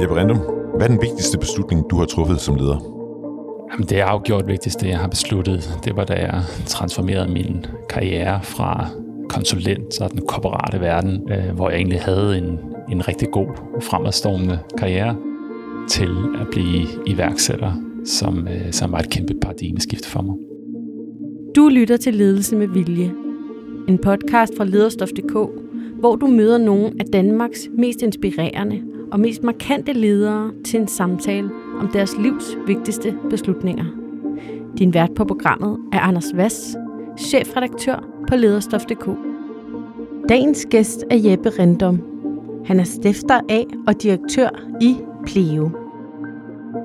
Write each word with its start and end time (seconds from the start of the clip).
Jeppe 0.00 0.16
Rindum, 0.16 0.38
hvad 0.76 0.86
er 0.86 0.88
den 0.88 1.02
vigtigste 1.02 1.38
beslutning, 1.38 1.90
du 1.90 1.96
har 1.96 2.06
truffet 2.06 2.40
som 2.40 2.54
leder? 2.54 2.78
Jamen, 3.72 3.86
det 3.88 4.00
er 4.00 4.04
afgjort 4.04 4.46
vigtigste, 4.46 4.88
jeg 4.88 4.98
har 4.98 5.08
besluttet. 5.08 5.78
Det 5.84 5.96
var, 5.96 6.04
da 6.04 6.14
jeg 6.14 6.42
transformerede 6.66 7.32
min 7.32 7.66
karriere 7.88 8.40
fra 8.42 8.86
konsulent 9.28 10.00
og 10.00 10.10
den 10.10 10.20
korporate 10.28 10.80
verden, 10.80 11.32
øh, 11.32 11.54
hvor 11.54 11.70
jeg 11.70 11.76
egentlig 11.76 12.00
havde 12.00 12.38
en, 12.38 12.58
en 12.90 13.08
rigtig 13.08 13.28
god 13.32 13.46
fremadstormende 13.82 14.58
karriere, 14.78 15.16
til 15.88 16.10
at 16.40 16.46
blive 16.50 16.86
iværksætter, 17.06 17.72
som, 18.04 18.48
øh, 18.48 18.72
som 18.72 18.92
var 18.92 18.98
et 18.98 19.10
kæmpe 19.10 19.34
paradigmeskift 19.42 20.06
for 20.06 20.22
mig. 20.22 20.36
Du 21.56 21.68
lytter 21.68 21.96
til 21.96 22.14
Ledelse 22.14 22.56
med 22.56 22.68
Vilje. 22.68 23.12
En 23.88 23.98
podcast 23.98 24.52
fra 24.56 24.64
lederstof.dk, 24.64 25.36
hvor 26.00 26.16
du 26.16 26.26
møder 26.26 26.58
nogle 26.58 26.92
af 27.00 27.04
Danmarks 27.12 27.68
mest 27.78 28.02
inspirerende 28.02 28.87
og 29.12 29.20
mest 29.20 29.42
markante 29.42 29.92
ledere 29.92 30.52
til 30.64 30.80
en 30.80 30.88
samtale 30.88 31.50
om 31.80 31.88
deres 31.88 32.16
livs 32.18 32.56
vigtigste 32.66 33.18
beslutninger. 33.30 33.84
Din 34.78 34.94
vært 34.94 35.14
på 35.16 35.24
programmet 35.24 35.78
er 35.92 36.00
Anders 36.00 36.32
Vass, 36.34 36.76
chefredaktør 37.18 38.04
på 38.28 38.36
lederstof.dk. 38.36 39.08
Dagens 40.28 40.66
gæst 40.70 41.04
er 41.10 41.16
Jeppe 41.16 41.50
Rendom. 41.58 42.02
Han 42.66 42.80
er 42.80 42.84
stifter 42.84 43.40
af 43.48 43.64
og 43.86 44.02
direktør 44.02 44.48
i 44.80 44.96
Pleo. 45.26 45.70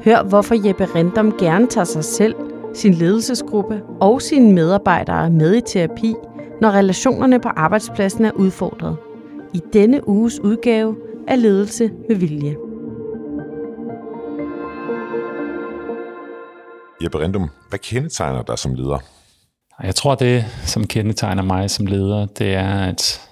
Hør, 0.06 0.24
hvorfor 0.24 0.68
Jeppe 0.68 0.86
Rendom 0.86 1.32
gerne 1.32 1.68
tager 1.68 1.86
sig 1.86 2.04
selv, 2.04 2.36
sin 2.74 2.94
ledelsesgruppe 2.94 3.82
og 4.00 4.22
sine 4.22 4.54
medarbejdere 4.54 5.30
med 5.30 5.56
i 5.56 5.62
terapi, 5.62 6.16
når 6.62 6.70
relationerne 6.70 7.40
på 7.40 7.50
arbejdspladsen 7.50 8.26
er 8.26 8.32
udfordret. 8.32 8.96
I 9.54 9.62
denne 9.74 10.08
uges 10.08 10.40
udgave 10.40 10.96
af 11.28 11.42
Ledelse 11.42 11.92
med 12.10 12.16
Vilje. 12.16 12.56
Jeppe 17.04 17.20
Rindum, 17.20 17.50
hvad 17.70 17.80
kendetegner 17.80 18.42
dig 18.42 18.60
som 18.60 18.76
leder? 18.76 19.00
Jeg 19.84 19.96
tror, 19.96 20.16
det, 20.16 20.46
som 20.66 20.88
kendetegner 20.88 21.44
mig 21.44 21.70
som 21.70 21.86
leder, 21.86 22.26
det 22.26 22.54
er, 22.54 22.80
at 22.80 23.30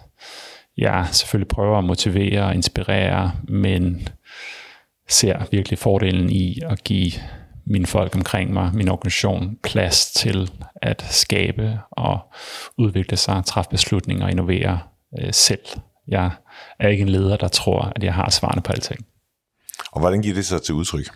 jeg 0.77 1.07
selvfølgelig 1.11 1.47
prøver 1.47 1.77
at 1.77 1.83
motivere 1.83 2.45
og 2.45 2.55
inspirere, 2.55 3.31
men 3.47 4.07
ser 5.09 5.45
virkelig 5.51 5.79
fordelen 5.79 6.29
i 6.29 6.59
at 6.69 6.83
give 6.83 7.11
mine 7.65 7.85
folk 7.85 8.15
omkring 8.15 8.53
mig, 8.53 8.71
min 8.73 8.89
organisation, 8.89 9.57
plads 9.63 10.11
til 10.11 10.51
at 10.81 11.05
skabe 11.09 11.79
og 11.91 12.19
udvikle 12.77 13.17
sig, 13.17 13.43
træffe 13.45 13.69
beslutninger 13.69 14.25
og 14.25 14.31
innovere 14.31 14.79
øh, 15.19 15.33
selv. 15.33 15.65
Jeg 16.07 16.31
er 16.79 16.87
ikke 16.87 17.01
en 17.01 17.09
leder, 17.09 17.37
der 17.37 17.47
tror, 17.47 17.91
at 17.95 18.03
jeg 18.03 18.13
har 18.13 18.29
svarene 18.29 18.61
på 18.61 18.71
alting. 18.71 19.05
Og 19.91 19.99
hvordan 19.99 20.21
giver 20.21 20.35
det 20.35 20.45
sig 20.45 20.61
til 20.61 20.75
udtryk? 20.75 21.09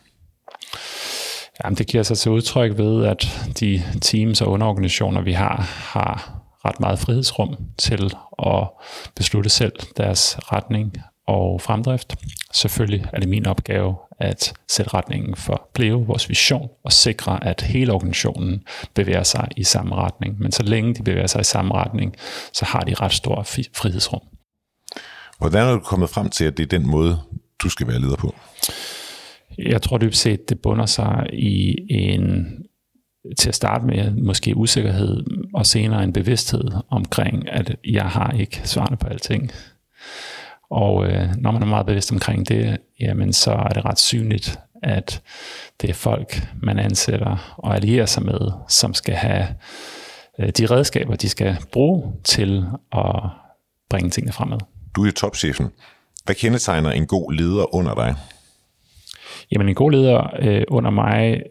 Jamen, 1.63 1.77
det 1.77 1.87
giver 1.87 2.03
sig 2.03 2.17
til 2.17 2.31
udtryk 2.31 2.77
ved, 2.77 3.05
at 3.05 3.51
de 3.59 3.83
teams 4.01 4.41
og 4.41 4.51
underorganisationer, 4.51 5.21
vi 5.21 5.33
har, 5.33 5.55
har 5.93 6.41
ret 6.65 6.79
meget 6.79 6.99
frihedsrum 6.99 7.57
til 7.77 8.13
at 8.45 8.67
beslutte 9.15 9.49
selv 9.49 9.73
deres 9.97 10.37
retning 10.51 10.93
og 11.27 11.61
fremdrift. 11.61 12.15
Selvfølgelig 12.53 13.05
er 13.13 13.19
det 13.19 13.29
min 13.29 13.47
opgave 13.47 13.95
at 14.19 14.53
sætte 14.67 14.93
retningen 14.93 15.35
for 15.35 15.69
Pleo, 15.73 15.97
vores 15.97 16.29
vision, 16.29 16.69
og 16.83 16.91
sikre, 16.91 17.43
at 17.43 17.61
hele 17.61 17.93
organisationen 17.93 18.63
bevæger 18.93 19.23
sig 19.23 19.47
i 19.57 19.63
samme 19.63 19.95
retning. 19.95 20.39
Men 20.39 20.51
så 20.51 20.63
længe 20.63 20.93
de 20.95 21.03
bevæger 21.03 21.27
sig 21.27 21.41
i 21.41 21.43
samme 21.43 21.73
retning, 21.73 22.15
så 22.53 22.65
har 22.65 22.79
de 22.79 22.93
ret 22.93 23.13
stor 23.13 23.43
frihedsrum. 23.73 24.21
Hvordan 25.37 25.67
er 25.67 25.73
du 25.73 25.79
kommet 25.79 26.09
frem 26.09 26.29
til, 26.29 26.45
at 26.45 26.57
det 26.57 26.63
er 26.63 26.79
den 26.79 26.87
måde, 26.87 27.19
du 27.63 27.69
skal 27.69 27.87
være 27.87 27.99
leder 27.99 28.15
på? 28.15 28.35
Jeg 29.57 29.81
tror 29.81 29.97
dybest 29.97 30.21
set, 30.21 30.49
det 30.49 30.59
bunder 30.59 30.85
sig 30.85 31.27
i 31.33 31.75
en 31.89 32.47
til 33.37 33.49
at 33.49 33.55
starte 33.55 33.85
med 33.85 34.11
måske 34.11 34.57
usikkerhed, 34.57 35.23
og 35.53 35.65
senere 35.65 36.03
en 36.03 36.13
bevidsthed 36.13 36.71
omkring, 36.89 37.49
at 37.49 37.75
jeg 37.85 38.05
har 38.05 38.31
ikke 38.31 38.61
svarene 38.63 38.97
på 38.97 39.07
alting. 39.07 39.51
Og 40.69 41.07
øh, 41.07 41.29
når 41.37 41.51
man 41.51 41.61
er 41.61 41.65
meget 41.65 41.85
bevidst 41.85 42.11
omkring 42.11 42.47
det, 42.47 42.77
jamen 42.99 43.33
så 43.33 43.51
er 43.51 43.69
det 43.69 43.85
ret 43.85 43.99
synligt, 43.99 44.59
at 44.83 45.21
det 45.81 45.89
er 45.89 45.93
folk, 45.93 46.47
man 46.61 46.79
ansætter 46.79 47.55
og 47.57 47.75
allierer 47.75 48.05
sig 48.05 48.23
med, 48.23 48.51
som 48.67 48.93
skal 48.93 49.15
have 49.15 49.47
øh, 50.39 50.49
de 50.49 50.65
redskaber, 50.65 51.15
de 51.15 51.29
skal 51.29 51.57
bruge 51.71 52.13
til 52.23 52.65
at 52.91 53.15
bringe 53.89 54.09
tingene 54.09 54.33
fremad. 54.33 54.59
Du 54.95 55.05
er 55.05 55.11
topchefen. 55.11 55.67
Hvad 56.25 56.35
kendetegner 56.35 56.91
en 56.91 57.07
god 57.07 57.33
leder 57.33 57.75
under 57.75 57.95
dig? 57.95 58.15
Jamen 59.51 59.69
en 59.69 59.75
god 59.75 59.91
leder 59.91 60.29
øh, 60.39 60.63
under 60.67 60.91
mig, 60.91 61.41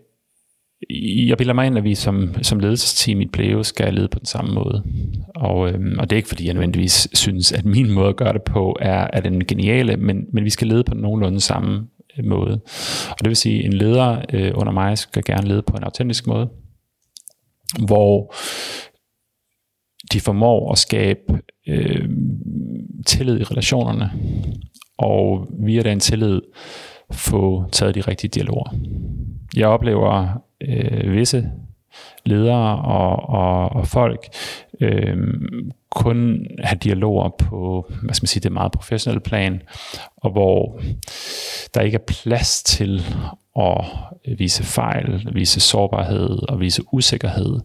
jeg 1.29 1.39
bilder 1.39 1.55
mig 1.55 1.67
ind, 1.67 1.79
at 1.79 1.85
vi 1.85 1.95
som, 1.95 2.35
som 2.43 2.59
ledelsesteam 2.59 3.21
i 3.21 3.27
Pleo 3.27 3.63
skal 3.63 3.95
lede 3.95 4.09
på 4.09 4.19
den 4.19 4.27
samme 4.27 4.55
måde. 4.55 4.85
Og, 5.35 5.69
øh, 5.69 5.81
og 5.99 6.11
det 6.11 6.17
er 6.17 6.17
ikke 6.17 6.29
fordi, 6.29 6.47
jeg 6.47 6.55
nødvendigvis 6.55 7.09
synes, 7.13 7.53
at 7.53 7.65
min 7.65 7.91
måde 7.91 8.09
at 8.09 8.17
gøre 8.17 8.33
det 8.33 8.43
på 8.43 8.77
er, 8.81 9.09
er 9.13 9.21
den 9.21 9.45
geniale, 9.45 9.97
men, 9.97 10.25
men 10.33 10.45
vi 10.45 10.51
skal 10.51 10.67
lede 10.67 10.85
på 10.85 10.95
nogenlunde 10.95 11.41
samme 11.41 11.87
øh, 12.19 12.25
måde. 12.25 12.61
Og 13.11 13.19
det 13.19 13.29
vil 13.29 13.37
sige, 13.37 13.59
at 13.59 13.65
en 13.65 13.73
leder 13.73 14.23
øh, 14.33 14.53
under 14.55 14.73
mig 14.73 14.99
skal 14.99 15.25
gerne 15.25 15.49
lede 15.49 15.63
på 15.63 15.77
en 15.77 15.85
autentisk 15.85 16.27
måde, 16.27 16.49
hvor 17.87 18.35
de 20.13 20.21
formår 20.21 20.73
at 20.73 20.79
skabe 20.79 21.21
øh, 21.69 22.09
tillid 23.07 23.41
i 23.41 23.45
relationerne, 23.45 24.11
og 24.99 25.49
via 25.67 25.83
den 25.83 26.01
tillid 26.01 26.41
få 27.13 27.69
taget 27.73 27.95
de 27.95 28.01
rigtige 28.01 28.31
dialoger. 28.31 28.75
Jeg 29.57 29.69
oplever 29.69 30.29
øh, 30.61 31.13
visse 31.13 31.51
ledere 32.25 32.83
og, 32.83 33.29
og, 33.29 33.69
og 33.73 33.87
folk 33.87 34.27
øh, 34.81 35.17
kun 35.95 36.47
have 36.65 36.79
dialoger 36.79 37.29
på 37.39 37.87
hvad 38.03 38.15
skal 38.15 38.25
man 38.25 38.29
sige, 38.29 38.41
det 38.41 38.53
meget 38.53 38.73
professionelle 38.73 39.21
plan, 39.21 39.63
og 40.17 40.31
hvor 40.31 40.81
der 41.75 41.81
ikke 41.81 41.95
er 41.95 42.13
plads 42.23 42.63
til 42.63 43.05
at 43.59 43.85
vise 44.39 44.63
fejl, 44.63 45.29
vise 45.33 45.61
sårbarhed 45.61 46.49
og 46.49 46.61
vise 46.61 46.83
usikkerhed. 46.93 47.61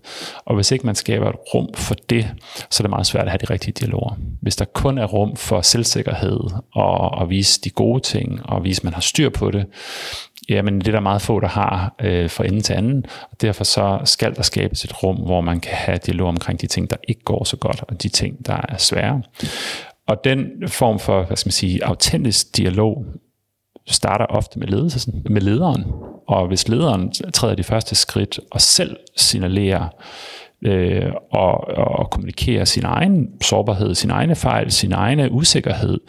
Og 0.45 0.56
hvis 0.56 0.72
ikke 0.72 0.85
man 0.85 0.95
skaber 0.95 1.29
et 1.29 1.35
rum 1.53 1.69
for 1.75 1.95
det, 2.09 2.31
så 2.69 2.81
er 2.81 2.84
det 2.84 2.89
meget 2.89 3.07
svært 3.07 3.23
at 3.23 3.31
have 3.31 3.39
de 3.47 3.53
rigtige 3.53 3.72
dialoger. 3.72 4.18
Hvis 4.41 4.56
der 4.56 4.66
kun 4.66 4.97
er 4.97 5.06
rum 5.06 5.35
for 5.35 5.62
selvsikkerhed 5.62 6.39
og 6.73 7.22
at 7.22 7.29
vise 7.29 7.62
de 7.62 7.69
gode 7.69 8.00
ting 8.00 8.45
og 8.45 8.63
vise, 8.63 8.79
at 8.79 8.84
man 8.84 8.94
har 8.94 9.01
styr 9.01 9.29
på 9.29 9.51
det, 9.51 9.66
jamen 10.49 10.79
det 10.79 10.87
er 10.87 10.91
der 10.91 10.99
meget 10.99 11.21
få, 11.21 11.39
der 11.39 11.47
har 11.47 11.95
øh, 12.01 12.29
fra 12.29 12.45
ende 12.45 12.61
til 12.61 12.73
anden. 12.73 13.05
Og 13.31 13.41
derfor 13.41 13.63
så 13.63 13.99
skal 14.03 14.35
der 14.35 14.41
skabes 14.41 14.83
et 14.83 15.03
rum, 15.03 15.15
hvor 15.15 15.41
man 15.41 15.59
kan 15.59 15.73
have 15.73 15.97
dialog 15.97 16.27
omkring 16.27 16.61
de 16.61 16.67
ting, 16.67 16.89
der 16.89 16.95
ikke 17.07 17.21
går 17.23 17.43
så 17.43 17.57
godt, 17.57 17.83
og 17.87 18.03
de 18.03 18.09
ting, 18.09 18.45
der 18.45 18.61
er 18.69 18.77
svære. 18.77 19.21
Og 20.07 20.23
den 20.23 20.67
form 20.67 20.99
for, 20.99 21.23
hvad 21.23 21.38
skal 21.38 21.47
man 21.47 21.53
sige, 21.53 21.85
autentisk 21.85 22.57
dialog, 22.57 23.05
starter 23.88 24.25
ofte 24.25 24.59
med, 24.59 24.67
ledelsen, 24.67 25.21
med 25.29 25.41
lederen. 25.41 25.85
Og 26.27 26.47
hvis 26.47 26.67
lederen 26.67 27.11
træder 27.33 27.55
de 27.55 27.63
første 27.63 27.95
skridt 27.95 28.39
og 28.51 28.61
selv 28.61 28.97
signalerer 29.17 29.88
øh, 30.65 31.11
og, 31.31 31.67
og 31.67 32.09
kommunikerer 32.09 32.65
sin 32.65 32.85
egen 32.85 33.27
sårbarhed, 33.41 33.95
sin 33.95 34.09
egne 34.09 34.35
fejl, 34.35 34.71
sin 34.71 34.91
egne 34.91 35.31
usikkerhed, 35.31 35.99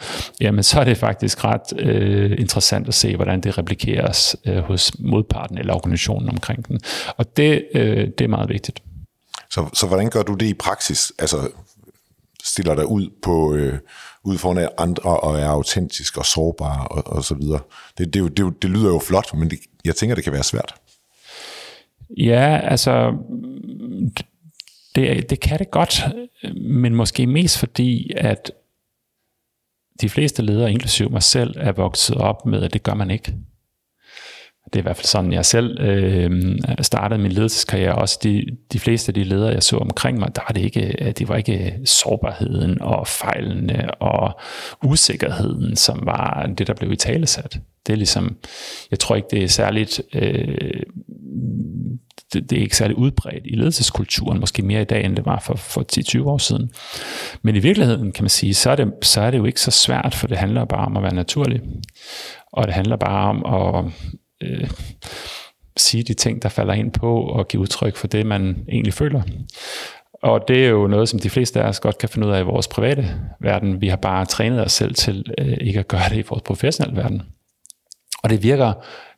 jamen 0.41 0.63
så 0.63 0.79
er 0.79 0.83
det 0.83 0.97
faktisk 0.97 1.43
ret 1.43 1.79
øh, 1.79 2.31
interessant 2.39 2.87
at 2.87 2.93
se, 2.93 3.15
hvordan 3.15 3.41
det 3.41 3.57
replikeres 3.57 4.35
øh, 4.45 4.57
hos 4.57 4.99
modparten 4.99 5.57
eller 5.57 5.73
organisationen 5.73 6.29
omkring 6.29 6.67
den. 6.67 6.79
Og 7.17 7.37
det, 7.37 7.65
øh, 7.75 8.07
det 8.17 8.21
er 8.21 8.27
meget 8.27 8.49
vigtigt. 8.49 8.83
Så, 9.49 9.69
så 9.73 9.87
hvordan 9.87 10.09
gør 10.09 10.23
du 10.23 10.33
det 10.33 10.45
i 10.45 10.53
praksis? 10.53 11.13
Altså 11.19 11.37
stiller 12.43 12.75
dig 12.75 12.85
ud 12.85 13.09
på 13.23 13.53
øh, 13.53 13.79
ud 14.23 14.37
foran 14.37 14.67
andre 14.77 15.19
og 15.19 15.39
er 15.39 15.47
autentisk 15.47 16.17
og 16.17 16.25
sårbar 16.25 16.83
og, 16.83 17.07
og 17.07 17.23
så 17.23 17.35
videre. 17.35 17.59
Det, 17.97 18.13
det, 18.13 18.37
det, 18.37 18.61
det 18.61 18.69
lyder 18.69 18.89
jo 18.89 18.99
flot, 18.99 19.33
men 19.33 19.49
det, 19.49 19.59
jeg 19.85 19.95
tænker, 19.95 20.15
det 20.15 20.23
kan 20.23 20.33
være 20.33 20.43
svært. 20.43 20.75
Ja, 22.17 22.59
altså 22.63 23.13
det, 24.95 25.29
det 25.29 25.39
kan 25.39 25.59
det 25.59 25.71
godt, 25.71 26.03
men 26.55 26.95
måske 26.95 27.27
mest 27.27 27.59
fordi, 27.59 28.11
at 28.17 28.51
de 30.01 30.09
fleste 30.09 30.41
ledere, 30.41 30.71
inklusive 30.71 31.09
mig 31.09 31.23
selv, 31.23 31.53
er 31.57 31.71
vokset 31.71 32.15
op 32.15 32.45
med, 32.45 32.63
at 32.63 32.73
det 32.73 32.83
gør 32.83 32.93
man 32.93 33.11
ikke. 33.11 33.35
Det 34.65 34.75
er 34.75 34.79
i 34.79 34.81
hvert 34.81 34.95
fald 34.95 35.05
sådan, 35.05 35.33
jeg 35.33 35.45
selv 35.45 35.81
øh, 35.81 36.57
startede 36.81 37.21
min 37.21 37.31
ledelseskarriere. 37.31 37.95
Også 37.95 38.19
de, 38.23 38.45
de 38.73 38.79
fleste 38.79 39.09
af 39.09 39.13
de 39.13 39.23
ledere, 39.23 39.53
jeg 39.53 39.63
så 39.63 39.77
omkring 39.77 40.19
mig, 40.19 40.35
der 40.35 40.41
var 40.47 40.53
det 40.53 40.61
ikke, 40.61 40.95
øh, 41.05 41.11
det 41.11 41.29
var 41.29 41.35
ikke 41.35 41.79
sårbarheden 41.85 42.81
og 42.81 43.07
fejlene 43.07 43.91
og 44.01 44.39
usikkerheden, 44.83 45.75
som 45.75 45.99
var 46.03 46.49
det, 46.57 46.67
der 46.67 46.73
blev 46.73 46.91
i 46.91 46.95
talesat. 46.95 47.59
Det 47.87 47.93
er 47.93 47.97
ligesom, 47.97 48.37
jeg 48.91 48.99
tror 48.99 49.15
ikke, 49.15 49.27
det 49.31 49.43
er 49.43 49.47
særligt 49.47 50.01
øh, 50.13 50.83
det, 52.33 52.49
det 52.49 52.57
er 52.57 52.61
ikke 52.61 52.77
særlig 52.77 52.97
udbredt 52.97 53.45
i 53.45 53.55
ledelseskulturen, 53.55 54.39
måske 54.39 54.61
mere 54.61 54.81
i 54.81 54.85
dag, 54.85 55.05
end 55.05 55.15
det 55.15 55.25
var 55.25 55.39
for, 55.39 55.55
for 55.55 55.85
10-20 56.21 56.27
år 56.27 56.37
siden. 56.37 56.71
Men 57.41 57.55
i 57.55 57.59
virkeligheden, 57.59 58.11
kan 58.11 58.23
man 58.23 58.29
sige, 58.29 58.53
så 58.53 58.69
er, 58.69 58.75
det, 58.75 58.93
så 59.01 59.21
er 59.21 59.31
det 59.31 59.37
jo 59.37 59.45
ikke 59.45 59.61
så 59.61 59.71
svært, 59.71 60.15
for 60.15 60.27
det 60.27 60.37
handler 60.37 60.65
bare 60.65 60.85
om 60.85 60.97
at 60.97 61.03
være 61.03 61.13
naturlig. 61.13 61.61
Og 62.53 62.67
det 62.67 62.73
handler 62.73 62.95
bare 62.95 63.29
om 63.29 63.45
at 63.45 63.93
øh, 64.43 64.69
sige 65.77 66.03
de 66.03 66.13
ting, 66.13 66.41
der 66.41 66.49
falder 66.49 66.73
ind 66.73 66.91
på, 66.91 67.21
og 67.21 67.47
give 67.47 67.61
udtryk 67.61 67.95
for 67.95 68.07
det, 68.07 68.25
man 68.25 68.65
egentlig 68.69 68.93
føler. 68.93 69.21
Og 70.23 70.47
det 70.47 70.65
er 70.65 70.69
jo 70.69 70.87
noget, 70.87 71.09
som 71.09 71.19
de 71.19 71.29
fleste 71.29 71.61
af 71.61 71.67
os 71.67 71.79
godt 71.79 71.97
kan 71.97 72.09
finde 72.09 72.27
ud 72.27 72.33
af 72.33 72.39
i 72.39 72.43
vores 72.43 72.67
private 72.67 73.15
verden. 73.39 73.81
Vi 73.81 73.87
har 73.87 73.95
bare 73.95 74.25
trænet 74.25 74.65
os 74.65 74.71
selv 74.71 74.95
til 74.95 75.25
øh, 75.37 75.57
ikke 75.61 75.79
at 75.79 75.87
gøre 75.87 76.09
det 76.09 76.17
i 76.17 76.23
vores 76.29 76.41
professionelle 76.41 77.01
verden. 77.01 77.21
Og 78.23 78.29
det 78.29 78.43
virker, 78.43 78.73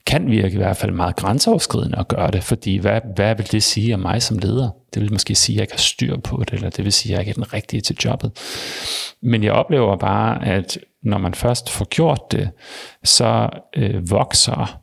kan 0.05 0.31
virke 0.31 0.53
i 0.53 0.57
hvert 0.57 0.77
fald 0.77 0.91
meget 0.91 1.15
grænseoverskridende 1.15 1.99
at 1.99 2.07
gøre 2.07 2.31
det, 2.31 2.43
fordi 2.43 2.77
hvad, 2.77 3.01
hvad 3.15 3.35
vil 3.35 3.51
det 3.51 3.63
sige 3.63 3.93
om 3.93 3.99
mig 3.99 4.21
som 4.21 4.37
leder? 4.37 4.69
Det 4.93 5.01
vil 5.01 5.11
måske 5.11 5.35
sige, 5.35 5.55
at 5.55 5.57
jeg 5.57 5.63
ikke 5.63 5.73
har 5.73 5.77
styr 5.77 6.17
på 6.17 6.37
det, 6.37 6.53
eller 6.53 6.69
det 6.69 6.85
vil 6.85 6.93
sige, 6.93 7.13
at 7.13 7.13
jeg 7.13 7.21
ikke 7.21 7.29
er 7.29 7.43
den 7.43 7.53
rigtige 7.53 7.81
til 7.81 7.97
jobbet. 8.05 8.31
Men 9.21 9.43
jeg 9.43 9.51
oplever 9.51 9.97
bare, 9.97 10.45
at 10.45 10.77
når 11.03 11.17
man 11.17 11.33
først 11.33 11.69
får 11.69 11.85
gjort 11.85 12.31
det, 12.31 12.49
så 13.03 13.49
øh, 13.75 14.11
vokser 14.11 14.82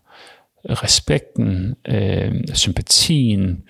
respekten, 0.68 1.74
øh, 1.88 2.32
sympatien, 2.54 3.62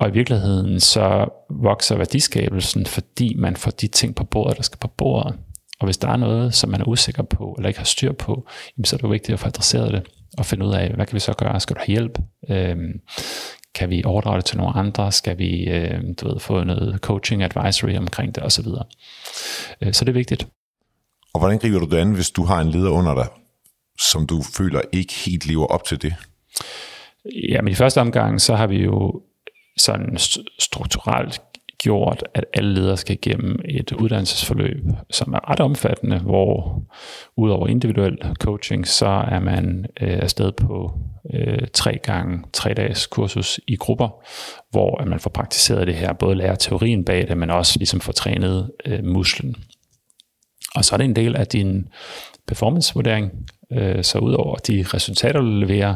og 0.00 0.08
i 0.08 0.12
virkeligheden 0.12 0.80
så 0.80 1.28
vokser 1.50 1.96
værdiskabelsen, 1.96 2.86
fordi 2.86 3.34
man 3.34 3.56
får 3.56 3.70
de 3.70 3.86
ting 3.86 4.14
på 4.14 4.24
bordet, 4.24 4.56
der 4.56 4.62
skal 4.62 4.78
på 4.78 4.88
bordet. 4.88 5.34
Og 5.80 5.84
hvis 5.84 5.98
der 5.98 6.08
er 6.08 6.16
noget, 6.16 6.54
som 6.54 6.70
man 6.70 6.80
er 6.80 6.88
usikker 6.88 7.22
på, 7.22 7.54
eller 7.58 7.68
ikke 7.68 7.80
har 7.80 7.84
styr 7.84 8.12
på, 8.12 8.48
så 8.84 8.96
er 8.96 8.98
det 8.98 9.02
jo 9.04 9.08
vigtigt 9.08 9.34
at 9.34 9.40
få 9.40 9.46
adresseret 9.46 9.92
det, 9.92 10.02
og 10.38 10.46
finde 10.46 10.66
ud 10.66 10.74
af, 10.74 10.90
hvad 10.90 11.06
kan 11.06 11.14
vi 11.14 11.20
så 11.20 11.32
gøre? 11.32 11.60
Skal 11.60 11.76
du 11.76 11.80
have 11.86 11.92
hjælp? 11.92 12.18
Øhm, 12.50 13.00
kan 13.74 13.90
vi 13.90 14.02
overdrage 14.04 14.36
det 14.36 14.44
til 14.44 14.56
nogle 14.56 14.76
andre? 14.76 15.12
Skal 15.12 15.38
vi 15.38 15.68
øh, 15.68 16.00
du 16.20 16.28
ved, 16.28 16.40
få 16.40 16.64
noget 16.64 16.98
coaching, 17.00 17.42
advisory 17.42 17.96
omkring 17.96 18.34
det 18.34 18.42
osv.? 18.42 18.66
Øh, 19.80 19.92
så 19.92 20.04
det 20.04 20.08
er 20.08 20.14
vigtigt. 20.14 20.48
Og 21.34 21.40
hvordan 21.40 21.58
griber 21.58 21.78
du 21.78 21.86
det 21.86 21.96
an, 21.96 22.12
hvis 22.12 22.30
du 22.30 22.44
har 22.44 22.60
en 22.60 22.70
leder 22.70 22.90
under 22.90 23.14
dig, 23.14 23.26
som 23.98 24.26
du 24.26 24.42
føler 24.42 24.80
ikke 24.92 25.14
helt 25.14 25.46
lever 25.46 25.66
op 25.66 25.84
til 25.84 26.02
det? 26.02 26.14
Ja, 27.48 27.62
men 27.62 27.72
i 27.72 27.74
første 27.74 28.00
omgang, 28.00 28.40
så 28.40 28.54
har 28.54 28.66
vi 28.66 28.76
jo 28.76 29.22
sådan 29.76 30.18
strukturelt 30.58 31.42
gjort, 31.82 32.24
at 32.34 32.44
alle 32.54 32.74
ledere 32.74 32.96
skal 32.96 33.14
igennem 33.22 33.58
et 33.64 33.92
uddannelsesforløb, 33.92 34.84
som 35.10 35.32
er 35.32 35.50
ret 35.50 35.60
omfattende, 35.60 36.18
hvor 36.18 36.82
udover 37.36 37.68
individuel 37.68 38.18
coaching, 38.40 38.86
så 38.86 39.06
er 39.06 39.38
man 39.38 39.86
øh, 40.00 40.18
afsted 40.22 40.52
på 40.52 40.92
øh, 41.34 41.68
tre 41.72 41.98
gange 42.02 42.44
tre 42.52 42.74
dages 42.74 43.06
kursus 43.06 43.60
i 43.66 43.76
grupper, 43.76 44.24
hvor 44.70 45.00
at 45.00 45.06
man 45.06 45.20
får 45.20 45.30
praktiseret 45.30 45.86
det 45.86 45.94
her, 45.94 46.12
både 46.12 46.34
lære 46.34 46.56
teorien 46.56 47.04
bag 47.04 47.28
det, 47.28 47.36
men 47.36 47.50
også 47.50 47.78
ligesom 47.78 48.00
får 48.00 48.12
trænet 48.12 48.70
øh, 48.86 49.04
musklen. 49.04 49.56
Og 50.74 50.84
så 50.84 50.94
er 50.94 50.96
det 50.96 51.04
en 51.04 51.16
del 51.16 51.36
af 51.36 51.46
din 51.46 51.88
performancevurdering, 52.46 53.48
Øh, 53.72 54.04
så 54.04 54.18
udover 54.18 54.56
de 54.56 54.84
resultater, 54.94 55.40
du 55.40 55.46
leverer, 55.46 55.94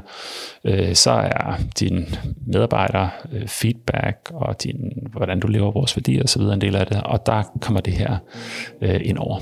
øh, 0.65 0.95
så 0.95 1.11
er 1.11 1.61
din 1.81 2.15
medarbejder 2.47 3.09
øh, 3.33 3.49
feedback 3.49 4.31
og 4.35 4.63
din, 4.63 5.09
hvordan 5.13 5.41
du 5.41 5.47
lever 5.47 5.71
vores 5.71 5.97
værdier 5.97 6.23
osv. 6.23 6.43
en 6.43 6.61
del 6.61 6.77
af 6.77 6.87
det, 6.87 7.03
og 7.03 7.27
der 7.27 7.43
kommer 7.61 7.81
det 7.81 7.93
her 7.93 8.17
ind 8.83 9.19
over. 9.19 9.41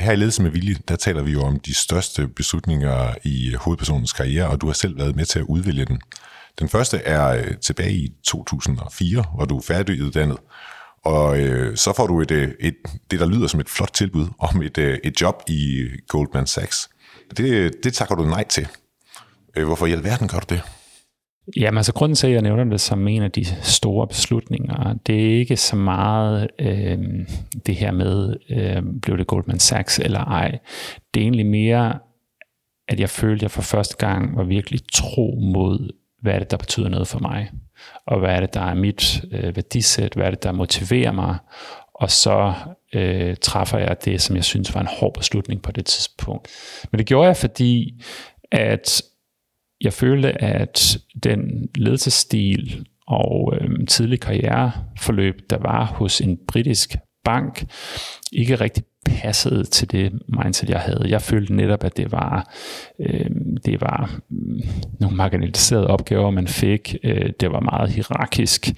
Her 0.00 0.12
i 0.12 0.16
Ledelse 0.16 0.42
med 0.42 0.50
Vilje, 0.50 0.76
der 0.88 0.96
taler 0.96 1.22
vi 1.22 1.30
jo 1.30 1.42
om 1.42 1.60
de 1.60 1.74
største 1.74 2.28
beslutninger 2.28 3.14
i 3.24 3.54
hovedpersonens 3.60 4.12
karriere, 4.12 4.48
og 4.48 4.60
du 4.60 4.66
har 4.66 4.72
selv 4.72 4.98
været 4.98 5.16
med 5.16 5.24
til 5.24 5.38
at 5.38 5.44
udvælge 5.48 5.84
den. 5.84 6.00
Den 6.58 6.68
første 6.68 6.96
er 6.96 7.28
øh, 7.28 7.56
tilbage 7.56 7.92
i 7.92 8.12
2004, 8.24 9.24
hvor 9.34 9.44
du 9.44 9.56
er 9.56 9.62
færdiguddannet, 9.62 10.38
og 11.04 11.40
øh, 11.40 11.76
så 11.76 11.92
får 11.96 12.06
du 12.06 12.20
et, 12.20 12.30
øh, 12.30 12.48
et, 12.60 12.74
det, 13.10 13.20
der 13.20 13.26
lyder 13.26 13.46
som 13.46 13.60
et 13.60 13.68
flot 13.68 13.90
tilbud 13.94 14.26
om 14.38 14.62
et, 14.62 14.78
øh, 14.78 14.98
et 15.04 15.20
job 15.20 15.42
i 15.48 15.76
øh, 15.76 15.98
Goldman 16.08 16.46
Sachs. 16.46 16.90
Det, 17.36 17.72
det 17.84 17.94
takker 17.94 18.14
du 18.14 18.24
nej 18.24 18.44
til. 18.44 18.68
Hvorfor 19.64 19.86
i 19.86 19.92
alverden 19.92 20.28
gør 20.28 20.38
du 20.38 20.54
det? 20.54 20.62
Jamen 21.56 21.78
altså 21.78 21.92
grunden 21.92 22.16
til, 22.16 22.26
at 22.26 22.32
jeg 22.32 22.42
nævner 22.42 22.64
det 22.64 22.80
som 22.80 23.08
en 23.08 23.22
af 23.22 23.30
de 23.30 23.44
store 23.62 24.06
beslutninger, 24.06 24.94
det 25.06 25.26
er 25.26 25.38
ikke 25.38 25.56
så 25.56 25.76
meget 25.76 26.48
øh, 26.58 26.98
det 27.66 27.76
her 27.76 27.92
med, 27.92 28.36
øh, 28.50 28.82
blev 29.02 29.18
det 29.18 29.26
Goldman 29.26 29.58
Sachs 29.58 29.98
eller 29.98 30.20
ej. 30.20 30.58
Det 31.14 31.20
er 31.20 31.24
egentlig 31.24 31.46
mere, 31.46 31.98
at 32.88 33.00
jeg 33.00 33.10
følte, 33.10 33.34
at 33.38 33.42
jeg 33.42 33.50
for 33.50 33.62
første 33.62 33.96
gang 33.96 34.36
var 34.36 34.44
virkelig 34.44 34.80
tro 34.92 35.38
mod 35.54 35.90
hvad 36.22 36.34
er 36.34 36.38
det, 36.38 36.50
der 36.50 36.56
betyder 36.56 36.88
noget 36.88 37.08
for 37.08 37.18
mig? 37.18 37.50
Og 38.06 38.18
hvad 38.18 38.30
er 38.30 38.40
det, 38.40 38.54
der 38.54 38.60
er 38.60 38.74
mit 38.74 39.24
øh, 39.32 39.56
værdisæt? 39.56 40.14
Hvad 40.14 40.26
er 40.26 40.30
det, 40.30 40.42
der 40.42 40.52
motiverer 40.52 41.12
mig? 41.12 41.36
Og 41.94 42.10
så 42.10 42.54
øh, 42.94 43.36
træffer 43.36 43.78
jeg 43.78 43.96
det, 44.04 44.20
som 44.20 44.36
jeg 44.36 44.44
synes 44.44 44.74
var 44.74 44.80
en 44.80 44.88
hård 45.00 45.14
beslutning 45.14 45.62
på 45.62 45.72
det 45.72 45.86
tidspunkt. 45.86 46.48
Men 46.90 46.98
det 46.98 47.06
gjorde 47.06 47.26
jeg, 47.26 47.36
fordi 47.36 48.02
at 48.52 49.02
jeg 49.80 49.92
følte, 49.92 50.42
at 50.42 50.98
den 51.22 51.68
ledelsesstil 51.74 52.86
og 53.06 53.54
øh, 53.60 53.86
tidlig 53.88 54.20
karriereforløb, 54.20 55.34
der 55.50 55.58
var 55.58 55.84
hos 55.84 56.20
en 56.20 56.38
britisk 56.48 56.96
bank, 57.24 57.64
ikke 58.32 58.54
rigtig 58.54 58.84
passede 59.06 59.64
til 59.64 59.90
det 59.90 60.12
mindset, 60.28 60.70
jeg 60.70 60.80
havde. 60.80 61.04
Jeg 61.08 61.22
følte 61.22 61.54
netop, 61.54 61.84
at 61.84 61.96
det 61.96 62.12
var, 62.12 62.52
øh, 63.00 63.30
det 63.64 63.80
var 63.80 64.10
mm, 64.30 64.60
nogle 65.00 65.16
marginaliserede 65.16 65.86
opgaver, 65.86 66.30
man 66.30 66.46
fik. 66.46 66.96
Øh, 67.04 67.30
det 67.40 67.52
var 67.52 67.60
meget 67.60 67.90
hierarkisk, 67.90 68.68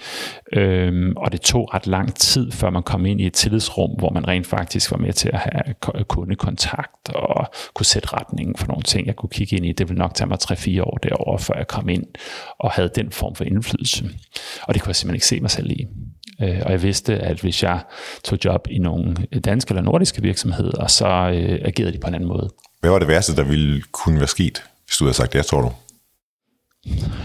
øh, 0.53 1.13
og 1.17 1.33
det 1.33 1.41
tog 1.41 1.75
ret 1.75 1.87
lang 1.87 2.15
tid, 2.15 2.53
før 2.53 2.71
man 2.71 2.83
kom 2.83 3.07
ind 3.07 3.21
i 3.21 3.27
et 3.27 3.33
tillidsrum, 3.33 3.91
hvor 3.99 4.11
man 4.11 4.29
rent 4.29 4.47
faktisk 4.47 4.91
var 4.91 4.99
med 4.99 5.13
til 5.13 5.31
at 5.33 5.39
have 5.39 6.05
kundekontakt 6.05 7.09
og 7.15 7.47
kunne 7.75 7.87
sætte 7.87 8.09
retningen 8.13 8.57
for 8.57 8.67
nogle 8.67 8.83
ting, 8.83 9.07
jeg 9.07 9.17
kunne 9.17 9.31
kigge 9.31 9.57
ind 9.57 9.67
i. 9.67 9.73
Det 9.73 9.89
ville 9.89 9.99
nok 9.99 10.15
tage 10.15 10.29
mig 10.29 10.39
3-4 10.43 10.83
år 10.83 10.99
derovre, 11.03 11.39
før 11.39 11.55
jeg 11.57 11.67
kom 11.69 11.89
ind 11.89 12.05
og 12.59 12.71
havde 12.71 12.91
den 12.95 13.11
form 13.11 13.35
for 13.35 13.45
indflydelse. 13.45 14.05
Og 14.63 14.75
det 14.75 14.83
kunne 14.83 14.91
jeg 14.91 14.97
simpelthen 14.97 15.17
ikke 15.17 15.27
se 15.27 15.41
mig 15.41 15.51
selv 15.51 15.71
i. 15.71 15.87
Øh, 16.43 16.63
og 16.67 16.73
jeg 16.73 16.83
vidste, 16.83 17.19
at 17.19 17.41
hvis 17.41 17.63
jeg 17.63 17.81
tog 18.25 18.39
job 18.45 18.67
i 18.71 18.79
nogle 18.79 19.17
danske 19.45 19.71
eller 19.71 19.83
nordiske 19.83 20.23
virksomheder, 20.23 20.87
så 20.87 21.07
øh, 21.07 21.59
agerede 21.65 21.93
de 21.93 21.99
på 21.99 22.09
en 22.09 22.15
anden 22.15 22.29
måde. 22.29 22.51
Hvad 22.81 22.91
var 22.91 22.99
det 22.99 23.09
værste, 23.09 23.37
der 23.37 23.45
ville 23.45 23.83
kunne 23.93 24.19
være 24.19 24.29
sket, 24.29 24.63
hvis 24.87 24.97
du 24.97 25.05
havde 25.05 25.17
sagt 25.17 25.33
det, 25.33 25.47
tror 25.47 25.61
du? 25.61 25.73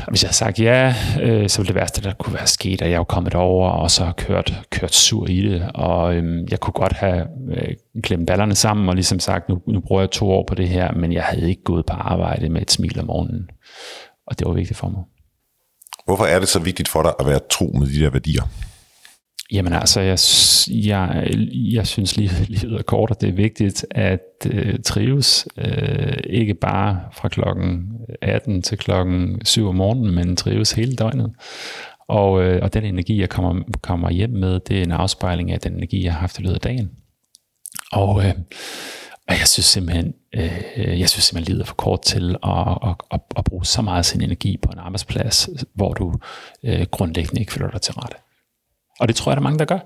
Hvis 0.10 0.24
jeg 0.24 0.28
havde 0.28 0.36
sagt 0.36 0.60
ja, 0.60 0.96
øh, 1.22 1.50
så 1.50 1.58
ville 1.58 1.68
det 1.68 1.76
værste, 1.76 2.02
der 2.02 2.14
kunne 2.14 2.34
være 2.34 2.48
sket, 2.48 2.82
at 2.82 2.90
jeg 2.90 2.98
var 2.98 3.04
kommet 3.04 3.36
over 3.36 3.70
og 3.70 3.92
så 3.92 4.12
kørt, 4.18 4.54
kørt 4.72 4.96
sur 4.96 5.28
i 5.28 5.42
det. 5.42 5.72
Og 5.74 6.16
øh, 6.16 6.52
jeg 6.52 6.60
kunne 6.60 6.74
godt 6.74 6.94
have 6.94 7.28
øh, 7.52 7.74
klemt 8.04 8.28
ballerne 8.28 8.56
sammen 8.56 8.90
og 8.90 8.96
ligesom 8.96 9.20
sagt, 9.20 9.50
nu, 9.50 9.62
nu 9.68 9.80
bruger 9.80 10.02
jeg 10.02 10.12
to 10.12 10.32
år 10.32 10.46
på 10.48 10.56
det 10.56 10.70
her, 10.70 10.92
men 10.92 11.14
jeg 11.14 11.24
havde 11.24 11.50
ikke 11.50 11.64
gået 11.64 11.86
på 11.86 11.94
arbejde 11.94 12.50
med 12.50 12.62
et 12.62 12.72
smil 12.72 13.00
om 13.00 13.06
morgenen. 13.06 13.50
Og 14.28 14.40
det 14.40 14.48
var 14.48 14.54
vigtigt 14.54 14.80
for 14.80 14.90
mig. 14.90 15.04
Hvorfor 16.06 16.26
er 16.26 16.40
det 16.40 16.48
så 16.48 16.60
vigtigt 16.60 16.90
for 16.90 17.04
dig 17.04 17.14
at 17.20 17.26
være 17.26 17.40
tro 17.50 17.76
med 17.80 17.88
de 17.88 18.00
der 18.00 18.10
værdier? 18.10 18.44
Jamen 19.52 19.74
altså, 19.74 20.02
jeg, 20.02 20.18
jeg, 20.86 21.28
jeg 21.74 21.88
synes, 21.88 22.18
livet, 22.18 22.50
livet 22.50 22.80
er 22.80 22.84
kort, 22.84 23.12
og 23.12 23.22
det 23.22 23.30
er 23.30 23.34
vigtigt 23.34 23.86
at 23.92 24.22
øh, 24.46 24.80
trives. 24.86 25.48
Øh, 25.58 26.18
ikke 26.30 26.54
bare 26.54 27.02
fra 27.14 27.28
klokken 27.28 27.92
18 28.22 28.62
til 28.62 28.78
klokken 28.78 29.46
7 29.46 29.68
om 29.68 29.76
morgenen, 29.76 30.16
men 30.16 30.36
trives 30.36 30.72
hele 30.72 30.96
døgnet. 30.96 31.32
Og, 32.08 32.44
øh, 32.44 32.60
og 32.62 32.74
den 32.74 32.84
energi, 32.84 33.20
jeg 33.20 33.30
kommer, 33.30 33.64
kommer 33.82 34.10
hjem 34.10 34.30
med, 34.30 34.60
det 34.60 34.78
er 34.78 34.84
en 34.84 34.92
afspejling 34.92 35.52
af 35.52 35.60
den 35.60 35.74
energi, 35.74 36.04
jeg 36.04 36.14
har 36.14 36.20
haft 36.20 36.40
i 36.40 36.42
løbet 36.42 36.56
af 36.56 36.62
dagen. 36.62 36.92
Og, 37.92 38.26
øh, 38.26 38.34
og 39.28 39.34
jeg 39.40 39.48
synes 39.48 39.66
simpelthen, 39.66 40.14
øh, 40.36 41.00
jeg 41.00 41.10
synes 41.10 41.24
simpelthen, 41.24 41.54
livet 41.54 41.62
er 41.62 41.66
for 41.66 41.76
kort 41.76 42.02
til 42.02 42.36
at, 42.44 42.78
at, 42.84 42.96
at, 43.12 43.20
at 43.38 43.44
bruge 43.44 43.66
så 43.66 43.82
meget 43.82 43.98
af 43.98 44.06
sin 44.06 44.22
energi 44.22 44.58
på 44.58 44.72
en 44.72 44.80
arbejdsplads, 44.80 45.50
hvor 45.74 45.94
du 45.94 46.14
øh, 46.64 46.86
grundlæggende 46.92 47.40
ikke 47.40 47.54
føler 47.54 47.72
dig 47.72 47.82
til 47.82 47.94
rette. 47.94 48.18
Og 49.00 49.08
det 49.08 49.16
tror 49.16 49.32
jeg, 49.32 49.36
der 49.38 49.42
er 49.42 49.44
mange, 49.44 49.60
der 49.60 49.66
gør. 49.66 49.80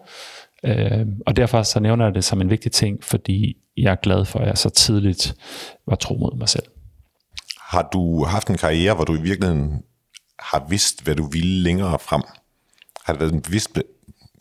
Øh, 0.64 1.08
og 1.28 1.36
derfor 1.36 1.64
så 1.64 1.80
nævner 1.80 2.06
jeg 2.06 2.16
det 2.16 2.24
som 2.24 2.42
en 2.42 2.50
vigtig 2.50 2.72
ting, 2.72 3.04
fordi 3.04 3.58
jeg 3.78 3.92
er 3.92 3.96
glad 3.96 4.26
for, 4.26 4.40
at 4.40 4.48
jeg 4.48 4.58
så 4.58 4.70
tidligt 4.70 5.36
var 5.88 5.96
tro 5.96 6.18
mod 6.18 6.38
mig 6.38 6.50
selv. 6.50 6.66
Har 7.60 7.90
du 7.94 8.24
haft 8.24 8.48
en 8.48 8.58
karriere, 8.58 8.96
hvor 8.96 9.04
du 9.04 9.16
i 9.16 9.22
virkeligheden 9.22 9.84
har 10.40 10.66
vidst, 10.70 11.04
hvad 11.04 11.16
du 11.16 11.24
ville 11.24 11.64
længere 11.64 12.00
frem? 12.00 12.22
Har 13.06 13.14
det 13.14 13.20
været 13.20 13.34
en 13.34 13.42
bevidst 13.42 13.80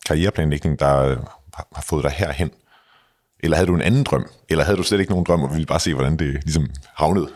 karriereplanlægning, 0.05 0.79
der 0.79 1.15
har 1.75 1.85
fået 1.89 2.03
dig 2.03 2.11
herhen? 2.11 2.51
Eller 3.43 3.57
havde 3.57 3.67
du 3.67 3.75
en 3.75 3.81
anden 3.81 4.03
drøm? 4.03 4.29
Eller 4.49 4.63
havde 4.63 4.77
du 4.77 4.83
slet 4.83 4.99
ikke 4.99 5.11
nogen 5.11 5.25
drøm, 5.25 5.43
og 5.43 5.51
ville 5.53 5.65
bare 5.65 5.79
se, 5.79 5.93
hvordan 5.93 6.17
det 6.17 6.43
ligesom 6.43 6.69
havnede? 6.95 7.29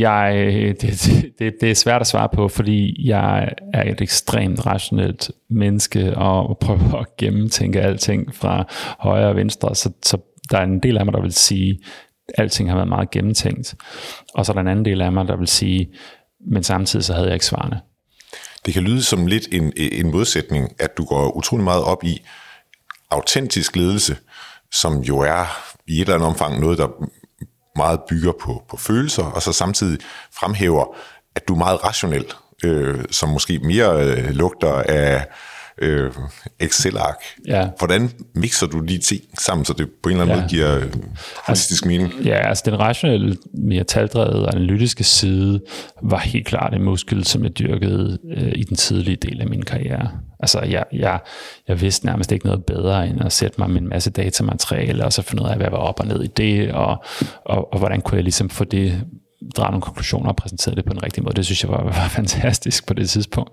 Jeg, 0.00 0.34
det, 0.80 1.24
det, 1.38 1.54
det 1.60 1.70
er 1.70 1.74
svært 1.74 2.00
at 2.00 2.06
svare 2.06 2.28
på, 2.34 2.48
fordi 2.48 3.08
jeg 3.08 3.48
er 3.72 3.92
et 3.92 4.00
ekstremt 4.00 4.66
rationelt 4.66 5.30
menneske 5.50 6.16
og 6.16 6.58
prøver 6.58 6.94
at 6.94 7.16
gennemtænke 7.16 7.80
alting 7.80 8.34
fra 8.34 8.64
højre 8.98 9.28
og 9.28 9.36
venstre. 9.36 9.74
Så, 9.74 9.90
så 10.02 10.18
der 10.50 10.58
er 10.58 10.64
en 10.64 10.80
del 10.80 10.98
af 10.98 11.04
mig, 11.04 11.14
der 11.14 11.20
vil 11.20 11.32
sige, 11.32 11.78
at 12.28 12.42
alting 12.42 12.68
har 12.68 12.76
været 12.76 12.88
meget 12.88 13.10
gennemtænkt. 13.10 13.74
Og 14.34 14.46
så 14.46 14.52
er 14.52 14.54
der 14.54 14.60
en 14.60 14.68
anden 14.68 14.84
del 14.84 15.00
af 15.00 15.12
mig, 15.12 15.28
der 15.28 15.36
vil 15.36 15.48
sige, 15.48 15.88
men 16.50 16.62
samtidig 16.62 17.04
så 17.04 17.12
havde 17.12 17.26
jeg 17.26 17.34
ikke 17.34 17.46
svarene. 17.46 17.80
Det 18.66 18.74
kan 18.74 18.82
lyde 18.82 19.02
som 19.02 19.26
lidt 19.26 19.48
en, 19.52 19.72
en 19.76 20.10
modsætning, 20.10 20.68
at 20.78 20.96
du 20.96 21.04
går 21.04 21.36
utrolig 21.36 21.64
meget 21.64 21.84
op 21.84 22.04
i 22.04 22.22
autentisk 23.10 23.76
ledelse, 23.76 24.16
som 24.72 25.00
jo 25.00 25.18
er 25.18 25.44
i 25.86 25.94
et 25.94 26.00
eller 26.00 26.14
andet 26.14 26.28
omfang 26.28 26.60
noget, 26.60 26.78
der 26.78 26.88
meget 27.76 28.00
bygger 28.08 28.32
på, 28.40 28.62
på 28.70 28.76
følelser, 28.76 29.22
og 29.22 29.42
så 29.42 29.52
samtidig 29.52 29.98
fremhæver, 30.40 30.96
at 31.36 31.48
du 31.48 31.54
er 31.54 31.58
meget 31.58 31.84
rationel, 31.84 32.24
øh, 32.64 33.04
som 33.10 33.28
måske 33.28 33.58
mere 33.58 34.04
øh, 34.04 34.30
lugter 34.30 34.72
af 34.72 35.26
øh, 35.78 36.12
Excel-ark. 36.60 37.22
Ja. 37.48 37.68
Hvordan 37.78 38.10
mixer 38.34 38.66
du 38.66 38.80
de 38.80 38.98
ting 38.98 39.22
sammen, 39.38 39.64
så 39.64 39.72
det 39.72 39.90
på 40.02 40.08
en 40.08 40.20
eller 40.20 40.22
anden 40.22 40.36
ja. 40.36 40.42
måde 40.42 40.50
giver 40.50 40.76
øh, 40.76 40.92
holistisk 41.46 41.86
mening? 41.86 42.12
Ja, 42.24 42.48
altså 42.48 42.62
den 42.66 42.78
rationelle, 42.78 43.36
mere 43.54 43.84
taldrevede 43.84 44.48
analytiske 44.54 45.04
side 45.04 45.60
var 46.02 46.18
helt 46.18 46.46
klart 46.46 46.74
en 46.74 46.82
muskel, 46.82 47.24
som 47.24 47.44
jeg 47.44 47.58
dyrkede 47.58 48.18
øh, 48.36 48.52
i 48.54 48.62
den 48.62 48.76
tidlige 48.76 49.16
del 49.16 49.40
af 49.40 49.48
min 49.48 49.62
karriere. 49.62 50.10
Altså, 50.44 50.60
jeg, 50.60 50.84
jeg, 50.92 51.18
jeg 51.68 51.80
vidste 51.80 52.06
nærmest 52.06 52.32
ikke 52.32 52.46
noget 52.46 52.64
bedre, 52.64 53.08
end 53.08 53.24
at 53.24 53.32
sætte 53.32 53.60
mig 53.60 53.70
med 53.70 53.80
en 53.80 53.88
masse 53.88 54.10
datamateriale, 54.10 55.04
og 55.04 55.12
så 55.12 55.22
finde 55.22 55.42
ud 55.42 55.48
af, 55.48 55.56
hvad 55.56 55.70
var 55.70 55.78
op 55.78 56.00
og 56.00 56.06
ned 56.06 56.22
i 56.22 56.26
det, 56.26 56.72
og, 56.72 57.04
og, 57.44 57.72
og 57.72 57.78
hvordan 57.78 58.00
kunne 58.00 58.16
jeg 58.16 58.24
ligesom 58.24 58.50
få 58.50 58.64
det 58.64 59.04
drage 59.56 59.70
nogle 59.70 59.82
konklusioner 59.82 60.28
og 60.28 60.36
præsentere 60.36 60.74
det 60.74 60.84
på 60.84 60.92
den 60.92 61.02
rigtige 61.02 61.24
måde. 61.24 61.36
Det 61.36 61.44
synes 61.44 61.62
jeg 61.62 61.70
var, 61.70 61.84
var 62.00 62.08
fantastisk 62.08 62.86
på 62.86 62.94
det 62.94 63.08
tidspunkt. 63.10 63.50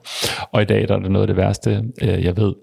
Og 0.51 0.62
i 0.62 0.65
dag 0.65 0.88
der 0.88 0.95
er 0.95 1.00
det 1.00 1.12
noget 1.12 1.24
af 1.24 1.27
det 1.27 1.38
værste, 1.38 1.83
øh, 2.01 2.24
jeg 2.24 2.38
ved. 2.38 2.53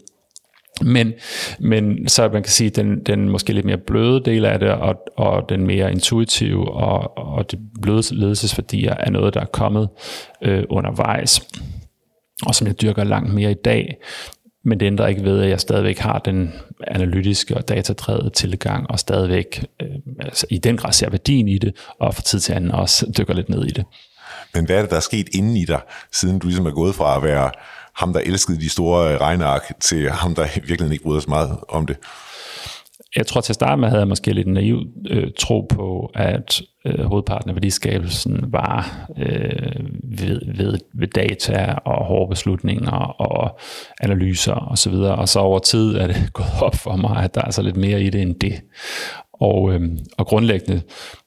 Men, 0.82 1.12
men 1.58 2.08
så 2.08 2.28
man 2.32 2.42
kan 2.42 2.52
sige, 2.52 2.70
den, 2.70 3.04
den 3.06 3.28
måske 3.28 3.52
lidt 3.52 3.66
mere 3.66 3.78
bløde 3.86 4.20
del 4.24 4.44
af 4.44 4.58
det, 4.58 4.70
og, 4.70 4.96
og 5.16 5.48
den 5.48 5.66
mere 5.66 5.92
intuitive 5.92 6.72
og, 6.72 7.18
og 7.18 7.50
det 7.50 7.58
bløde 7.82 8.14
ledelsesværdier 8.14 8.94
er 8.94 9.10
noget, 9.10 9.34
der 9.34 9.40
er 9.40 9.46
kommet 9.52 9.88
øh, 10.42 10.64
undervejs, 10.68 11.40
og 12.46 12.54
som 12.54 12.66
jeg 12.66 12.80
dyrker 12.82 13.04
langt 13.04 13.34
mere 13.34 13.50
i 13.50 13.54
dag. 13.64 13.96
Men 14.64 14.80
det 14.80 14.86
ændrer 14.86 15.06
ikke 15.06 15.24
ved, 15.24 15.42
at 15.42 15.50
jeg 15.50 15.60
stadigvæk 15.60 15.98
har 15.98 16.18
den 16.18 16.54
analytiske 16.86 17.56
og 17.56 17.68
datadrevet 17.68 18.32
tilgang, 18.32 18.90
og 18.90 18.98
stadigvæk 18.98 19.64
øh, 19.82 19.88
altså 20.20 20.46
i 20.50 20.58
den 20.58 20.76
grad 20.76 20.92
ser 20.92 21.10
værdien 21.10 21.48
i 21.48 21.58
det, 21.58 21.76
og 22.00 22.14
fra 22.14 22.22
tid 22.22 22.40
til 22.40 22.52
anden 22.52 22.70
også 22.70 23.06
dykker 23.18 23.34
lidt 23.34 23.48
ned 23.48 23.64
i 23.64 23.70
det. 23.70 23.84
Men 24.54 24.66
hvad 24.66 24.76
er 24.76 24.80
det, 24.80 24.90
der 24.90 24.96
er 24.96 25.00
sket 25.00 25.28
inden 25.32 25.56
i 25.56 25.64
dig, 25.64 25.80
siden 26.12 26.38
du 26.38 26.46
ligesom 26.46 26.66
er 26.66 26.70
gået 26.70 26.94
fra 26.94 27.16
at 27.16 27.22
være 27.22 27.50
ham, 27.94 28.12
der 28.12 28.20
elskede 28.20 28.60
de 28.60 28.68
store 28.68 29.18
regneark, 29.18 29.80
til 29.80 30.10
ham, 30.10 30.34
der 30.34 30.46
virkelig 30.66 30.92
ikke 30.92 31.04
bryder 31.04 31.20
så 31.20 31.28
meget 31.30 31.58
om 31.68 31.86
det? 31.86 31.96
Jeg 33.16 33.26
tror 33.26 33.40
til 33.40 33.52
at 33.52 33.54
starte 33.54 33.80
med 33.80 33.88
havde 33.88 34.00
jeg 34.00 34.08
måske 34.08 34.32
lidt 34.32 34.46
naiv 34.46 34.86
øh, 35.10 35.30
tro 35.38 35.60
på, 35.60 36.10
at 36.14 36.62
øh, 36.84 37.04
hovedparten 37.04 37.50
af 37.50 37.56
værdiskabelsen 37.56 38.44
var 38.52 39.06
øh, 39.18 39.86
ved, 40.02 40.40
ved, 40.56 40.78
ved 40.94 41.08
data 41.08 41.74
og 41.84 42.04
hårde 42.04 42.30
beslutninger 42.30 43.20
og 43.20 43.58
analyser 44.00 44.52
osv. 44.52 44.70
Og, 44.70 44.78
så 44.78 44.90
videre. 44.90 45.16
og 45.16 45.28
så 45.28 45.38
over 45.38 45.58
tid 45.58 45.94
er 45.94 46.06
det 46.06 46.16
gået 46.32 46.62
op 46.62 46.74
for 46.74 46.96
mig, 46.96 47.16
at 47.24 47.34
der 47.34 47.40
er 47.40 47.44
altså 47.44 47.62
lidt 47.62 47.76
mere 47.76 48.02
i 48.02 48.10
det 48.10 48.22
end 48.22 48.34
det. 48.34 48.60
Og, 49.32 49.72
øh, 49.72 49.80
og 50.18 50.26
grundlæggende, 50.26 50.82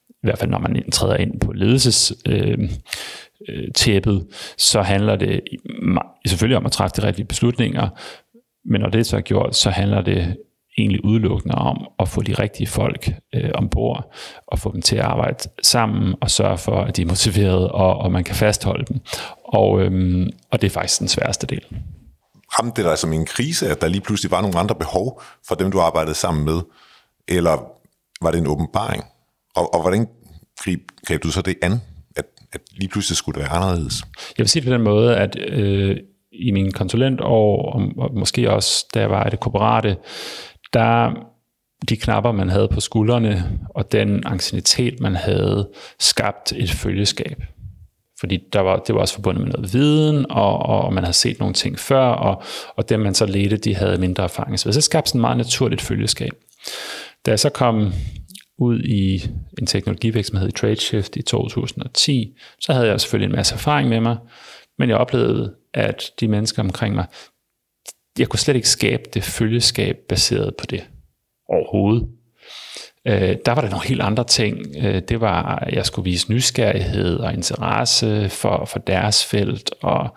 i 0.09 0.23
hvert 0.23 0.37
fald 0.37 0.51
når 0.51 0.59
man 0.59 0.91
træder 0.91 1.15
ind 1.15 1.39
på 1.39 1.51
ledelses... 1.51 2.13
Øh, 2.27 2.57
øh 3.49 3.67
tæppet, 3.75 4.27
så 4.57 4.81
handler 4.81 5.15
det 5.15 5.41
selvfølgelig 6.27 6.57
om 6.57 6.65
at 6.65 6.71
træffe 6.71 7.01
de 7.01 7.07
rigtige 7.07 7.25
beslutninger, 7.25 7.89
men 8.65 8.81
når 8.81 8.89
det 8.89 9.05
så 9.05 9.17
er 9.17 9.21
gjort, 9.21 9.55
så 9.55 9.69
handler 9.69 10.01
det 10.01 10.37
egentlig 10.77 11.05
udelukkende 11.05 11.55
om 11.55 11.87
at 11.99 12.07
få 12.07 12.21
de 12.21 12.33
rigtige 12.33 12.67
folk 12.67 13.13
øh, 13.35 13.49
ombord 13.53 14.13
og 14.47 14.59
få 14.59 14.71
dem 14.73 14.81
til 14.81 14.95
at 14.95 15.01
arbejde 15.01 15.49
sammen 15.63 16.15
og 16.21 16.31
sørge 16.31 16.57
for, 16.57 16.81
at 16.81 16.97
de 16.97 17.01
er 17.01 17.05
motiverede 17.05 17.71
og, 17.71 17.97
og 17.97 18.11
man 18.11 18.23
kan 18.23 18.35
fastholde 18.35 18.85
dem. 18.85 18.99
Og, 19.43 19.81
øhm, 19.81 20.29
og 20.51 20.61
det 20.61 20.67
er 20.67 20.71
faktisk 20.71 20.99
den 20.99 21.07
sværeste 21.07 21.47
del. 21.47 21.65
Ramte 22.59 22.81
det 22.81 22.89
dig 22.89 22.97
som 22.97 23.13
en 23.13 23.25
krise, 23.25 23.69
at 23.69 23.81
der 23.81 23.87
lige 23.87 24.01
pludselig 24.01 24.31
var 24.31 24.41
nogle 24.41 24.59
andre 24.59 24.75
behov 24.75 25.21
for 25.47 25.55
dem, 25.55 25.71
du 25.71 25.79
arbejdede 25.79 26.15
sammen 26.15 26.45
med? 26.45 26.61
Eller 27.27 27.63
var 28.21 28.31
det 28.31 28.37
en 28.39 28.47
åbenbaring? 28.47 29.03
Og, 29.55 29.73
og 29.73 29.81
hvordan 29.81 30.07
greb, 30.59 30.79
greb 31.07 31.23
du 31.23 31.31
så 31.31 31.41
det 31.41 31.55
an, 31.61 31.81
at, 32.15 32.25
at 32.53 32.61
lige 32.71 32.89
pludselig 32.89 33.17
skulle 33.17 33.41
det 33.41 33.49
være 33.49 33.57
anderledes? 33.57 34.03
Jeg 34.37 34.43
vil 34.43 34.49
sige 34.49 34.61
det 34.61 34.69
på 34.69 34.73
den 34.73 34.81
måde, 34.81 35.17
at 35.17 35.39
øh, 35.39 35.97
i 36.31 36.51
min 36.51 36.71
konsulentår, 36.71 37.71
og, 37.73 37.81
og 37.97 38.13
måske 38.13 38.51
også 38.51 38.85
da 38.93 38.99
jeg 38.99 39.09
var 39.09 39.27
i 39.27 39.29
det 39.29 39.39
korporate, 39.39 39.97
der 40.73 41.13
de 41.89 41.97
knapper, 41.97 42.31
man 42.31 42.49
havde 42.49 42.67
på 42.67 42.79
skuldrene, 42.79 43.59
og 43.69 43.91
den 43.91 44.23
ancienitet, 44.25 44.99
man 44.99 45.15
havde, 45.15 45.69
skabt 45.99 46.53
et 46.55 46.71
følgeskab. 46.71 47.43
Fordi 48.19 48.39
der 48.53 48.59
var, 48.59 48.77
det 48.77 48.95
var 48.95 49.01
også 49.01 49.13
forbundet 49.13 49.43
med 49.43 49.51
noget 49.51 49.73
viden, 49.73 50.25
og, 50.29 50.59
og 50.59 50.93
man 50.93 51.03
havde 51.03 51.13
set 51.13 51.39
nogle 51.39 51.53
ting 51.53 51.79
før, 51.79 52.05
og, 52.05 52.43
og 52.75 52.89
dem, 52.89 52.99
man 52.99 53.15
så 53.15 53.25
ledte, 53.25 53.57
de 53.57 53.75
havde 53.75 53.97
mindre 53.97 54.23
erfaring. 54.23 54.59
Så 54.59 54.71
det 54.71 54.83
skabte 54.83 55.09
sådan 55.09 55.19
et 55.19 55.21
meget 55.21 55.37
naturligt 55.37 55.81
følgeskab. 55.81 56.31
Da 57.25 57.31
jeg 57.31 57.39
så 57.39 57.49
kom 57.49 57.93
ud 58.57 58.79
i 58.79 59.23
en 59.59 59.65
teknologivirksomhed 59.67 60.47
i 60.47 60.51
TradeShift 60.51 61.15
i 61.15 61.21
2010, 61.21 62.37
så 62.59 62.73
havde 62.73 62.87
jeg 62.87 63.01
selvfølgelig 63.01 63.29
en 63.29 63.35
masse 63.35 63.53
erfaring 63.55 63.89
med 63.89 63.99
mig, 63.99 64.17
men 64.77 64.89
jeg 64.89 64.97
oplevede, 64.97 65.55
at 65.73 66.11
de 66.19 66.27
mennesker 66.27 66.63
omkring 66.63 66.95
mig, 66.95 67.05
jeg 68.19 68.27
kunne 68.27 68.39
slet 68.39 68.55
ikke 68.55 68.69
skabe 68.69 69.03
det 69.13 69.23
følgeskab 69.23 69.97
baseret 70.09 70.55
på 70.55 70.65
det 70.65 70.83
overhovedet. 71.49 72.07
Øh, 73.07 73.35
der 73.45 73.51
var 73.51 73.61
der 73.61 73.69
nogle 73.69 73.87
helt 73.87 74.01
andre 74.01 74.23
ting. 74.23 74.65
Øh, 74.83 75.01
det 75.09 75.21
var, 75.21 75.55
at 75.55 75.73
jeg 75.73 75.85
skulle 75.85 76.03
vise 76.03 76.31
nysgerrighed 76.31 77.17
og 77.17 77.33
interesse 77.33 78.29
for, 78.29 78.65
for 78.65 78.79
deres 78.79 79.25
felt, 79.25 79.71
og 79.81 80.09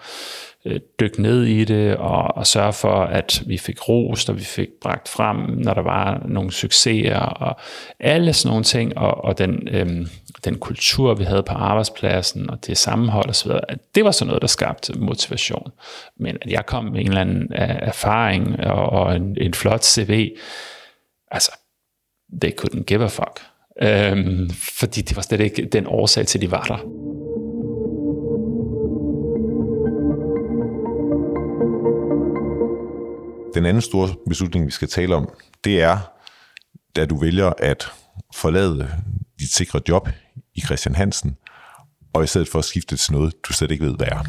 øh, 0.66 0.80
dykke 1.00 1.22
ned 1.22 1.44
i 1.44 1.64
det, 1.64 1.96
og, 1.96 2.36
og 2.36 2.46
sørge 2.46 2.72
for, 2.72 2.94
at 2.94 3.42
vi 3.46 3.58
fik 3.58 3.88
rost, 3.88 4.30
og 4.30 4.36
vi 4.36 4.44
fik 4.44 4.68
bragt 4.82 5.08
frem, 5.08 5.36
når 5.36 5.74
der 5.74 5.82
var 5.82 6.22
nogle 6.28 6.52
succeser, 6.52 7.18
og 7.18 7.56
alle 8.00 8.32
sådan 8.32 8.50
nogle 8.50 8.64
ting, 8.64 8.98
og, 8.98 9.24
og 9.24 9.38
den, 9.38 9.68
øh, 9.70 10.06
den 10.44 10.58
kultur, 10.58 11.14
vi 11.14 11.24
havde 11.24 11.42
på 11.42 11.54
arbejdspladsen, 11.54 12.50
og 12.50 12.66
det 12.66 12.78
sammenhold 12.78 13.28
osv., 13.28 13.50
det 13.94 14.04
var 14.04 14.10
sådan 14.10 14.26
noget, 14.26 14.42
der 14.42 14.48
skabte 14.48 14.98
motivation. 14.98 15.72
Men 16.16 16.36
at 16.42 16.50
jeg 16.50 16.66
kom 16.66 16.84
med 16.84 17.00
en 17.00 17.06
eller 17.06 17.20
anden 17.20 17.42
øh, 17.52 17.78
erfaring 17.82 18.60
og, 18.60 18.88
og 18.88 19.16
en, 19.16 19.36
en 19.40 19.54
flot 19.54 19.84
CV, 19.84 20.36
altså, 21.30 21.52
they 22.42 22.52
couldn't 22.60 22.84
give 22.84 23.04
a 23.04 23.06
fuck. 23.06 23.40
Øhm, 23.82 24.50
fordi 24.78 25.00
det 25.00 25.16
var 25.16 25.22
slet 25.22 25.40
ikke 25.40 25.64
den 25.64 25.86
årsag 25.86 26.26
til, 26.26 26.38
at 26.38 26.42
de 26.42 26.50
var 26.50 26.62
der. 26.62 26.78
Den 33.54 33.66
anden 33.66 33.82
store 33.82 34.08
beslutning, 34.28 34.66
vi 34.66 34.70
skal 34.70 34.88
tale 34.88 35.14
om, 35.14 35.28
det 35.64 35.82
er, 35.82 35.98
da 36.96 37.06
du 37.06 37.16
vælger 37.16 37.52
at 37.58 37.92
forlade 38.34 38.88
dit 39.40 39.52
sikre 39.52 39.80
job 39.88 40.08
i 40.54 40.60
Christian 40.60 40.94
Hansen, 40.94 41.36
og 42.14 42.24
i 42.24 42.26
stedet 42.26 42.48
for 42.48 42.58
at 42.58 42.64
skifte 42.64 42.96
til 42.96 43.12
noget, 43.12 43.34
du 43.48 43.52
slet 43.52 43.70
ikke 43.70 43.84
ved, 43.84 43.96
hvad 43.96 44.06
er. 44.06 44.24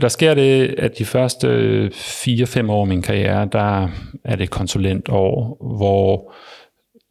Der 0.00 0.08
sker 0.08 0.34
det, 0.34 0.74
at 0.78 0.98
de 0.98 1.04
første 1.04 1.46
øh, 1.46 1.90
4-5 1.90 2.70
år 2.70 2.80
af 2.80 2.86
min 2.86 3.02
karriere, 3.02 3.48
der 3.52 3.88
er 4.24 4.36
det 4.36 4.50
konsulentår, 4.50 5.56
hvor 5.76 6.34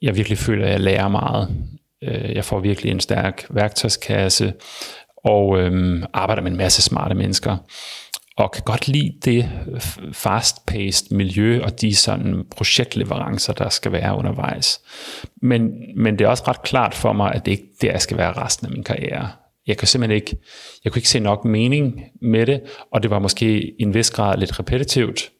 jeg 0.01 0.15
virkelig 0.15 0.37
føler, 0.37 0.65
at 0.65 0.71
jeg 0.71 0.79
lærer 0.79 1.07
meget. 1.07 1.55
Øh, 2.03 2.35
jeg 2.35 2.45
får 2.45 2.59
virkelig 2.59 2.91
en 2.91 2.99
stærk 2.99 3.45
værktøjskasse, 3.49 4.53
og 5.17 5.59
øhm, 5.59 6.03
arbejder 6.13 6.41
med 6.41 6.51
en 6.51 6.57
masse 6.57 6.81
smarte 6.81 7.15
mennesker 7.15 7.57
og 8.37 8.51
kan 8.51 8.63
godt 8.65 8.87
lide 8.87 9.13
det 9.25 9.49
fast-paced 10.13 11.15
miljø 11.15 11.63
og 11.63 11.81
de 11.81 11.95
sådan 11.95 12.43
projektleverancer, 12.55 13.53
der 13.53 13.69
skal 13.69 13.91
være 13.91 14.17
undervejs. 14.17 14.81
Men, 15.41 15.71
men 15.95 16.19
det 16.19 16.25
er 16.25 16.29
også 16.29 16.43
ret 16.47 16.63
klart 16.63 16.95
for 16.95 17.13
mig, 17.13 17.33
at 17.33 17.45
det 17.45 17.51
ikke 17.51 17.67
det, 17.81 17.87
jeg 17.87 18.01
skal 18.01 18.17
være 18.17 18.33
resten 18.33 18.67
af 18.67 18.71
min 18.71 18.83
karriere. 18.83 19.29
Jeg 19.67 19.77
kan 19.77 19.87
simpelthen 19.87 20.15
ikke, 20.15 20.37
jeg 20.83 20.91
kunne 20.91 20.99
ikke 20.99 21.09
se 21.09 21.19
nok 21.19 21.45
mening 21.45 22.03
med 22.21 22.45
det, 22.45 22.61
og 22.91 23.03
det 23.03 23.11
var 23.11 23.19
måske 23.19 23.61
i 23.61 23.83
en 23.83 23.93
vis 23.93 24.11
grad 24.11 24.37
lidt 24.37 24.59
repetitivt. 24.59 25.31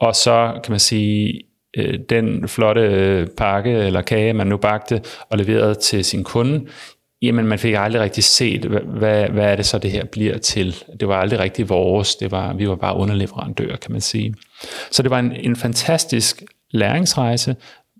Og 0.00 0.14
så 0.14 0.60
kan 0.64 0.72
man 0.72 0.80
sige, 0.80 1.42
øh, 1.76 1.98
den 2.10 2.48
flotte 2.48 2.80
øh, 2.80 3.26
pakke 3.36 3.70
eller 3.70 4.02
kage, 4.02 4.32
man 4.32 4.46
nu 4.46 4.56
bagte 4.56 5.02
og 5.30 5.38
leverede 5.38 5.74
til 5.74 6.04
sin 6.04 6.24
kunde, 6.24 6.66
jamen 7.22 7.46
man 7.46 7.58
fik 7.58 7.74
aldrig 7.74 8.02
rigtig 8.02 8.24
set, 8.24 8.64
hvad, 8.64 9.28
hvad 9.28 9.44
er 9.44 9.56
det 9.56 9.66
så, 9.66 9.78
det 9.78 9.90
her 9.90 10.04
bliver 10.04 10.38
til. 10.38 10.76
Det 11.00 11.08
var 11.08 11.20
aldrig 11.20 11.38
rigtig 11.38 11.68
vores, 11.68 12.16
det 12.16 12.30
var, 12.30 12.54
vi 12.54 12.68
var 12.68 12.76
bare 12.76 12.96
underleverandører, 12.96 13.76
kan 13.76 13.92
man 13.92 14.00
sige. 14.00 14.34
Så 14.90 15.02
det 15.02 15.10
var 15.10 15.18
en, 15.18 15.32
en 15.32 15.56
fantastisk 15.56 16.42
læringsrejse, 16.70 17.56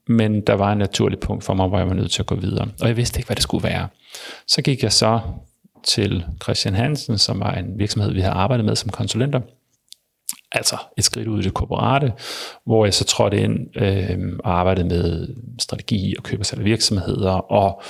men 0.08 0.40
der 0.40 0.54
var 0.54 0.72
en 0.72 0.78
naturlig 0.78 1.18
punkt 1.18 1.44
for 1.44 1.54
mig, 1.54 1.68
hvor 1.68 1.78
jeg 1.78 1.88
var 1.88 1.94
nødt 1.94 2.10
til 2.10 2.22
at 2.22 2.26
gå 2.26 2.34
videre. 2.34 2.68
Og 2.80 2.88
jeg 2.88 2.96
vidste 2.96 3.18
ikke, 3.18 3.26
hvad 3.26 3.36
det 3.36 3.42
skulle 3.42 3.68
være. 3.68 3.88
Så 4.46 4.62
gik 4.62 4.82
jeg 4.82 4.92
så 4.92 5.20
til 5.84 6.24
Christian 6.42 6.74
Hansen, 6.74 7.18
som 7.18 7.40
var 7.40 7.54
en 7.54 7.78
virksomhed, 7.78 8.12
vi 8.12 8.20
havde 8.20 8.34
arbejdet 8.34 8.66
med 8.66 8.76
som 8.76 8.90
konsulenter. 8.90 9.40
Altså 10.52 10.76
et 10.98 11.04
skridt 11.04 11.28
ud 11.28 11.40
i 11.40 11.42
det 11.42 11.54
korporate, 11.54 12.12
hvor 12.64 12.84
jeg 12.84 12.94
så 12.94 13.04
trådte 13.04 13.40
ind 13.40 13.76
øh, 13.76 14.18
og 14.44 14.58
arbejdede 14.58 14.88
med 14.88 15.28
strategi 15.60 16.14
og 16.18 16.24
køb 16.24 16.40
og 16.40 16.46
salg 16.46 16.64
virksomheder 16.64 17.52
og 17.52 17.82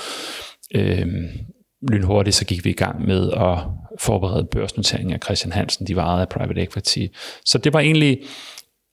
øh, 0.74 1.06
lynhurtigt 1.90 2.36
så 2.36 2.44
gik 2.44 2.64
vi 2.64 2.70
i 2.70 2.72
gang 2.72 3.06
med 3.06 3.32
at 3.32 3.58
forberede 4.00 4.44
børsnoteringen 4.44 5.14
af 5.14 5.20
Christian 5.24 5.52
Hansen, 5.52 5.86
de 5.86 5.96
varede 5.96 6.20
af 6.20 6.28
private 6.28 6.62
equity. 6.62 7.06
Så 7.44 7.58
det 7.58 7.72
var 7.72 7.80
egentlig 7.80 8.20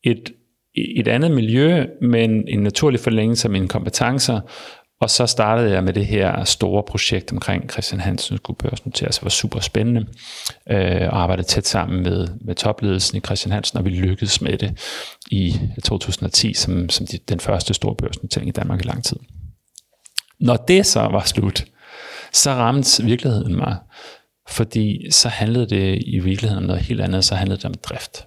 et, 0.03 0.31
et 0.75 1.07
andet 1.07 1.31
miljø, 1.31 1.85
men 2.01 2.47
en 2.47 2.59
naturlig 2.59 2.99
forlængelse 2.99 3.47
af 3.47 3.51
mine 3.51 3.67
kompetencer, 3.67 4.41
og 5.03 5.09
så 5.09 5.25
startede 5.25 5.71
jeg 5.71 5.83
med 5.83 5.93
det 5.93 6.05
her 6.05 6.43
store 6.43 6.83
projekt 6.83 7.31
omkring 7.31 7.71
Christian 7.71 8.01
Hansen 8.01 8.37
skulle 8.37 8.57
børsnoteres. 8.57 9.17
Det 9.17 9.23
var 9.23 9.29
super 9.29 9.59
spændende. 9.59 10.05
Øh, 10.69 11.07
og 11.09 11.21
arbejdede 11.21 11.47
tæt 11.47 11.67
sammen 11.67 12.03
med, 12.03 12.27
med 12.41 12.55
topledelsen 12.55 13.17
i 13.17 13.21
Christian 13.21 13.51
Hansen, 13.51 13.77
og 13.77 13.85
vi 13.85 13.89
lykkedes 13.89 14.41
med 14.41 14.57
det 14.57 14.79
i 15.31 15.59
2010 15.83 16.53
som, 16.53 16.89
som 16.89 17.05
de, 17.07 17.17
den 17.29 17.39
første 17.39 17.73
store 17.73 17.95
børsnotering 17.95 18.47
i 18.47 18.51
Danmark 18.51 18.79
i 18.85 18.87
lang 18.87 19.03
tid. 19.03 19.17
Når 20.43 20.55
det 20.55 20.85
så 20.85 20.99
var 20.99 21.23
slut, 21.25 21.65
så 22.33 22.51
ramte 22.51 23.03
virkeligheden 23.03 23.55
mig. 23.55 23.77
Fordi 24.49 25.11
så 25.11 25.29
handlede 25.29 25.65
det 25.65 26.03
i 26.05 26.19
virkeligheden 26.19 26.63
om 26.63 26.67
noget 26.67 26.81
helt 26.81 27.01
andet, 27.01 27.25
så 27.25 27.35
handlede 27.35 27.57
det 27.57 27.65
om 27.65 27.73
drift. 27.73 28.25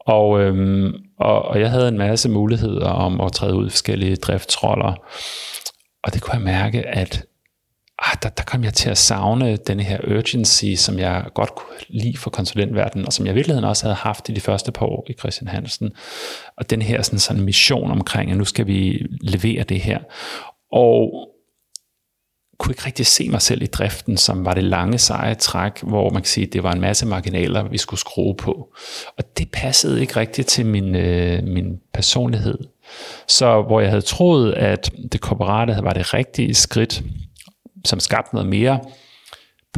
Og, 0.00 0.40
øhm, 0.40 0.92
og, 1.18 1.42
og 1.42 1.60
jeg 1.60 1.70
havde 1.70 1.88
en 1.88 1.98
masse 1.98 2.28
muligheder 2.28 2.88
om 2.88 3.20
at 3.20 3.32
træde 3.32 3.54
ud 3.54 3.66
i 3.66 3.70
forskellige 3.70 4.16
driftsroller. 4.16 4.94
Og 6.02 6.14
det 6.14 6.22
kunne 6.22 6.34
jeg 6.34 6.42
mærke, 6.42 6.86
at 6.86 7.24
ah, 7.98 8.16
der, 8.22 8.28
der 8.28 8.42
kom 8.44 8.64
jeg 8.64 8.74
til 8.74 8.90
at 8.90 8.98
savne 8.98 9.56
den 9.56 9.80
her 9.80 9.98
urgency, 10.16 10.74
som 10.76 10.98
jeg 10.98 11.24
godt 11.34 11.54
kunne 11.54 11.78
lide 11.88 12.16
for 12.16 12.30
konsulentverdenen, 12.30 13.06
og 13.06 13.12
som 13.12 13.26
jeg 13.26 13.32
i 13.32 13.34
virkeligheden 13.34 13.68
også 13.68 13.84
havde 13.84 13.96
haft 13.96 14.28
i 14.28 14.32
de 14.32 14.40
første 14.40 14.72
par 14.72 14.86
år 14.86 15.06
i 15.10 15.12
Christian 15.12 15.48
Hansen. 15.48 15.92
Og 16.56 16.70
den 16.70 16.82
her 16.82 17.02
sådan, 17.02 17.18
sådan 17.18 17.42
mission 17.42 17.90
omkring, 17.90 18.30
at 18.30 18.36
nu 18.36 18.44
skal 18.44 18.66
vi 18.66 19.06
levere 19.20 19.62
det 19.62 19.80
her. 19.80 19.98
Og 20.74 21.28
kunne 22.58 22.72
ikke 22.72 22.86
rigtig 22.86 23.06
se 23.06 23.28
mig 23.28 23.42
selv 23.42 23.62
i 23.62 23.66
driften, 23.66 24.16
som 24.16 24.44
var 24.44 24.54
det 24.54 24.64
lange, 24.64 24.98
seje 24.98 25.34
træk, 25.34 25.82
hvor 25.82 26.10
man 26.10 26.22
kan 26.22 26.28
sige, 26.28 26.46
at 26.46 26.52
det 26.52 26.62
var 26.62 26.72
en 26.72 26.80
masse 26.80 27.06
marginaler, 27.06 27.68
vi 27.68 27.78
skulle 27.78 28.00
skrue 28.00 28.36
på. 28.36 28.74
Og 29.18 29.38
det 29.38 29.50
passede 29.52 30.00
ikke 30.00 30.16
rigtigt 30.16 30.48
til 30.48 30.66
min, 30.66 30.96
øh, 30.96 31.44
min 31.44 31.80
personlighed. 31.94 32.58
Så 33.28 33.62
hvor 33.62 33.80
jeg 33.80 33.88
havde 33.88 34.02
troet, 34.02 34.52
at 34.52 34.90
det 35.12 35.20
korporate 35.20 35.78
var 35.82 35.92
det 35.92 36.14
rigtige 36.14 36.54
skridt, 36.54 37.02
som 37.84 38.00
skabte 38.00 38.34
noget 38.34 38.48
mere 38.48 38.80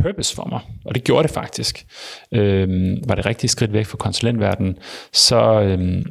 purpose 0.03 0.35
for 0.35 0.49
mig, 0.49 0.61
og 0.85 0.95
det 0.95 1.05
gjorde 1.05 1.29
det 1.29 1.35
faktisk, 1.35 1.87
øh, 2.33 2.69
var 3.09 3.15
det 3.15 3.27
rigtige 3.27 3.51
skridt 3.51 3.73
væk 3.73 3.87
fra 3.87 3.97
konsulentverdenen, 3.97 4.79
så, 5.13 5.61
øh, 5.61 6.05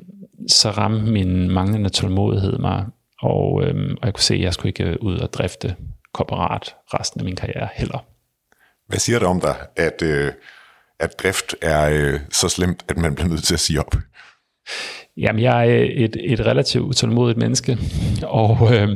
så 0.47 0.69
ramte 0.69 1.11
min 1.11 1.51
manglende 1.51 1.89
tålmodighed 1.89 2.57
mig, 2.57 2.85
og, 3.25 3.63
øh, 3.63 3.75
og 4.01 4.05
jeg 4.05 4.13
kunne 4.13 4.23
se, 4.23 4.33
at 4.33 4.41
jeg 4.41 4.53
skulle 4.53 4.69
ikke 4.69 5.03
ud 5.03 5.17
og 5.17 5.33
drifte 5.33 5.75
korporat 6.13 6.75
resten 6.93 7.21
af 7.21 7.25
min 7.25 7.35
karriere 7.35 7.69
heller. 7.75 8.05
Hvad 8.87 8.99
siger 8.99 9.19
det 9.19 9.27
om 9.27 9.41
dig, 9.41 9.55
at, 9.75 10.01
øh, 10.01 10.31
at 10.99 11.19
drift 11.19 11.55
er 11.61 11.89
øh, 11.91 12.19
så 12.31 12.49
slemt, 12.49 12.85
at 12.89 12.97
man 12.97 13.15
bliver 13.15 13.29
nødt 13.29 13.43
til 13.43 13.53
at 13.53 13.59
sige 13.59 13.79
op? 13.79 13.95
Jamen, 15.17 15.41
jeg 15.41 15.69
er 15.69 15.85
et, 15.95 16.17
et 16.19 16.39
relativt 16.39 16.83
utålmodigt 16.83 17.37
menneske, 17.37 17.77
og 18.41 18.75
øh, 18.75 18.89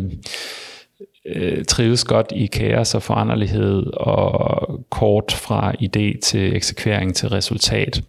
øh, 1.25 1.65
trives 1.65 2.03
godt 2.03 2.31
i 2.35 2.45
kaos 2.45 2.95
og 2.95 3.03
foranderlighed, 3.03 3.83
og 3.93 4.85
kort 4.89 5.31
fra 5.31 5.73
idé 5.81 6.19
til 6.19 6.55
eksekvering 6.55 7.15
til 7.15 7.29
resultat. 7.29 8.01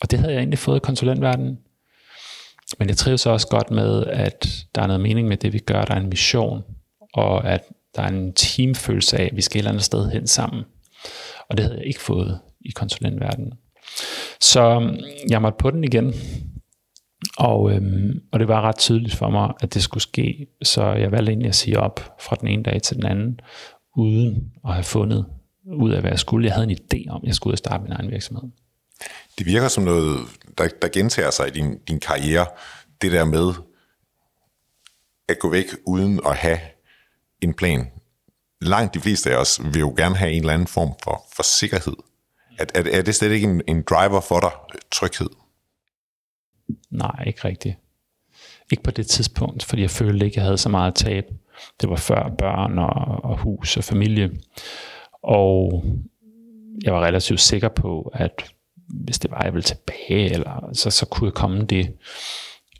Og 0.00 0.10
det 0.10 0.18
havde 0.18 0.32
jeg 0.32 0.38
egentlig 0.38 0.58
fået 0.58 0.76
i 0.76 0.80
konsulentverdenen. 0.84 1.58
Men 2.78 2.88
jeg 2.88 2.96
trives 2.96 3.26
også 3.26 3.48
godt 3.48 3.70
med, 3.70 4.04
at 4.06 4.66
der 4.74 4.82
er 4.82 4.86
noget 4.86 5.00
mening 5.00 5.28
med 5.28 5.36
det, 5.36 5.52
vi 5.52 5.58
gør. 5.58 5.84
Der 5.84 5.94
er 5.94 6.00
en 6.00 6.08
mission, 6.08 6.62
og 7.14 7.52
at 7.52 7.62
der 7.96 8.02
er 8.02 8.08
en 8.08 8.32
teamfølelse 8.32 9.18
af, 9.18 9.24
at 9.24 9.36
vi 9.36 9.42
skal 9.42 9.58
et 9.58 9.60
eller 9.60 9.70
andet 9.70 9.84
sted 9.84 10.10
hen 10.10 10.26
sammen. 10.26 10.64
Og 11.48 11.56
det 11.56 11.64
havde 11.64 11.78
jeg 11.78 11.86
ikke 11.86 12.00
fået 12.00 12.40
i 12.60 12.70
konsulentverdenen. 12.70 13.52
Så 14.40 14.60
øhm, 14.60 14.96
jeg 15.30 15.42
måtte 15.42 15.56
på 15.58 15.70
den 15.70 15.84
igen, 15.84 16.14
og, 17.38 17.72
øhm, 17.72 18.22
og 18.32 18.40
det 18.40 18.48
var 18.48 18.60
ret 18.60 18.78
tydeligt 18.78 19.14
for 19.14 19.30
mig, 19.30 19.52
at 19.60 19.74
det 19.74 19.82
skulle 19.82 20.02
ske. 20.02 20.46
Så 20.62 20.92
jeg 20.92 21.12
valgte 21.12 21.30
egentlig 21.30 21.48
at 21.48 21.54
sige 21.54 21.80
op 21.80 22.16
fra 22.20 22.36
den 22.40 22.48
ene 22.48 22.62
dag 22.62 22.82
til 22.82 22.96
den 22.96 23.06
anden, 23.06 23.40
uden 23.96 24.52
at 24.64 24.74
have 24.74 24.84
fundet 24.84 25.26
ud 25.66 25.90
af, 25.90 26.00
hvad 26.00 26.10
jeg 26.10 26.18
skulle. 26.18 26.46
Jeg 26.46 26.54
havde 26.54 26.70
en 26.70 26.78
idé 26.78 27.10
om, 27.10 27.20
at 27.22 27.26
jeg 27.26 27.34
skulle 27.34 27.50
ud 27.50 27.54
og 27.54 27.58
starte 27.58 27.82
min 27.82 27.92
egen 27.92 28.10
virksomhed. 28.10 28.50
Det 29.40 29.46
virker 29.46 29.68
som 29.68 29.84
noget, 29.84 30.28
der, 30.58 30.68
der 30.82 30.88
gentager 30.88 31.30
sig 31.30 31.48
i 31.48 31.50
din, 31.50 31.78
din 31.78 32.00
karriere. 32.00 32.46
Det 33.02 33.12
der 33.12 33.24
med 33.24 33.54
at 35.28 35.38
gå 35.38 35.50
væk 35.50 35.66
uden 35.86 36.20
at 36.26 36.36
have 36.36 36.58
en 37.40 37.54
plan. 37.54 37.90
Langt 38.60 38.94
de 38.94 39.00
fleste 39.00 39.30
af 39.30 39.36
os 39.36 39.60
vil 39.64 39.80
jo 39.80 39.94
gerne 39.96 40.16
have 40.16 40.32
en 40.32 40.40
eller 40.40 40.52
anden 40.52 40.66
form 40.66 40.92
for, 41.04 41.24
for 41.36 41.42
sikkerhed. 41.42 41.96
Er, 42.58 42.64
er, 42.74 42.82
er 42.98 43.02
det 43.02 43.14
slet 43.14 43.30
ikke 43.30 43.48
en, 43.48 43.62
en 43.68 43.82
driver 43.82 44.20
for 44.20 44.40
dig, 44.40 44.50
tryghed? 44.92 45.30
Nej, 46.90 47.24
ikke 47.26 47.44
rigtigt. 47.44 47.76
Ikke 48.70 48.82
på 48.82 48.90
det 48.90 49.06
tidspunkt, 49.06 49.64
fordi 49.64 49.82
jeg 49.82 49.90
følte 49.90 50.24
ikke, 50.26 50.38
jeg 50.38 50.44
havde 50.44 50.58
så 50.58 50.68
meget 50.68 50.94
tab. 50.94 51.24
Det 51.80 51.90
var 51.90 51.96
før 51.96 52.28
børn 52.38 52.78
og, 52.78 53.24
og 53.30 53.38
hus 53.38 53.76
og 53.76 53.84
familie. 53.84 54.30
Og 55.22 55.84
jeg 56.82 56.92
var 56.94 57.00
relativt 57.00 57.40
sikker 57.40 57.68
på, 57.68 58.12
at 58.14 58.54
hvis 58.90 59.18
det 59.18 59.30
var, 59.30 59.42
jeg 59.44 59.54
ville 59.54 59.62
tilbage, 59.62 60.32
eller, 60.32 60.70
så, 60.72 60.90
så 60.90 61.06
kunne 61.06 61.28
jeg 61.28 61.34
komme 61.34 61.64
det. 61.64 61.92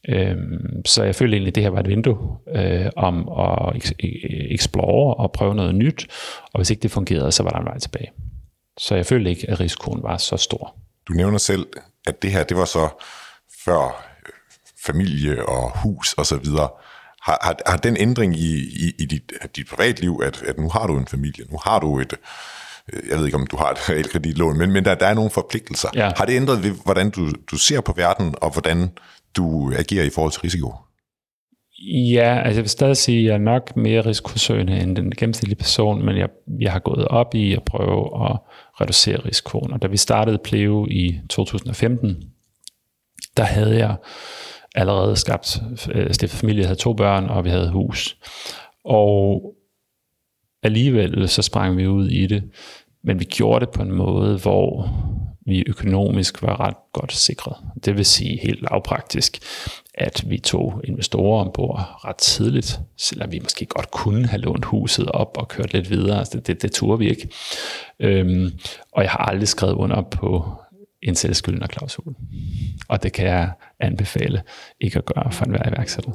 Øhm, 0.09 0.85
så 0.87 1.05
jeg 1.05 1.15
følte 1.15 1.35
egentlig, 1.37 1.51
at 1.51 1.55
det 1.55 1.63
her 1.63 1.71
var 1.71 1.81
et 1.81 1.89
vindue 1.89 2.39
øh, 2.57 2.91
om 2.97 3.29
at 3.29 3.93
e, 3.99 4.09
explore 4.55 5.15
og 5.15 5.33
prøve 5.33 5.55
noget 5.55 5.75
nyt, 5.75 6.07
og 6.43 6.59
hvis 6.59 6.71
ikke 6.71 6.83
det 6.83 6.91
fungerede, 6.91 7.33
så 7.33 7.43
var 7.43 7.51
der 7.51 7.59
en 7.59 7.67
vej 7.67 7.79
tilbage. 7.79 8.11
Så 8.79 8.95
jeg 8.95 9.07
følte 9.07 9.31
ikke, 9.31 9.51
at 9.51 9.61
risikoen 9.61 10.03
var 10.03 10.17
så 10.17 10.37
stor. 10.37 10.77
Du 11.09 11.13
nævner 11.13 11.39
selv, 11.39 11.67
at 12.07 12.23
det 12.23 12.33
her, 12.33 12.45
det 12.45 12.57
var 12.57 12.65
så 12.65 12.89
før 13.65 13.85
øh, 14.27 14.33
familie 14.87 15.49
og 15.49 15.79
hus 15.79 16.13
og 16.13 16.27
så 16.27 16.37
videre. 16.37 16.69
Har, 17.23 17.39
har, 17.43 17.57
har 17.67 17.77
den 17.77 17.97
ændring 17.97 18.37
i, 18.37 18.57
i, 18.57 18.93
i 18.99 19.05
dit, 19.05 19.33
dit 19.57 19.67
privatliv, 19.69 20.21
at, 20.25 20.43
at 20.43 20.59
nu 20.59 20.69
har 20.69 20.87
du 20.87 20.99
en 20.99 21.07
familie, 21.07 21.45
nu 21.51 21.59
har 21.65 21.79
du 21.79 21.99
et, 21.99 22.15
jeg 23.11 23.19
ved 23.19 23.25
ikke 23.25 23.37
om 23.37 23.47
du 23.47 23.57
har 23.57 23.71
et 23.71 23.79
realkreditlån, 23.89 24.59
men, 24.59 24.73
men 24.73 24.85
der, 24.85 24.95
der 24.95 25.07
er 25.07 25.15
nogle 25.15 25.31
forpligtelser. 25.31 25.89
Ja. 25.95 26.11
Har 26.17 26.25
det 26.25 26.37
ændret 26.37 26.63
ved, 26.63 26.71
hvordan 26.85 27.11
du, 27.11 27.31
du 27.51 27.57
ser 27.57 27.81
på 27.81 27.93
verden, 27.97 28.35
og 28.43 28.53
hvordan 28.53 28.91
du 29.37 29.73
agerer 29.79 30.05
i 30.05 30.11
forhold 30.11 30.33
til 30.33 30.41
risiko? 30.41 30.75
Ja, 31.83 32.43
altså 32.45 32.59
jeg 32.59 32.63
vil 32.63 32.71
stadig 32.71 32.97
sige, 32.97 33.19
at 33.19 33.25
jeg 33.25 33.35
er 33.35 33.39
nok 33.39 33.77
mere 33.77 34.01
risikosøgende 34.01 34.81
end 34.81 34.97
den 34.97 35.11
gennemsnitlige 35.11 35.59
person, 35.59 36.05
men 36.05 36.17
jeg, 36.17 36.29
jeg 36.61 36.73
har 36.73 36.79
gået 36.79 37.05
op 37.05 37.35
i 37.35 37.55
at 37.55 37.63
prøve 37.63 38.31
at 38.31 38.39
reducere 38.81 39.17
risikoen. 39.17 39.73
Og 39.73 39.83
da 39.83 39.87
vi 39.87 39.97
startede 39.97 40.39
Pleo 40.45 40.87
i 40.91 41.21
2015, 41.29 42.17
der 43.37 43.43
havde 43.43 43.77
jeg 43.77 43.97
allerede 44.75 45.17
skabt, 45.17 45.63
øh, 45.93 46.15
stiftet 46.15 46.41
familie, 46.41 46.65
havde 46.65 46.79
to 46.79 46.93
børn, 46.93 47.25
og 47.25 47.45
vi 47.45 47.51
havde 47.51 47.71
hus. 47.71 48.17
Og 48.85 49.55
alligevel 50.63 51.29
så 51.29 51.43
sprang 51.43 51.77
vi 51.77 51.87
ud 51.87 52.09
i 52.09 52.27
det, 52.27 52.43
men 53.03 53.21
vi 53.21 53.25
gjorde 53.25 53.67
det 53.67 53.75
på 53.75 53.83
en 53.83 53.93
måde, 53.93 54.39
hvor 54.39 54.91
vi 55.47 55.65
økonomisk 55.67 56.43
var 56.43 56.61
ret 56.61 56.77
godt 56.93 57.13
sikret. 57.13 57.57
Det 57.85 57.97
vil 57.97 58.05
sige 58.05 58.41
helt 58.43 58.63
lavpraktisk, 58.63 59.39
at 59.95 60.25
vi 60.27 60.39
tog 60.39 60.81
investorer 60.85 61.45
ombord 61.45 62.05
ret 62.05 62.17
tidligt, 62.17 62.81
selvom 62.97 63.33
vi 63.33 63.39
måske 63.39 63.67
godt 63.67 63.91
kunne 63.91 64.27
have 64.27 64.41
lånt 64.41 64.65
huset 64.65 65.09
op 65.09 65.37
og 65.39 65.49
kørt 65.49 65.73
lidt 65.73 65.91
videre. 65.91 66.19
Altså 66.19 66.37
det, 66.37 66.47
det, 66.47 66.63
det 66.63 66.73
turde 66.73 66.99
vi 66.99 67.11
ikke. 67.11 67.29
Øhm, 68.01 68.51
og 68.93 69.03
jeg 69.03 69.11
har 69.11 69.19
aldrig 69.19 69.49
skrevet 69.49 69.75
under 69.75 70.03
på 70.03 70.45
en 71.03 71.15
selvskyldende 71.15 71.69
klausul. 71.69 72.15
Og 72.89 73.03
det 73.03 73.13
kan 73.13 73.27
jeg 73.27 73.53
anbefale 73.81 74.43
ikke 74.81 74.99
at 74.99 75.05
gøre 75.05 75.33
for 75.33 75.45
enhver 75.45 75.69
iværksætter. 75.69 76.13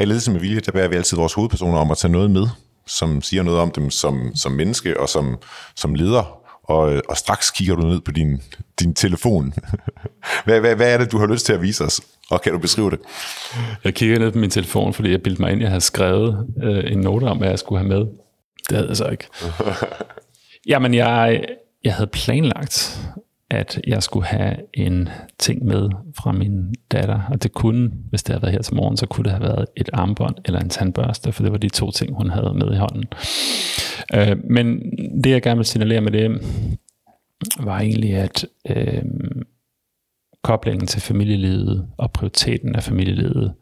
Her 0.00 0.04
i 0.04 0.08
Ledelse 0.08 0.30
med 0.30 0.40
Vilje, 0.40 0.60
der 0.60 0.72
bærer 0.72 0.88
vi 0.88 0.96
altid 0.96 1.16
vores 1.16 1.32
hovedpersoner 1.32 1.78
om 1.78 1.90
at 1.90 1.98
tage 1.98 2.12
noget 2.12 2.30
med, 2.30 2.46
som 2.86 3.22
siger 3.22 3.42
noget 3.42 3.60
om 3.60 3.70
dem 3.70 3.90
som, 3.90 4.34
som 4.34 4.52
menneske 4.52 5.00
og 5.00 5.08
som, 5.08 5.38
som 5.76 5.94
leder. 5.94 6.40
Og, 6.64 7.02
og 7.08 7.16
straks 7.16 7.50
kigger 7.50 7.74
du 7.74 7.82
ned 7.82 8.00
på 8.00 8.10
din, 8.10 8.42
din 8.80 8.94
telefon. 8.94 9.54
hvad, 10.44 10.60
hvad, 10.60 10.76
hvad 10.76 10.94
er 10.94 10.98
det, 10.98 11.12
du 11.12 11.18
har 11.18 11.26
lyst 11.26 11.46
til 11.46 11.52
at 11.52 11.62
vise 11.62 11.84
os? 11.84 12.00
Og 12.30 12.42
kan 12.42 12.52
du 12.52 12.58
beskrive 12.58 12.90
det? 12.90 12.98
Jeg 13.84 13.94
kigger 13.94 14.18
ned 14.18 14.30
på 14.30 14.38
min 14.38 14.50
telefon, 14.50 14.94
fordi 14.94 15.10
jeg 15.10 15.22
bildte 15.22 15.42
mig 15.42 15.52
ind, 15.52 15.60
jeg 15.60 15.70
havde 15.70 15.80
skrevet 15.80 16.46
øh, 16.62 16.92
en 16.92 16.98
note 16.98 17.24
om, 17.24 17.38
hvad 17.38 17.48
jeg 17.48 17.58
skulle 17.58 17.78
have 17.78 17.88
med. 17.88 18.06
Det 18.68 18.76
havde 18.76 18.88
jeg 18.88 18.96
så 18.96 19.08
ikke. 19.08 19.24
Jamen, 20.70 20.94
jeg, 20.94 21.44
jeg 21.84 21.94
havde 21.94 22.10
planlagt, 22.12 23.00
at 23.50 23.80
jeg 23.86 24.02
skulle 24.02 24.26
have 24.26 24.56
en 24.74 25.08
ting 25.38 25.64
med 25.64 25.88
fra 26.16 26.32
min 26.32 26.74
datter, 26.90 27.20
og 27.30 27.42
det 27.42 27.52
kunne, 27.52 27.90
hvis 28.10 28.22
det 28.22 28.32
havde 28.32 28.42
været 28.42 28.52
her 28.52 28.62
til 28.62 28.74
morgen, 28.74 28.96
så 28.96 29.06
kunne 29.06 29.24
det 29.24 29.32
have 29.32 29.42
været 29.42 29.66
et 29.76 29.90
armbånd 29.92 30.34
eller 30.44 30.60
en 30.60 30.68
tandbørste, 30.68 31.32
for 31.32 31.42
det 31.42 31.52
var 31.52 31.58
de 31.58 31.68
to 31.68 31.90
ting, 31.90 32.16
hun 32.16 32.30
havde 32.30 32.54
med 32.54 32.72
i 32.72 32.76
hånden. 32.76 33.04
Øh, 34.14 34.36
men 34.50 34.80
det, 35.24 35.30
jeg 35.30 35.42
gerne 35.42 35.58
vil 35.58 35.66
signalere 35.66 36.00
med 36.00 36.12
det, 36.12 36.42
var 37.60 37.80
egentlig, 37.80 38.14
at 38.14 38.46
øh, 38.68 39.02
koblingen 40.42 40.86
til 40.86 41.00
familielivet 41.00 41.86
og 41.98 42.12
prioriteten 42.12 42.76
af 42.76 42.82
familielivet, 42.82 43.52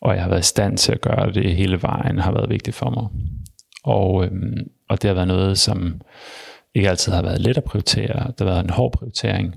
og 0.00 0.14
jeg 0.14 0.22
har 0.22 0.28
været 0.28 0.40
i 0.40 0.46
stand 0.46 0.78
til 0.78 0.92
at 0.92 1.00
gøre 1.00 1.32
det 1.32 1.56
hele 1.56 1.82
vejen, 1.82 2.18
har 2.18 2.32
været 2.32 2.50
vigtigt 2.50 2.76
for 2.76 2.90
mig. 2.90 3.06
Og, 3.84 4.24
øh, 4.24 4.30
og 4.88 5.02
det 5.02 5.08
har 5.08 5.14
været 5.14 5.28
noget, 5.28 5.58
som 5.58 6.00
ikke 6.74 6.90
altid 6.90 7.12
har 7.12 7.22
været 7.22 7.40
let 7.40 7.56
at 7.56 7.64
prioritere. 7.64 8.26
Det 8.28 8.40
har 8.40 8.44
været 8.44 8.64
en 8.64 8.70
hård 8.70 8.92
prioritering, 8.92 9.56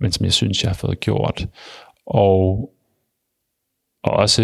men 0.00 0.12
som 0.12 0.24
jeg 0.24 0.32
synes, 0.32 0.62
jeg 0.62 0.70
har 0.70 0.74
fået 0.74 1.00
gjort. 1.00 1.46
Og, 2.06 2.70
og 4.04 4.12
også 4.12 4.42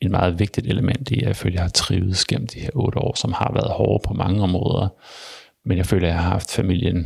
et 0.00 0.10
meget 0.10 0.38
vigtigt 0.38 0.66
element 0.66 1.10
i, 1.10 1.20
at 1.20 1.26
jeg 1.26 1.36
føler, 1.36 1.52
at 1.52 1.54
jeg 1.54 1.62
har 1.62 1.68
trivet 1.68 2.24
gennem 2.28 2.46
de 2.46 2.60
her 2.60 2.70
otte 2.74 2.98
år, 2.98 3.14
som 3.16 3.32
har 3.32 3.50
været 3.54 3.70
hårde 3.70 4.02
på 4.08 4.14
mange 4.14 4.42
områder. 4.42 4.88
Men 5.64 5.78
jeg 5.78 5.86
føler, 5.86 6.08
at 6.08 6.14
jeg 6.14 6.22
har 6.22 6.30
haft 6.30 6.50
familien 6.50 7.04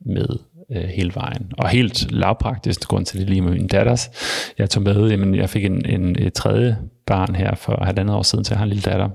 med 0.00 0.28
øh, 0.70 0.84
hele 0.84 1.14
vejen. 1.14 1.52
Og 1.58 1.68
helt 1.68 2.12
lavpraktisk, 2.12 2.88
grund 2.88 3.06
til 3.06 3.20
det 3.20 3.28
lige 3.28 3.42
med 3.42 3.52
min 3.52 3.66
datters, 3.66 4.10
jeg 4.58 4.70
tog 4.70 4.82
med, 4.82 5.10
jamen 5.10 5.34
jeg 5.34 5.50
fik 5.50 5.64
en, 5.64 5.86
en, 5.86 6.16
et 6.18 6.32
tredje 6.32 6.78
barn 7.06 7.34
her 7.34 7.54
for 7.54 7.84
halvandet 7.84 8.16
år 8.16 8.22
siden, 8.22 8.44
så 8.44 8.54
jeg 8.54 8.58
har 8.58 8.64
en 8.64 8.68
lille 8.68 8.90
datter. 8.90 9.08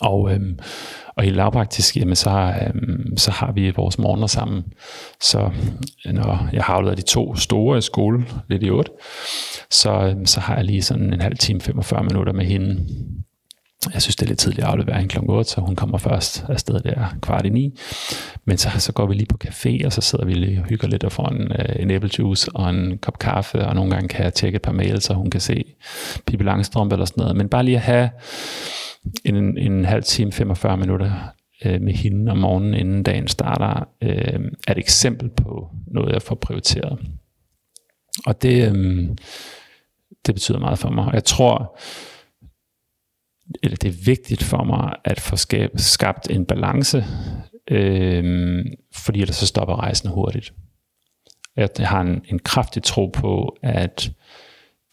Og, 0.00 0.32
øhm, 0.32 0.58
og 1.16 1.24
helt 1.24 1.36
lavpraktisk, 1.36 1.96
jamen 1.96 2.16
så, 2.16 2.54
øhm, 2.66 3.16
så 3.16 3.30
har 3.30 3.52
vi 3.52 3.70
vores 3.70 3.98
morgener 3.98 4.26
sammen. 4.26 4.64
Så 5.20 5.50
når 6.04 6.48
jeg 6.52 6.64
har 6.64 6.74
afleveret 6.74 6.98
de 6.98 7.02
to 7.02 7.36
store 7.36 7.78
i 7.78 7.80
skole, 7.80 8.26
lidt 8.48 8.62
i 8.62 8.70
otte, 8.70 8.90
så, 9.70 9.92
øhm, 9.92 10.26
så 10.26 10.40
har 10.40 10.56
jeg 10.56 10.64
lige 10.64 10.82
sådan 10.82 11.12
en 11.12 11.20
halv 11.20 11.38
time, 11.38 11.60
45 11.60 12.04
minutter 12.04 12.32
med 12.32 12.44
hende. 12.44 12.86
Jeg 13.94 14.02
synes, 14.02 14.16
det 14.16 14.22
er 14.22 14.28
lidt 14.28 14.38
tidligt 14.38 14.64
at 14.64 14.70
aflevere 14.70 14.96
hende 14.96 15.08
kl. 15.08 15.18
8, 15.28 15.50
så 15.50 15.60
hun 15.60 15.76
kommer 15.76 15.98
først 15.98 16.44
afsted 16.48 16.80
der 16.80 17.16
kvart 17.22 17.46
i 17.46 17.48
ni. 17.48 17.78
Men 18.44 18.58
så, 18.58 18.70
så 18.78 18.92
går 18.92 19.06
vi 19.06 19.14
lige 19.14 19.26
på 19.26 19.38
café, 19.44 19.86
og 19.86 19.92
så 19.92 20.00
sidder 20.00 20.24
vi 20.24 20.34
lige 20.34 20.60
og 20.60 20.64
hygger 20.68 20.88
lidt 20.88 21.04
og 21.04 21.12
får 21.12 21.28
en, 21.28 21.52
øh, 21.52 21.82
en 21.82 21.90
æblejuice 21.90 22.50
og 22.54 22.70
en 22.70 22.98
kop 22.98 23.18
kaffe, 23.18 23.66
og 23.66 23.74
nogle 23.74 23.90
gange 23.90 24.08
kan 24.08 24.24
jeg 24.24 24.34
tjekke 24.34 24.56
et 24.56 24.62
par 24.62 24.72
mails, 24.72 25.04
så 25.04 25.14
hun 25.14 25.30
kan 25.30 25.40
se 25.40 25.64
Pippi 26.26 26.44
Langstrømpe 26.44 26.94
eller 26.94 27.06
sådan 27.06 27.20
noget. 27.20 27.36
Men 27.36 27.48
bare 27.48 27.62
lige 27.62 27.76
at 27.76 27.82
have 27.82 28.10
en, 29.24 29.58
en 29.58 29.84
halv 29.84 30.02
time, 30.02 30.32
45 30.32 30.76
minutter 30.76 31.12
øh, 31.64 31.80
med 31.80 31.92
hende 31.92 32.32
om 32.32 32.38
morgenen, 32.38 32.74
inden 32.74 33.02
dagen 33.02 33.28
starter, 33.28 33.88
øh, 34.02 34.50
er 34.68 34.72
et 34.72 34.78
eksempel 34.78 35.28
på 35.28 35.70
noget, 35.86 36.12
jeg 36.12 36.22
får 36.22 36.34
prioriteret. 36.34 36.98
Og 38.26 38.42
det, 38.42 38.76
øh, 38.76 39.08
det 40.26 40.34
betyder 40.34 40.58
meget 40.58 40.78
for 40.78 40.90
mig. 40.90 41.04
Og 41.04 41.14
jeg 41.14 41.24
tror, 41.24 41.78
eller 43.62 43.76
det 43.76 43.88
er 43.88 44.04
vigtigt 44.04 44.42
for 44.42 44.64
mig 44.64 44.96
at 45.04 45.20
få 45.20 45.36
skabt 45.76 46.30
en 46.30 46.46
balance, 46.46 47.04
øh, 47.70 48.64
fordi 48.94 49.20
ellers 49.20 49.36
så 49.36 49.46
stopper 49.46 49.76
rejsen 49.76 50.10
hurtigt. 50.10 50.52
Jeg 51.56 51.68
har 51.78 52.00
en, 52.00 52.24
en 52.28 52.38
kraftig 52.38 52.82
tro 52.82 53.06
på, 53.06 53.56
at 53.62 54.10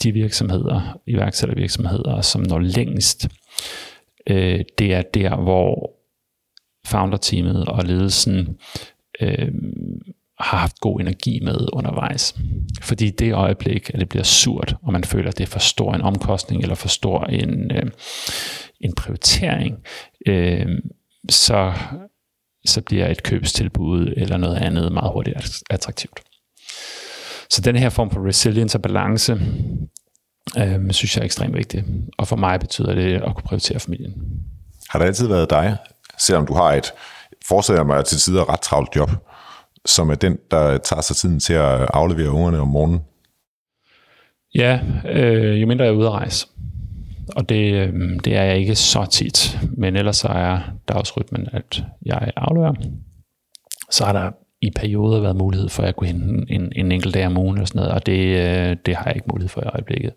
de 0.04 0.12
virksomheder, 0.12 1.00
iværksættervirksomheder, 1.08 2.22
som 2.22 2.42
når 2.42 2.60
længst, 2.60 3.28
øh, 4.30 4.62
det 4.78 4.94
er 4.94 5.02
der, 5.02 5.36
hvor 5.36 5.92
founder-teamet 6.88 7.66
og 7.66 7.84
ledelsen 7.84 8.58
øh, 9.22 9.52
har 10.40 10.58
haft 10.58 10.80
god 10.80 11.00
energi 11.00 11.40
med 11.40 11.68
undervejs. 11.74 12.36
Fordi 12.82 13.10
det 13.10 13.34
øjeblik, 13.34 13.90
at 13.94 14.00
det 14.00 14.10
bliver 14.10 14.24
surt, 14.24 14.76
og 14.82 14.94
man 14.94 15.04
føler, 15.04 15.30
at 15.30 15.38
det 15.38 15.44
er 15.44 15.48
for 15.52 15.60
stor 15.60 15.94
en 15.94 16.02
omkostning, 16.02 16.62
eller 16.62 16.76
for 16.76 16.88
stor 16.88 17.24
en, 17.24 17.72
øh, 17.72 17.92
en 18.80 18.96
prioritering, 18.96 19.78
øh, 20.28 20.68
så, 21.30 21.74
så 22.66 22.82
bliver 22.82 23.08
et 23.08 23.24
købstilbud 23.24 24.14
eller 24.18 24.38
noget 24.38 24.58
andet 24.58 24.92
meget 24.92 25.12
hurtigt 25.14 25.64
attraktivt. 25.70 26.20
Så 27.50 27.62
den 27.62 27.76
her 27.76 27.90
form 27.90 28.12
for 28.12 28.28
resilience 28.28 28.78
og 28.78 28.82
balance, 28.82 29.42
øh, 30.58 30.92
synes 30.92 31.16
jeg 31.16 31.22
er 31.22 31.26
ekstremt 31.26 31.56
vigtig. 31.56 31.84
Og 32.18 32.28
for 32.28 32.36
mig 32.36 32.60
betyder 32.60 32.96
det 32.96 33.14
at 33.14 33.36
kunne 33.36 33.44
prioritere 33.46 33.80
familien. 33.80 34.14
Har 34.90 35.00
det 35.00 35.06
altid 35.06 35.28
været 35.28 35.50
dig, 35.50 35.78
selvom 36.20 36.46
du 36.46 36.54
har 36.54 36.74
et, 36.74 36.94
forestiller 37.48 37.84
mig 37.84 38.06
til 38.06 38.18
tider 38.18 38.50
ret 38.50 38.60
travlt 38.60 38.96
job, 38.96 39.10
som 39.86 40.10
er 40.10 40.16
den, 40.16 40.38
der 40.52 40.78
tager 40.78 41.02
sig 41.02 41.16
tiden 41.16 41.40
til 41.40 41.54
at 41.54 41.90
aflevere 41.94 42.32
ungerne 42.32 42.60
om 42.60 42.68
morgenen? 42.68 43.00
Ja, 44.56 44.80
øh, 45.10 45.62
jo 45.62 45.68
mindre 45.68 45.86
jeg 45.86 45.94
er 45.94 45.98
ude 45.98 46.08
at 46.08 46.14
rejse. 46.14 46.48
Og 47.36 47.50
det, 47.50 47.74
øh, 47.74 47.94
det 48.24 48.36
er 48.36 48.44
jeg 48.44 48.58
ikke 48.58 48.76
så 48.76 49.06
tit. 49.06 49.60
Men 49.78 49.96
ellers 49.96 50.18
så 50.18 50.28
er 50.28 50.60
dagsrytmen, 50.88 51.48
at 51.54 51.84
jeg 52.06 52.32
afleverer. 52.36 52.74
Så 53.92 54.06
er 54.06 54.14
der 54.14 54.32
i 54.64 54.72
perioder 54.76 55.22
været 55.22 55.36
mulighed 55.36 55.70
for, 55.70 55.84
at 55.84 55.88
jeg 55.88 55.96
kunne 55.96 56.08
hente 56.08 56.52
en, 56.54 56.72
en 56.76 56.92
enkelt 56.92 57.14
dag 57.14 57.26
om 57.26 57.38
ugen 57.38 57.58
og 57.58 57.68
sådan 57.68 57.80
noget, 57.80 57.94
og 57.94 58.06
det, 58.06 58.20
øh, 58.20 58.78
det 58.86 58.96
har 58.96 59.06
jeg 59.06 59.16
ikke 59.16 59.28
mulighed 59.32 59.50
for 59.50 59.62
i 59.62 59.66
øjeblikket. 59.66 60.14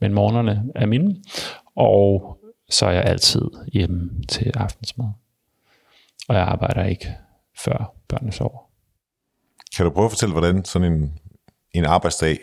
Men 0.00 0.14
morgenerne 0.14 0.64
er 0.74 0.86
mine, 0.86 1.16
og 1.76 2.38
så 2.70 2.86
er 2.86 2.90
jeg 2.90 3.04
altid 3.04 3.42
hjemme 3.72 4.10
til 4.28 4.52
aftensmad. 4.54 5.06
Og 6.28 6.34
jeg 6.34 6.42
arbejder 6.42 6.84
ikke 6.84 7.06
før 7.64 7.94
børnene 8.08 8.32
sover. 8.32 8.58
Kan 9.76 9.84
du 9.84 9.90
prøve 9.90 10.04
at 10.04 10.10
fortælle, 10.12 10.32
hvordan 10.32 10.64
sådan 10.64 10.92
en, 10.92 11.18
en 11.72 11.84
arbejdsdag, 11.84 12.38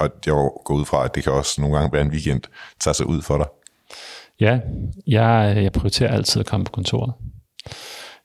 og 0.00 0.10
jeg 0.26 0.32
går 0.64 0.74
ud 0.74 0.84
fra, 0.84 1.04
at 1.04 1.14
det 1.14 1.22
kan 1.22 1.32
også 1.32 1.60
nogle 1.60 1.76
gange 1.76 1.92
være 1.92 2.02
en 2.02 2.10
weekend, 2.10 2.42
tager 2.80 2.92
sig 2.92 3.06
ud 3.06 3.22
for 3.22 3.36
dig? 3.36 3.46
Ja, 4.40 4.60
jeg, 5.06 5.62
jeg 5.62 5.72
prioriterer 5.72 6.14
altid 6.14 6.40
at 6.40 6.46
komme 6.46 6.64
på 6.64 6.72
kontoret. 6.72 7.12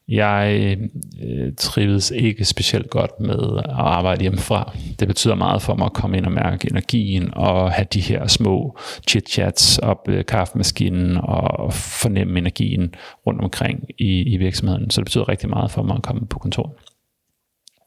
Jeg 0.08 0.78
øh, 1.24 1.54
trives 1.58 2.12
ikke 2.12 2.46
specielt 2.46 2.90
godt 2.90 3.20
med 3.20 3.58
at 3.58 3.66
arbejde 3.70 4.22
hjemmefra. 4.22 4.72
Det 5.00 5.08
betyder 5.08 5.36
meget 5.36 5.62
for 5.62 5.76
mig 5.76 5.86
at 5.86 5.94
komme 5.94 6.18
ind 6.18 6.26
og 6.26 6.32
mærke 6.32 6.68
energien 6.72 7.34
og 7.34 7.72
have 7.72 7.88
de 7.94 8.02
her 8.02 8.28
små 8.28 8.78
chit-chats 9.10 9.80
op 9.80 10.08
ved 10.08 10.24
kaffemaskinen 10.24 11.18
og 11.24 11.74
fornemme 11.74 12.40
energien 12.40 12.96
rundt 13.28 13.42
omkring 13.42 13.84
i, 14.00 14.34
i 14.34 14.38
virksomheden. 14.38 14.90
Så 14.90 15.02
det 15.02 15.06
betyder 15.06 15.30
rigtig 15.30 15.50
meget 15.50 15.72
for 15.72 15.84
mig 15.84 15.96
at 15.96 16.04
komme 16.04 16.28
på 16.28 16.40
kontoret. 16.40 16.72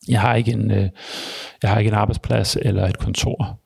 Jeg 0.08 0.20
har 0.20 0.34
ikke 0.34 0.52
en, 0.52 0.70
øh, 0.70 0.88
jeg 1.62 1.70
har 1.70 1.78
ikke 1.78 1.88
en 1.88 1.94
arbejdsplads 1.94 2.56
eller 2.62 2.86
et 2.86 2.98
kontor, 2.98 3.60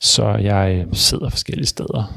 så 0.00 0.28
jeg 0.28 0.86
sidder 0.92 1.28
forskellige 1.28 1.66
steder. 1.66 2.14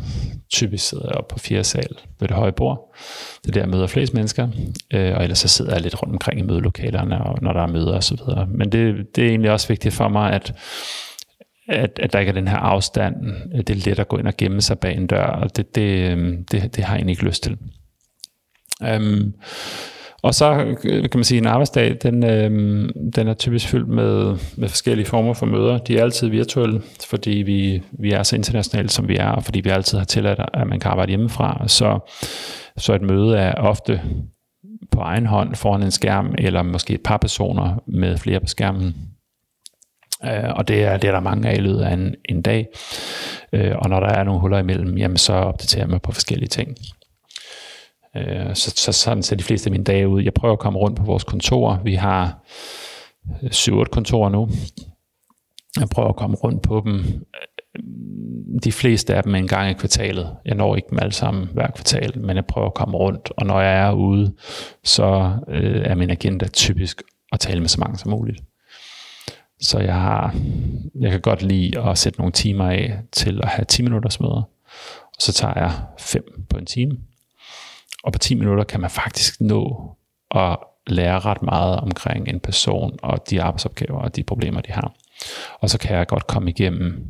Typisk 0.50 0.90
sidder 0.90 1.06
jeg 1.08 1.16
oppe 1.16 1.34
på 1.34 1.40
fjerde 1.40 1.64
sal 1.64 1.96
ved 2.20 2.28
det 2.28 2.38
høje 2.38 2.52
bord. 2.52 2.96
Det 3.42 3.50
er 3.50 3.54
der, 3.54 3.62
jeg 3.62 3.70
møder 3.70 3.88
flest 3.88 4.14
mennesker, 4.14 4.48
øh, 4.94 5.16
og 5.16 5.24
ellers 5.24 5.40
så 5.40 5.48
sidder 5.48 5.74
jeg 5.74 5.82
lidt 5.82 6.02
rundt 6.02 6.14
omkring 6.14 6.40
i 6.40 6.44
mødelokalerne, 6.44 7.24
og 7.24 7.38
når 7.42 7.54
der 7.54 7.62
er 7.62 7.68
møder 7.68 7.98
osv. 7.98 8.20
Men 8.48 8.72
det, 8.72 9.16
det 9.16 9.24
er 9.24 9.30
egentlig 9.30 9.52
også 9.52 9.68
vigtigt 9.68 9.94
for 9.94 10.10
mig, 10.10 10.34
at 10.34 10.54
at, 11.68 12.00
at 12.04 12.14
der 12.14 12.20
ikke 12.20 12.30
er 12.30 12.34
den 12.34 12.48
her 12.48 12.58
afstand. 12.58 13.16
Det 13.58 13.70
er 13.70 13.90
let 13.90 14.00
at 14.00 14.08
gå 14.08 14.18
ind 14.18 14.28
og 14.28 14.38
gemme 14.38 14.62
sig 14.62 14.80
bag 14.80 14.96
en 14.96 15.08
dør, 15.08 15.26
og 15.26 15.58
det, 15.58 15.76
det, 15.76 16.12
øh, 16.12 16.34
det, 16.52 16.76
det 16.76 16.84
har 16.84 16.94
jeg 16.94 17.00
egentlig 17.00 17.14
ikke 17.14 17.26
lyst 17.26 17.44
til. 17.44 17.58
Um, 18.96 19.34
og 20.24 20.36
så 20.36 20.76
kan 20.84 21.10
man 21.16 21.24
sige, 21.24 21.38
at 21.38 21.42
en 21.42 21.48
arbejdsdag, 21.48 21.98
den, 22.04 22.26
øh, 22.26 22.50
den 23.16 23.28
er 23.28 23.34
typisk 23.34 23.68
fyldt 23.68 23.88
med, 23.88 24.38
med 24.58 24.70
forskellige 24.70 25.06
former 25.06 25.34
for 25.34 25.46
møder. 25.46 25.78
De 25.78 25.98
er 25.98 26.04
altid 26.04 26.28
virtuelle, 26.28 26.82
fordi 27.10 27.32
vi, 27.32 27.84
vi 27.92 28.12
er 28.12 28.24
så 28.24 28.36
internationale, 28.36 28.90
som 28.90 29.08
vi 29.08 29.16
er, 29.16 29.30
og 29.30 29.44
fordi 29.44 29.60
vi 29.60 29.70
altid 29.70 29.98
har 29.98 30.06
tilladt, 30.06 30.40
at 30.54 30.68
man 30.68 30.80
kan 30.80 30.92
arbejde 30.92 31.10
hjemmefra. 31.10 31.64
Så, 31.68 32.00
så 32.78 32.94
et 32.94 33.02
møde 33.02 33.38
er 33.38 33.54
ofte 33.54 34.02
på 34.92 35.00
egen 35.00 35.26
hånd 35.26 35.56
foran 35.56 35.84
en 35.84 35.92
skærm, 35.92 36.36
eller 36.38 36.64
måske 36.64 36.94
et 36.94 37.04
par 37.04 37.18
personer 37.18 37.84
med 37.88 38.18
flere 38.18 38.40
på 38.40 38.48
skærmen. 38.48 38.96
Øh, 40.26 40.54
og 40.56 40.68
det 40.68 40.84
er, 40.84 40.98
det 40.98 41.08
er 41.08 41.12
der 41.12 41.20
mange 41.20 41.50
af 41.50 41.58
i 41.58 41.62
løbet 41.62 41.82
af 41.82 41.94
en, 41.94 42.16
en 42.30 42.42
dag. 42.42 42.68
Øh, 43.54 43.76
og 43.76 43.90
når 43.90 44.00
der 44.00 44.08
er 44.08 44.24
nogle 44.24 44.42
huller 44.42 44.60
imellem, 44.60 44.98
jamen 44.98 45.18
så 45.18 45.34
opdaterer 45.34 45.88
man 45.88 46.00
på 46.00 46.12
forskellige 46.12 46.50
ting. 46.50 46.78
Øh, 48.18 48.56
så, 48.56 48.74
så 48.76 48.92
sådan 48.92 49.24
ser 49.24 49.36
de 49.36 49.44
fleste 49.44 49.68
af 49.68 49.72
mine 49.72 49.84
dage 49.84 50.08
ud. 50.08 50.24
Jeg 50.24 50.34
prøver 50.34 50.54
at 50.54 50.60
komme 50.60 50.80
rundt 50.80 50.98
på 50.98 51.04
vores 51.04 51.24
kontor. 51.24 51.82
Vi 51.84 51.96
har 51.96 52.44
øh, 53.44 53.50
7-8 53.50 53.84
kontorer 53.84 54.30
nu. 54.30 54.50
Jeg 55.80 55.90
prøver 55.90 56.10
at 56.10 56.16
komme 56.16 56.36
rundt 56.36 56.62
på 56.62 56.82
dem. 56.86 56.96
Øh, 56.96 57.84
de 58.64 58.72
fleste 58.72 59.16
af 59.16 59.24
dem 59.24 59.36
en 59.36 59.48
gang 59.48 59.70
i 59.70 59.74
kvartalet. 59.74 60.36
Jeg 60.46 60.56
når 60.56 60.76
ikke 60.76 60.88
dem 60.90 61.00
alle 61.02 61.14
sammen 61.14 61.50
hver 61.54 61.72
kvartal, 61.72 62.20
men 62.20 62.36
jeg 62.36 62.46
prøver 62.46 62.68
at 62.68 62.74
komme 62.74 62.98
rundt. 62.98 63.32
Og 63.38 63.46
når 63.46 63.62
jeg 63.62 63.88
er 63.88 63.92
ude, 63.92 64.34
så 64.84 65.38
øh, 65.48 65.82
er 65.86 65.96
min 65.96 66.10
agenda 66.10 66.48
typisk 66.48 67.02
at 67.32 67.40
tale 67.40 67.60
med 67.60 67.70
så 67.70 67.80
mange 67.80 67.98
som 67.98 68.12
muligt. 68.12 68.44
Så 69.62 69.80
jeg 69.80 69.94
har, 69.94 70.36
jeg 71.00 71.12
kan 71.12 71.22
godt 71.22 71.42
lide 71.44 71.80
at 71.80 71.98
sætte 71.98 72.20
nogle 72.20 72.32
timer 72.32 72.66
af 72.66 73.00
til 73.12 73.40
at 73.44 73.50
have 73.50 73.66
10 73.66 73.82
minutters 73.82 74.20
møder. 74.20 74.50
Og 75.02 75.20
så 75.20 75.34
tager 75.34 75.54
jeg 75.56 75.72
5 76.00 76.46
på 76.50 76.58
en 76.58 76.66
time. 76.66 76.98
Og 78.04 78.14
på 78.14 78.20
10 78.20 78.36
minutter 78.36 78.64
kan 78.64 78.82
man 78.82 78.90
faktisk 78.90 79.42
nå 79.42 79.96
at 80.36 80.58
lære 80.88 81.20
ret 81.20 81.42
meget 81.42 81.80
omkring 81.80 82.28
en 82.28 82.40
person 82.40 83.00
og 83.04 83.30
de 83.30 83.42
arbejdsopgaver 83.42 84.00
og 84.00 84.16
de 84.16 84.24
problemer, 84.24 84.62
de 84.62 84.72
har. 84.72 84.94
Og 85.60 85.70
så 85.70 85.78
kan 85.78 85.98
jeg 85.98 86.08
godt 86.08 86.28
komme 86.28 86.50
igennem 86.50 87.06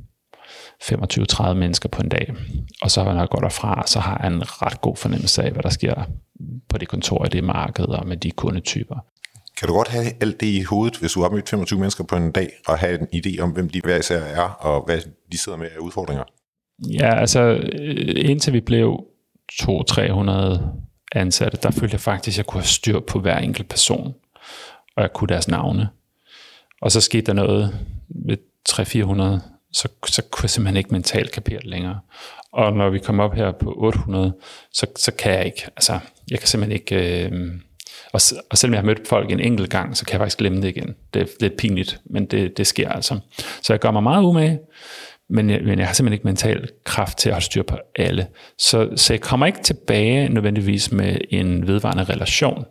25-30 0.83 1.53
mennesker 1.53 1.89
på 1.89 2.01
en 2.01 2.09
dag. 2.09 2.33
Og 2.81 2.91
så 2.91 3.03
når 3.03 3.19
jeg 3.19 3.29
går 3.29 3.39
derfra, 3.39 3.83
så 3.87 3.99
har 3.99 4.19
jeg 4.23 4.33
en 4.33 4.61
ret 4.61 4.81
god 4.81 4.95
fornemmelse 4.95 5.43
af, 5.43 5.51
hvad 5.51 5.63
der 5.63 5.69
sker 5.69 6.03
på 6.69 6.77
det 6.77 6.87
kontor 6.87 7.25
i 7.25 7.29
det 7.29 7.43
marked 7.43 7.85
og 7.85 8.07
med 8.07 8.17
de 8.17 8.31
kundetyper. 8.31 8.95
Kan 9.57 9.67
du 9.67 9.73
godt 9.73 9.87
have 9.87 10.05
alt 10.21 10.39
det 10.39 10.47
i 10.47 10.61
hovedet, 10.61 10.97
hvis 10.97 11.11
du 11.11 11.21
har 11.21 11.29
mødt 11.29 11.49
25 11.49 11.79
mennesker 11.79 12.03
på 12.03 12.15
en 12.15 12.31
dag, 12.31 12.49
og 12.67 12.77
have 12.77 12.99
en 13.01 13.07
idé 13.15 13.41
om, 13.41 13.49
hvem 13.49 13.69
de 13.69 13.81
hver 13.83 13.97
især 13.97 14.19
er, 14.19 14.41
og 14.41 14.85
hvad 14.85 14.97
de 15.31 15.37
sidder 15.37 15.57
med 15.57 15.67
af 15.75 15.79
udfordringer? 15.79 16.23
Ja, 16.79 17.19
altså 17.19 17.41
øh, 17.41 18.29
indtil 18.29 18.53
vi 18.53 18.59
blev 18.59 19.05
200-300 19.61 20.59
ansatte, 21.11 21.57
der 21.63 21.71
følte 21.71 21.93
jeg 21.93 22.01
faktisk, 22.01 22.35
at 22.35 22.37
jeg 22.37 22.45
kunne 22.45 22.61
have 22.61 22.67
styr 22.67 22.99
på 22.99 23.19
hver 23.19 23.37
enkelt 23.37 23.69
person, 23.69 24.15
og 24.95 25.01
jeg 25.01 25.13
kunne 25.13 25.27
deres 25.27 25.47
navne. 25.47 25.89
Og 26.81 26.91
så 26.91 27.01
skete 27.01 27.25
der 27.25 27.33
noget 27.33 27.79
ved 28.09 28.37
300-400, 28.69 29.41
så, 29.73 29.87
så 30.07 30.21
kunne 30.31 30.43
jeg 30.43 30.49
simpelthen 30.49 30.77
ikke 30.77 30.91
mentalt 30.91 31.31
kapere 31.31 31.59
det 31.59 31.67
længere. 31.67 31.99
Og 32.51 32.73
når 32.73 32.89
vi 32.89 32.99
kommer 32.99 33.23
op 33.23 33.33
her 33.33 33.51
på 33.51 33.73
800, 33.77 34.33
så, 34.73 34.85
så 34.95 35.11
kan 35.11 35.31
jeg 35.31 35.45
ikke, 35.45 35.63
altså, 35.65 35.99
jeg 36.31 36.39
kan 36.39 36.47
simpelthen 36.47 36.75
ikke, 36.75 37.25
øh, 37.25 37.51
og, 38.13 38.21
og 38.49 38.57
selvom 38.57 38.73
jeg 38.73 38.81
har 38.81 38.85
mødt 38.85 39.07
folk 39.07 39.31
en 39.31 39.39
enkelt 39.39 39.69
gang, 39.69 39.97
så 39.97 40.05
kan 40.05 40.13
jeg 40.13 40.19
faktisk 40.19 40.37
glemme 40.37 40.61
det 40.61 40.67
igen. 40.67 40.95
Det 41.13 41.21
er 41.21 41.25
lidt 41.39 41.57
pinligt, 41.57 41.99
men 42.05 42.25
det, 42.25 42.57
det 42.57 42.67
sker 42.67 42.89
altså. 42.89 43.19
Så 43.61 43.73
jeg 43.73 43.79
gør 43.79 43.91
mig 43.91 44.03
meget 44.03 44.23
umage, 44.23 44.59
men 45.31 45.49
jeg, 45.49 45.61
men 45.63 45.79
jeg 45.79 45.87
har 45.87 45.93
simpelthen 45.93 46.13
ikke 46.13 46.27
mental 46.27 46.69
kraft 46.83 47.17
til 47.17 47.29
at 47.29 47.33
holde 47.33 47.45
styr 47.45 47.63
på 47.63 47.77
alle. 47.95 48.27
Så, 48.57 48.89
så 48.95 49.13
jeg 49.13 49.21
kommer 49.21 49.45
ikke 49.45 49.63
tilbage 49.63 50.29
nødvendigvis 50.29 50.91
med 50.91 51.17
en 51.29 51.67
vedvarende 51.67 52.03
relation, 52.03 52.65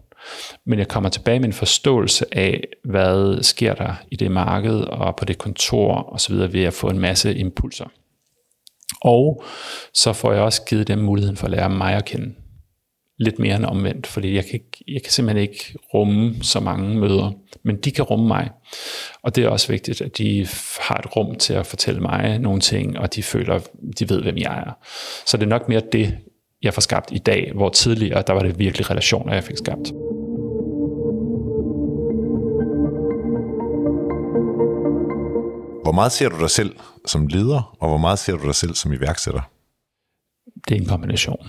men 0.66 0.78
jeg 0.78 0.88
kommer 0.88 1.10
tilbage 1.10 1.38
med 1.38 1.46
en 1.46 1.52
forståelse 1.52 2.24
af, 2.32 2.64
hvad 2.84 3.42
sker 3.42 3.74
der 3.74 3.94
i 4.10 4.16
det 4.16 4.30
marked 4.30 4.80
og 4.80 5.16
på 5.16 5.24
det 5.24 5.38
kontor 5.38 6.12
osv. 6.14 6.34
ved 6.34 6.64
at 6.64 6.74
få 6.74 6.88
en 6.88 6.98
masse 6.98 7.34
impulser. 7.34 7.86
Og 9.02 9.44
så 9.94 10.12
får 10.12 10.32
jeg 10.32 10.42
også 10.42 10.64
givet 10.64 10.88
dem 10.88 10.98
muligheden 10.98 11.36
for 11.36 11.44
at 11.46 11.50
lære 11.50 11.70
mig 11.70 11.94
at 11.94 12.04
kende 12.04 12.34
lidt 13.20 13.38
mere 13.38 13.56
end 13.56 13.64
omvendt, 13.64 14.06
fordi 14.06 14.34
jeg 14.34 14.44
kan, 14.44 14.54
ikke, 14.54 14.84
jeg 14.88 15.02
kan 15.02 15.12
simpelthen 15.12 15.42
ikke 15.42 15.74
rumme 15.94 16.34
så 16.42 16.60
mange 16.60 16.98
møder, 16.98 17.32
men 17.62 17.76
de 17.76 17.90
kan 17.90 18.04
rumme 18.04 18.28
mig. 18.28 18.50
Og 19.22 19.36
det 19.36 19.44
er 19.44 19.48
også 19.48 19.68
vigtigt, 19.68 20.00
at 20.00 20.18
de 20.18 20.46
har 20.80 20.94
et 20.94 21.16
rum 21.16 21.34
til 21.34 21.54
at 21.54 21.66
fortælle 21.66 22.00
mig 22.00 22.38
nogle 22.38 22.60
ting, 22.60 22.98
og 22.98 23.14
de 23.14 23.22
føler, 23.22 23.60
de 23.98 24.08
ved, 24.08 24.22
hvem 24.22 24.36
jeg 24.36 24.64
er. 24.66 24.72
Så 25.26 25.36
det 25.36 25.42
er 25.42 25.48
nok 25.48 25.68
mere 25.68 25.82
det, 25.92 26.18
jeg 26.62 26.74
får 26.74 26.80
skabt 26.80 27.08
i 27.12 27.18
dag, 27.18 27.52
hvor 27.54 27.68
tidligere, 27.68 28.22
der 28.26 28.32
var 28.32 28.42
det 28.42 28.58
virkelig 28.58 28.90
relationer, 28.90 29.34
jeg 29.34 29.44
fik 29.44 29.56
skabt. 29.56 29.92
Hvor 35.82 35.92
meget 35.92 36.12
ser 36.12 36.28
du 36.28 36.40
dig 36.40 36.50
selv 36.50 36.76
som 37.06 37.26
leder, 37.26 37.76
og 37.80 37.88
hvor 37.88 37.98
meget 37.98 38.18
ser 38.18 38.36
du 38.36 38.46
dig 38.46 38.54
selv 38.54 38.74
som 38.74 38.92
iværksætter? 38.92 39.50
Det 40.68 40.76
er 40.76 40.80
en 40.80 40.86
kombination. 40.86 41.46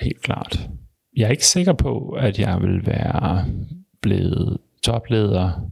Helt 0.00 0.22
klart. 0.22 0.68
Jeg 1.16 1.26
er 1.26 1.30
ikke 1.30 1.46
sikker 1.46 1.72
på, 1.72 2.08
at 2.08 2.38
jeg 2.38 2.60
vil 2.60 2.86
være 2.86 3.44
blevet 4.00 4.58
topleder 4.82 5.70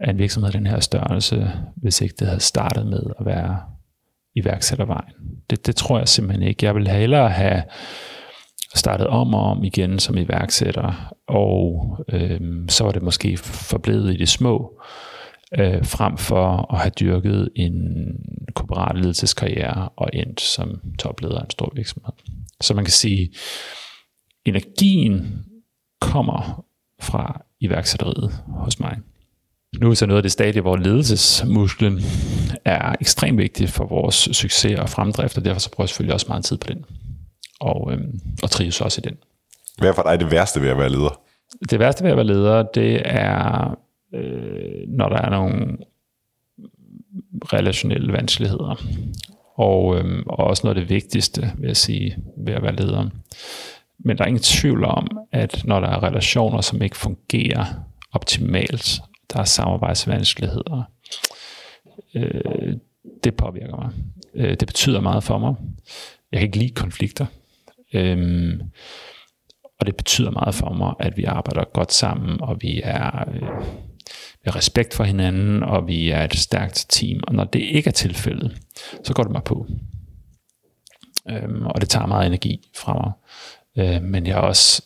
af 0.00 0.10
en 0.10 0.18
virksomhed 0.18 0.48
af 0.48 0.52
den 0.52 0.66
her 0.66 0.80
størrelse, 0.80 1.50
hvis 1.76 2.00
ikke 2.00 2.14
det 2.18 2.26
havde 2.26 2.40
startet 2.40 2.86
med 2.86 3.02
at 3.20 3.26
være 3.26 3.60
iværksættervejen. 4.34 5.12
Det, 5.50 5.66
det 5.66 5.76
tror 5.76 5.98
jeg 5.98 6.08
simpelthen 6.08 6.48
ikke. 6.48 6.66
Jeg 6.66 6.74
vil 6.74 6.88
hellere 6.88 7.30
have 7.30 7.62
startet 8.74 9.06
om 9.06 9.34
og 9.34 9.42
om 9.42 9.64
igen 9.64 9.98
som 9.98 10.16
iværksætter, 10.16 11.14
og 11.26 11.96
øhm, 12.08 12.68
så 12.68 12.84
var 12.84 12.92
det 12.92 13.02
måske 13.02 13.36
forblevet 13.36 14.14
i 14.14 14.16
det 14.16 14.28
små, 14.28 14.80
øh, 15.58 15.84
frem 15.84 16.16
for 16.16 16.74
at 16.74 16.80
have 16.80 16.92
dyrket 17.00 17.48
en 17.56 17.74
korporat 18.54 18.96
ledelseskarriere 18.96 19.88
og 19.96 20.10
endt 20.12 20.40
som 20.40 20.80
topleder 20.98 21.38
af 21.38 21.44
en 21.44 21.50
stor 21.50 21.72
virksomhed. 21.74 22.12
Så 22.60 22.74
man 22.74 22.84
kan 22.84 22.92
sige, 22.92 23.30
energien 24.44 25.44
kommer 26.00 26.64
fra 27.00 27.44
iværksætteriet 27.60 28.32
hos 28.46 28.80
mig. 28.80 28.98
Nu 29.80 29.90
er 29.90 29.94
så 29.94 30.06
noget 30.06 30.18
af 30.18 30.22
det 30.22 30.32
stadie, 30.32 30.60
hvor 30.60 30.76
ledelsesmusklen 30.76 32.00
er 32.64 32.94
ekstremt 33.00 33.38
vigtig 33.38 33.68
for 33.68 33.86
vores 33.86 34.14
succes 34.14 34.78
og 34.78 34.88
fremdrift, 34.88 35.38
og 35.38 35.44
derfor 35.44 35.60
så 35.60 35.70
prøver 35.70 35.84
jeg 35.84 35.88
selvfølgelig 35.88 36.14
også 36.14 36.26
meget 36.28 36.44
tid 36.44 36.56
på 36.56 36.68
den. 36.68 36.84
Og, 37.60 37.92
øhm, 37.92 38.20
og 38.42 38.50
trives 38.50 38.80
også 38.80 39.00
i 39.04 39.08
den. 39.08 39.16
Hvad 39.78 39.88
er 39.88 39.92
for 39.92 40.02
dig 40.02 40.20
det 40.20 40.30
værste 40.30 40.60
ved 40.60 40.68
at 40.68 40.78
være 40.78 40.90
leder? 40.90 41.20
Det 41.70 41.78
værste 41.78 42.04
ved 42.04 42.10
at 42.10 42.16
være 42.16 42.26
leder, 42.26 42.62
det 42.62 43.02
er, 43.04 43.74
øh, 44.14 44.88
når 44.88 45.08
der 45.08 45.16
er 45.16 45.30
nogle 45.30 45.76
relationelle 47.52 48.12
vanskeligheder. 48.12 48.84
Og, 49.54 49.96
øh, 49.96 50.22
og 50.26 50.38
også 50.38 50.66
noget 50.66 50.76
af 50.76 50.82
det 50.82 50.90
vigtigste, 50.90 51.52
vil 51.58 51.66
jeg 51.66 51.76
sige, 51.76 52.16
ved 52.36 52.54
at 52.54 52.62
være 52.62 52.76
leder. 52.76 53.08
Men 53.98 54.18
der 54.18 54.24
er 54.24 54.28
ingen 54.28 54.42
tvivl 54.42 54.84
om, 54.84 55.06
at 55.32 55.64
når 55.64 55.80
der 55.80 55.88
er 55.88 56.02
relationer, 56.02 56.60
som 56.60 56.82
ikke 56.82 56.96
fungerer 56.96 57.64
optimalt, 58.12 59.00
der 59.32 59.40
er 59.40 59.44
samarbejdsvanskeligheder, 59.44 60.82
øh, 62.14 62.76
det 63.24 63.36
påvirker 63.36 63.76
mig. 63.76 63.90
Øh, 64.34 64.50
det 64.50 64.66
betyder 64.66 65.00
meget 65.00 65.24
for 65.24 65.38
mig. 65.38 65.54
Jeg 66.32 66.40
kan 66.40 66.46
ikke 66.46 66.58
lide 66.58 66.74
konflikter. 66.74 67.26
Øh, 67.94 68.60
og 69.80 69.86
det 69.86 69.96
betyder 69.96 70.30
meget 70.30 70.54
for 70.54 70.72
mig, 70.72 70.94
at 70.98 71.16
vi 71.16 71.24
arbejder 71.24 71.64
godt 71.72 71.92
sammen, 71.92 72.40
og 72.40 72.62
vi 72.62 72.80
er, 72.84 73.28
øh, 73.34 73.66
respekt 74.50 74.94
for 74.94 75.04
hinanden, 75.04 75.62
og 75.62 75.86
vi 75.86 76.10
er 76.10 76.24
et 76.24 76.34
stærkt 76.34 76.86
team. 76.88 77.20
Og 77.26 77.34
når 77.34 77.44
det 77.44 77.60
ikke 77.60 77.88
er 77.88 77.92
tilfældet, 77.92 78.56
så 79.04 79.14
går 79.14 79.22
det 79.22 79.32
mig 79.32 79.44
på. 79.44 79.66
Øhm, 81.30 81.66
og 81.66 81.80
det 81.80 81.88
tager 81.88 82.06
meget 82.06 82.26
energi 82.26 82.68
fra 82.76 82.92
mig. 82.94 83.12
Øh, 83.78 84.02
men 84.02 84.26
jeg 84.26 84.32
er 84.32 84.40
også 84.40 84.82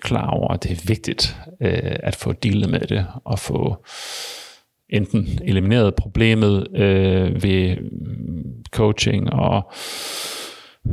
klar 0.00 0.30
over, 0.30 0.48
at 0.52 0.62
det 0.62 0.70
er 0.70 0.86
vigtigt 0.86 1.36
øh, 1.60 1.96
at 2.02 2.16
få 2.16 2.32
dealet 2.32 2.70
med 2.70 2.80
det, 2.80 3.06
og 3.24 3.38
få 3.38 3.84
enten 4.88 5.38
elimineret 5.44 5.94
problemet 5.94 6.76
øh, 6.76 7.42
ved 7.42 7.76
coaching 8.70 9.32
og 9.32 9.72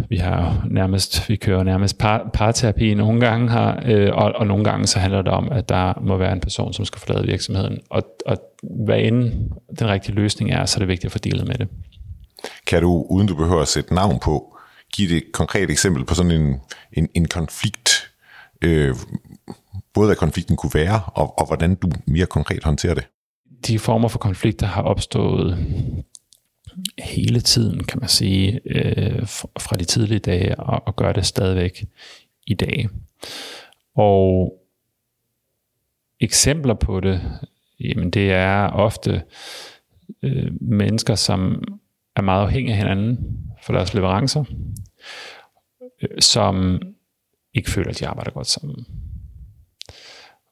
vi 0.09 0.17
har 0.17 0.67
nærmest, 0.71 1.29
vi 1.29 1.35
kører 1.35 1.63
nærmest 1.63 1.97
par, 1.97 2.29
parterapi 2.33 2.93
nogle 2.93 3.19
gange 3.21 3.51
her, 3.51 3.75
øh, 3.85 4.09
og, 4.13 4.31
og 4.35 4.47
nogle 4.47 4.63
gange 4.63 4.87
så 4.87 4.99
handler 4.99 5.21
det 5.21 5.31
om, 5.31 5.51
at 5.51 5.69
der 5.69 5.93
må 6.01 6.17
være 6.17 6.33
en 6.33 6.39
person, 6.39 6.73
som 6.73 6.85
skal 6.85 6.99
forlade 6.99 7.27
virksomheden. 7.27 7.79
Og, 7.89 8.03
og 8.25 8.37
hvad 8.85 8.99
end 8.99 9.33
den 9.79 9.87
rigtige 9.87 10.15
løsning 10.15 10.51
er, 10.51 10.65
så 10.65 10.77
er 10.77 10.79
det 10.79 10.87
vigtigt 10.87 11.05
at 11.05 11.11
få 11.11 11.17
dealet 11.17 11.47
med 11.47 11.55
det. 11.55 11.67
Kan 12.67 12.81
du, 12.81 13.05
uden 13.09 13.27
du 13.27 13.35
behøver 13.35 13.61
at 13.61 13.67
sætte 13.67 13.93
navn 13.93 14.19
på, 14.19 14.57
give 14.93 15.17
et 15.17 15.23
konkret 15.33 15.69
eksempel 15.69 16.05
på 16.05 16.15
sådan 16.15 16.31
en, 16.31 16.55
en, 16.93 17.07
en 17.15 17.27
konflikt, 17.27 18.11
øh, 18.61 18.95
både 19.93 20.05
hvad 20.05 20.15
konflikten 20.15 20.55
kunne 20.55 20.71
være, 20.73 21.01
og, 21.05 21.39
og 21.39 21.45
hvordan 21.45 21.75
du 21.75 21.89
mere 22.07 22.25
konkret 22.25 22.63
håndterer 22.63 22.93
det? 22.93 23.07
De 23.67 23.79
former 23.79 24.07
for 24.07 24.19
konflikter 24.19 24.67
har 24.67 24.81
opstået 24.81 25.57
hele 26.99 27.39
tiden, 27.39 27.83
kan 27.83 27.99
man 27.99 28.09
sige, 28.09 28.61
øh, 28.65 29.27
fra 29.59 29.75
de 29.75 29.85
tidlige 29.85 30.19
dage, 30.19 30.59
og, 30.59 30.87
og 30.87 30.95
gør 30.95 31.11
det 31.11 31.25
stadigvæk 31.25 31.85
i 32.47 32.53
dag. 32.53 32.89
Og 33.95 34.53
eksempler 36.19 36.73
på 36.73 36.99
det, 36.99 37.21
jamen 37.79 38.09
det 38.09 38.31
er 38.31 38.67
ofte 38.67 39.23
øh, 40.23 40.51
mennesker, 40.61 41.15
som 41.15 41.63
er 42.15 42.21
meget 42.21 42.41
afhængige 42.41 42.73
af 42.73 42.77
hinanden 42.77 43.37
for 43.61 43.73
deres 43.73 43.93
leverancer, 43.93 44.43
øh, 46.01 46.21
som 46.21 46.81
ikke 47.53 47.71
føler, 47.71 47.89
at 47.89 47.99
de 47.99 48.07
arbejder 48.07 48.31
godt 48.31 48.47
sammen. 48.47 48.85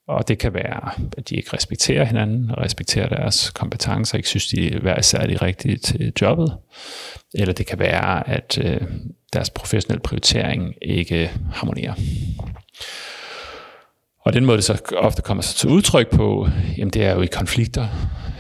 Og 0.08 0.28
det 0.28 0.38
kan 0.38 0.54
være, 0.54 0.92
at 1.18 1.30
de 1.30 1.36
ikke 1.36 1.54
respekterer 1.54 2.04
hinanden, 2.06 2.58
respekterer 2.58 3.10
deres 3.10 3.50
kompetencer, 3.50 4.18
ikke 4.18 4.30
synes, 4.30 4.48
de 4.48 4.68
er 4.88 5.02
særlig 5.02 5.42
rigtige 5.42 5.78
til 5.78 6.14
jobbet. 6.22 6.58
Eller 7.34 7.54
det 7.54 7.66
kan 7.66 7.80
være, 7.80 8.30
at 8.30 8.58
øh, 8.64 8.82
deres 9.34 9.50
professionelle 9.50 10.02
prioritering 10.02 10.76
ikke 10.82 11.32
harmonerer. 11.54 11.94
Og 14.22 14.34
den 14.34 14.46
måde, 14.46 14.58
det 14.58 14.66
så 14.66 14.82
ofte 14.98 15.22
kommer 15.22 15.44
sig 15.44 15.56
til 15.56 15.70
udtryk 15.70 16.10
på, 16.10 16.48
jamen 16.78 16.94
det 16.94 17.04
er 17.04 17.14
jo 17.14 17.22
i 17.22 17.26
konflikter, 17.26 17.88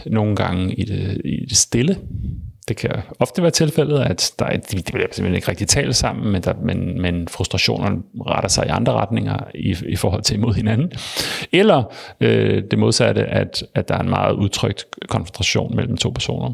nogle 0.05 0.35
gange 0.35 0.75
i 0.75 0.83
det, 0.83 1.21
i 1.25 1.45
det 1.45 1.57
stille, 1.57 1.97
det 2.67 2.77
kan 2.77 2.91
ofte 3.19 3.41
være 3.41 3.51
tilfældet, 3.51 3.99
at 3.99 4.33
der 4.39 4.45
er, 4.45 4.57
de, 4.57 4.77
de 4.77 4.91
bliver 4.91 5.07
simpelthen 5.11 5.35
ikke 5.35 5.49
rigtig 5.49 5.67
tale 5.67 5.93
sammen, 5.93 6.31
men, 6.31 6.41
der, 6.41 6.53
men, 6.61 7.01
men 7.01 7.27
frustrationerne 7.27 7.97
retter 8.27 8.49
sig 8.49 8.65
i 8.65 8.69
andre 8.69 8.93
retninger 8.93 9.39
i, 9.55 9.75
i 9.87 9.95
forhold 9.95 10.21
til 10.21 10.35
imod 10.35 10.53
hinanden. 10.53 10.91
Eller 11.51 11.83
øh, 12.21 12.63
det 12.71 12.79
modsatte, 12.79 13.25
at, 13.25 13.63
at 13.75 13.87
der 13.87 13.95
er 13.95 13.99
en 13.99 14.09
meget 14.09 14.33
udtrykt 14.33 14.85
konfrontation 15.07 15.75
mellem 15.75 15.97
to 15.97 16.09
personer. 16.09 16.53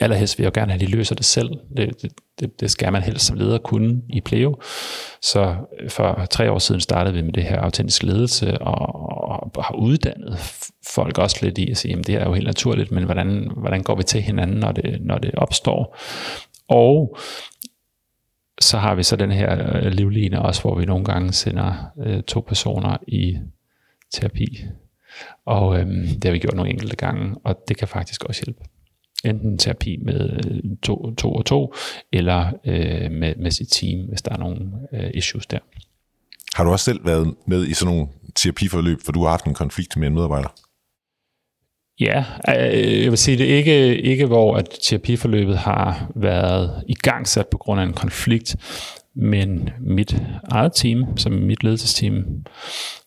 Allerhelst 0.00 0.38
vil 0.38 0.44
jeg 0.44 0.56
jo 0.56 0.60
gerne 0.60 0.72
have, 0.72 0.82
at 0.82 0.88
de 0.88 0.96
løser 0.96 1.14
det 1.14 1.24
selv. 1.24 1.50
Det, 1.76 2.02
det, 2.40 2.60
det 2.60 2.70
skal 2.70 2.92
man 2.92 3.02
helst 3.02 3.26
som 3.26 3.36
leder 3.36 3.58
kunne 3.58 4.02
i 4.08 4.20
Pleo. 4.20 4.60
Så 5.22 5.56
for 5.88 6.26
tre 6.30 6.50
år 6.50 6.58
siden 6.58 6.80
startede 6.80 7.14
vi 7.14 7.22
med 7.22 7.32
det 7.32 7.42
her 7.42 7.60
autentisk 7.60 8.02
ledelse, 8.02 8.58
og, 8.58 9.56
og 9.56 9.64
har 9.64 9.74
uddannet 9.74 10.38
folk 10.94 11.18
også 11.18 11.38
lidt 11.42 11.58
i 11.58 11.70
at 11.70 11.76
sige, 11.76 11.98
at 11.98 12.06
det 12.06 12.14
er 12.14 12.24
jo 12.24 12.34
helt 12.34 12.46
naturligt, 12.46 12.90
men 12.90 13.04
hvordan, 13.04 13.50
hvordan 13.56 13.82
går 13.82 13.94
vi 13.94 14.02
til 14.02 14.22
hinanden, 14.22 14.56
når 14.56 14.72
det, 14.72 14.98
når 15.00 15.18
det 15.18 15.34
opstår? 15.34 15.96
Og 16.68 17.18
så 18.60 18.78
har 18.78 18.94
vi 18.94 19.02
så 19.02 19.16
den 19.16 19.30
her 19.30 19.76
øh, 19.76 19.92
livline 19.92 20.42
også, 20.42 20.60
hvor 20.60 20.78
vi 20.78 20.84
nogle 20.84 21.04
gange 21.04 21.32
sender 21.32 21.92
øh, 22.06 22.22
to 22.22 22.40
personer 22.40 22.96
i 23.08 23.38
terapi. 24.12 24.64
Og 25.46 25.80
øhm, 25.80 26.06
det 26.06 26.24
har 26.24 26.32
vi 26.32 26.38
gjort 26.38 26.54
nogle 26.54 26.70
enkelte 26.70 26.96
gange, 26.96 27.36
og 27.44 27.56
det 27.68 27.76
kan 27.76 27.88
faktisk 27.88 28.24
også 28.24 28.42
hjælpe. 28.46 28.64
Enten 29.24 29.58
terapi 29.58 29.96
med 30.02 30.30
øh, 30.30 30.76
to, 30.82 31.14
to 31.14 31.32
og 31.32 31.46
to, 31.46 31.74
eller 32.12 32.52
øh, 32.64 33.10
med, 33.10 33.34
med 33.36 33.50
sit 33.50 33.68
team, 33.68 34.08
hvis 34.08 34.22
der 34.22 34.32
er 34.32 34.38
nogle 34.38 34.70
øh, 34.92 35.10
issues 35.14 35.46
der. 35.46 35.58
Har 36.54 36.64
du 36.64 36.70
også 36.70 36.84
selv 36.84 37.06
været 37.06 37.34
med 37.46 37.66
i 37.66 37.74
sådan 37.74 37.94
nogle 37.94 38.08
terapiforløb, 38.34 38.98
for 39.04 39.12
du 39.12 39.22
har 39.22 39.30
haft 39.30 39.44
en 39.44 39.54
konflikt 39.54 39.96
med 39.96 40.06
en 40.06 40.14
medarbejder? 40.14 40.48
Ja, 42.00 42.24
øh, 42.48 43.02
jeg 43.02 43.10
vil 43.10 43.18
sige 43.18 43.38
det 43.38 43.44
ikke, 43.44 44.02
ikke 44.02 44.26
hvor 44.26 44.56
at 44.56 44.68
terapiforløbet 44.82 45.58
har 45.58 46.10
været 46.14 46.84
i 46.88 46.94
gang 46.94 47.28
sat 47.28 47.46
på 47.46 47.58
grund 47.58 47.80
af 47.80 47.84
en 47.84 47.92
konflikt, 47.92 48.56
men 49.14 49.70
mit 49.80 50.22
eget 50.50 50.72
team, 50.74 51.16
som 51.16 51.32
mit 51.32 51.64
ledelsesteam, 51.64 52.24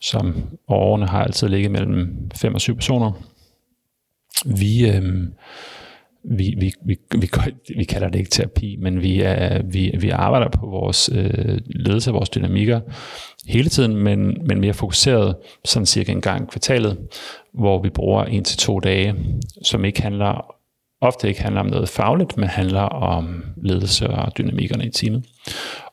som 0.01 0.35
årene 0.67 1.07
har 1.07 1.23
altid 1.23 1.47
ligget 1.47 1.71
mellem 1.71 2.29
5 2.35 2.53
og 2.53 2.61
7 2.61 2.75
personer, 2.75 3.11
vi, 4.45 4.89
øh, 4.89 5.03
vi, 6.23 6.55
vi, 6.57 6.73
vi, 6.85 6.97
vi, 7.17 7.29
vi 7.77 7.83
kalder 7.83 8.09
det 8.09 8.19
ikke 8.19 8.31
terapi, 8.31 8.77
men 8.81 9.01
vi, 9.01 9.21
er, 9.21 9.63
vi, 9.63 9.95
vi 9.99 10.09
arbejder 10.09 10.49
på 10.49 10.65
vores 10.65 11.09
øh, 11.13 11.57
ledelse, 11.65 12.11
vores 12.11 12.29
dynamikker 12.29 12.79
hele 13.47 13.69
tiden, 13.69 13.95
men, 13.95 14.37
men 14.47 14.59
mere 14.59 14.73
fokuseret 14.73 15.35
sådan 15.65 15.85
cirka 15.85 16.11
en 16.11 16.21
gang 16.21 16.49
kvartalet, 16.49 16.97
hvor 17.53 17.81
vi 17.81 17.89
bruger 17.89 18.23
en 18.23 18.43
til 18.43 18.57
to 18.57 18.79
dage, 18.79 19.15
som 19.63 19.85
ikke 19.85 20.01
handler 20.01 20.55
ofte 21.01 21.27
ikke 21.27 21.41
handler 21.41 21.61
om 21.61 21.67
noget 21.67 21.89
fagligt, 21.89 22.37
men 22.37 22.49
handler 22.49 22.81
om 22.81 23.43
ledelse 23.63 24.07
og 24.07 24.37
dynamikkerne 24.37 24.85
i 24.85 24.89
teamet. 24.89 25.25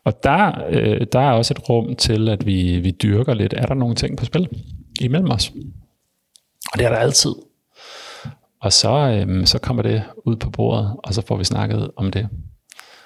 Og 0.05 0.23
der, 0.23 0.53
øh, 0.69 1.07
der 1.13 1.21
er 1.21 1.33
også 1.33 1.55
et 1.55 1.69
rum 1.69 1.97
til, 1.97 2.29
at 2.29 2.47
vi, 2.47 2.79
vi 2.79 2.91
dyrker 2.91 3.35
lidt, 3.35 3.55
er 3.57 3.67
der 3.67 3.75
nogle 3.75 3.95
ting 3.95 4.19
på 4.19 4.25
spil 4.25 4.49
imellem 5.01 5.31
os? 5.31 5.53
Og 6.73 6.79
det 6.79 6.87
er 6.87 6.91
der 6.91 6.97
altid. 6.97 7.35
Og 8.63 8.73
så, 8.73 8.89
øhm, 8.89 9.47
så 9.47 9.59
kommer 9.59 9.83
det 9.83 10.03
ud 10.27 10.37
på 10.37 10.51
bordet, 10.51 10.97
og 11.05 11.15
så 11.15 11.23
får 11.27 11.37
vi 11.37 11.45
snakket 11.45 11.91
om 11.97 12.11
det. 12.11 12.29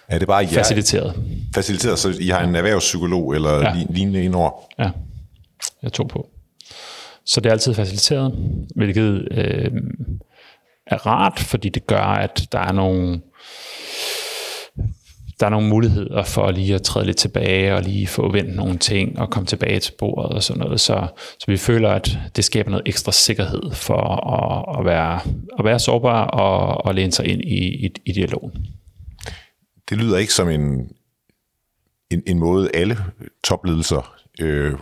Er 0.08 0.18
det 0.18 0.28
bare 0.28 0.38
jer? 0.38 0.48
Faciliteret. 0.48 1.14
Faciliteret, 1.54 1.98
så 1.98 2.14
I 2.20 2.28
har 2.28 2.40
en 2.40 2.54
erhvervspsykolog 2.54 3.34
eller 3.34 3.58
ja. 3.58 3.84
lignende 3.90 4.24
indover? 4.24 4.50
Ja, 4.78 4.90
jeg 5.82 5.92
tog 5.92 6.08
på. 6.08 6.28
Så 7.26 7.40
det 7.40 7.48
er 7.48 7.52
altid 7.52 7.74
faciliteret, 7.74 8.32
hvilket 8.76 9.28
øh, 9.30 9.70
er 10.86 11.06
rart, 11.06 11.38
fordi 11.38 11.68
det 11.68 11.86
gør, 11.86 12.02
at 12.02 12.46
der 12.52 12.58
er 12.58 12.72
nogle 12.72 13.20
der 15.40 15.46
er 15.46 15.50
nogle 15.50 15.68
muligheder 15.68 16.22
for 16.22 16.50
lige 16.50 16.74
at 16.74 16.82
træde 16.82 17.06
lidt 17.06 17.16
tilbage 17.16 17.74
og 17.74 17.82
lige 17.82 18.06
få 18.06 18.32
vendt 18.32 18.56
nogle 18.56 18.78
ting 18.78 19.18
og 19.18 19.30
komme 19.30 19.46
tilbage 19.46 19.80
til 19.80 19.92
bordet 19.98 20.32
og 20.36 20.42
sådan 20.42 20.60
noget. 20.60 20.80
Så, 20.80 21.06
så 21.38 21.44
vi 21.48 21.56
føler, 21.56 21.90
at 21.90 22.18
det 22.36 22.44
skaber 22.44 22.70
noget 22.70 22.88
ekstra 22.88 23.12
sikkerhed 23.12 23.72
for 23.72 24.02
at, 24.36 24.78
at, 24.78 24.84
være, 24.84 25.20
at 25.58 25.64
være 25.64 25.78
sårbar 25.78 26.26
og, 26.26 26.86
og 26.86 26.94
læne 26.94 27.12
sig 27.12 27.26
ind 27.26 27.40
i, 27.40 27.86
i, 27.86 27.90
i 28.04 28.12
dialogen. 28.12 28.66
Det 29.90 29.98
lyder 29.98 30.18
ikke 30.18 30.32
som 30.32 30.48
en, 30.48 30.90
en, 32.10 32.22
en 32.26 32.38
måde, 32.38 32.70
alle 32.74 32.98
topledelser 33.44 34.14
øh, 34.40 34.74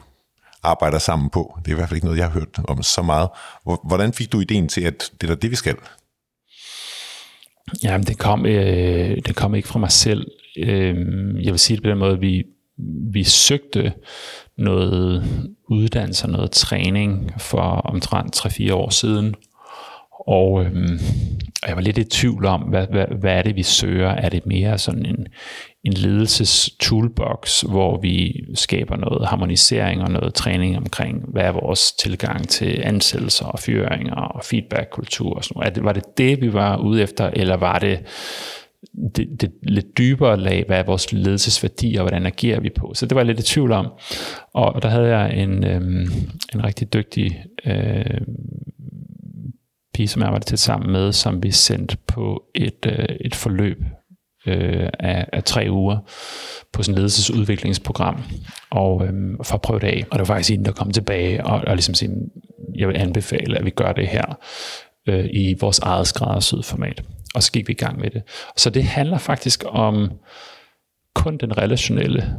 arbejder 0.62 0.98
sammen 0.98 1.30
på. 1.30 1.58
Det 1.58 1.68
er 1.68 1.72
i 1.72 1.74
hvert 1.74 1.88
fald 1.88 1.96
ikke 1.96 2.06
noget, 2.06 2.18
jeg 2.18 2.26
har 2.26 2.32
hørt 2.32 2.58
om 2.68 2.82
så 2.82 3.02
meget. 3.02 3.28
Hvordan 3.84 4.12
fik 4.12 4.32
du 4.32 4.40
ideen 4.40 4.68
til, 4.68 4.80
at 4.80 5.10
det 5.20 5.30
er 5.30 5.34
det, 5.34 5.50
vi 5.50 5.56
skal? 5.56 5.76
Jamen, 7.82 8.06
det 8.06 8.18
kom, 8.18 8.46
øh, 8.46 9.16
det 9.26 9.36
kom 9.36 9.54
ikke 9.54 9.68
fra 9.68 9.78
mig 9.78 9.92
selv 9.92 10.26
øh, 10.66 10.96
jeg 11.44 11.52
vil 11.52 11.58
sige 11.58 11.76
det 11.76 11.84
på 11.84 11.90
den 11.90 11.98
måde, 11.98 12.20
vi, 12.20 12.44
vi 13.12 13.24
søgte 13.24 13.92
noget 14.58 15.24
uddannelse 15.68 16.24
og 16.24 16.30
noget 16.30 16.50
træning 16.50 17.32
for 17.38 17.60
omtrent 17.60 18.36
3-4 18.46 18.72
år 18.72 18.90
siden. 18.90 19.34
Og 20.28 20.64
øh, 20.64 21.00
jeg 21.66 21.76
var 21.76 21.82
lidt 21.82 21.98
i 21.98 22.04
tvivl 22.04 22.46
om, 22.46 22.60
hvad, 22.60 22.86
hvad, 22.90 23.06
hvad 23.20 23.32
er 23.32 23.42
det, 23.42 23.56
vi 23.56 23.62
søger? 23.62 24.08
Er 24.08 24.28
det 24.28 24.46
mere 24.46 24.78
sådan 24.78 25.06
en, 25.06 25.26
en 25.84 25.92
ledelses 25.92 26.70
toolbox, 26.80 27.60
hvor 27.60 28.00
vi 28.00 28.44
skaber 28.54 28.96
noget 28.96 29.28
harmonisering 29.28 30.02
og 30.02 30.10
noget 30.10 30.34
træning 30.34 30.76
omkring, 30.76 31.24
hvad 31.28 31.42
er 31.42 31.52
vores 31.52 31.92
tilgang 31.92 32.48
til 32.48 32.80
ansættelser 32.84 33.46
og 33.46 33.58
fyringer 33.58 34.14
og 34.14 34.44
feedbackkultur 34.44 35.34
og 35.34 35.44
sådan 35.44 35.60
noget. 35.60 35.84
Var 35.84 35.92
det 35.92 36.18
det, 36.18 36.40
vi 36.40 36.52
var 36.52 36.76
ude 36.76 37.02
efter, 37.02 37.30
eller 37.32 37.56
var 37.56 37.78
det 37.78 37.98
det, 39.16 39.40
det 39.40 39.52
lidt 39.62 39.98
dybere 39.98 40.36
lag, 40.36 40.64
hvad 40.66 40.78
er 40.78 40.82
vores 40.82 41.12
ledelsesværdi, 41.12 41.96
og 41.96 42.02
hvordan 42.02 42.26
agerer 42.26 42.60
vi 42.60 42.70
på. 42.70 42.94
Så 42.94 43.06
det 43.06 43.14
var 43.14 43.20
jeg 43.20 43.26
lidt 43.26 43.40
i 43.40 43.42
tvivl 43.42 43.72
om. 43.72 43.86
Og 44.54 44.82
der 44.82 44.88
havde 44.88 45.16
jeg 45.16 45.36
en, 45.36 45.64
øhm, 45.64 46.06
en 46.54 46.64
rigtig 46.64 46.92
dygtig 46.92 47.44
øh, 47.66 48.20
pige, 49.94 50.08
som 50.08 50.20
jeg 50.20 50.26
arbejdede 50.26 50.50
tæt 50.50 50.58
sammen 50.58 50.92
med, 50.92 51.12
som 51.12 51.42
vi 51.42 51.50
sendte 51.50 51.96
på 52.06 52.42
et, 52.54 52.86
øh, 52.86 53.16
et 53.20 53.34
forløb 53.34 53.78
øh, 54.46 54.88
af, 54.98 55.26
af 55.32 55.44
tre 55.44 55.66
uger 55.70 55.98
på 56.72 56.82
sådan 56.82 56.94
et 56.94 56.98
ledelsesudviklingsprogram, 56.98 58.22
og 58.70 59.06
øh, 59.06 59.12
for 59.42 59.54
at 59.54 59.62
prøve 59.62 59.80
det 59.80 59.86
af. 59.86 60.04
Og 60.10 60.18
det 60.18 60.28
var 60.28 60.34
faktisk 60.34 60.50
en, 60.50 60.64
der 60.64 60.72
kom 60.72 60.90
tilbage 60.90 61.46
og, 61.46 61.60
og 61.66 61.74
ligesom 61.74 61.94
sige, 61.94 62.10
jeg 62.74 62.88
vil 62.88 62.96
anbefale, 62.96 63.58
at 63.58 63.64
vi 63.64 63.70
gør 63.70 63.92
det 63.92 64.06
her 64.06 64.38
øh, 65.08 65.24
i 65.32 65.54
vores 65.60 65.78
eget 65.78 66.06
skræddersyet 66.06 66.64
format 66.64 67.02
og 67.34 67.42
så 67.42 67.52
gik 67.52 67.68
vi 67.68 67.72
i 67.72 67.76
gang 67.76 68.00
med 68.00 68.10
det. 68.10 68.22
Så 68.56 68.70
det 68.70 68.84
handler 68.84 69.18
faktisk 69.18 69.64
om 69.66 70.10
kun 71.14 71.38
den 71.38 71.58
relationelle 71.58 72.36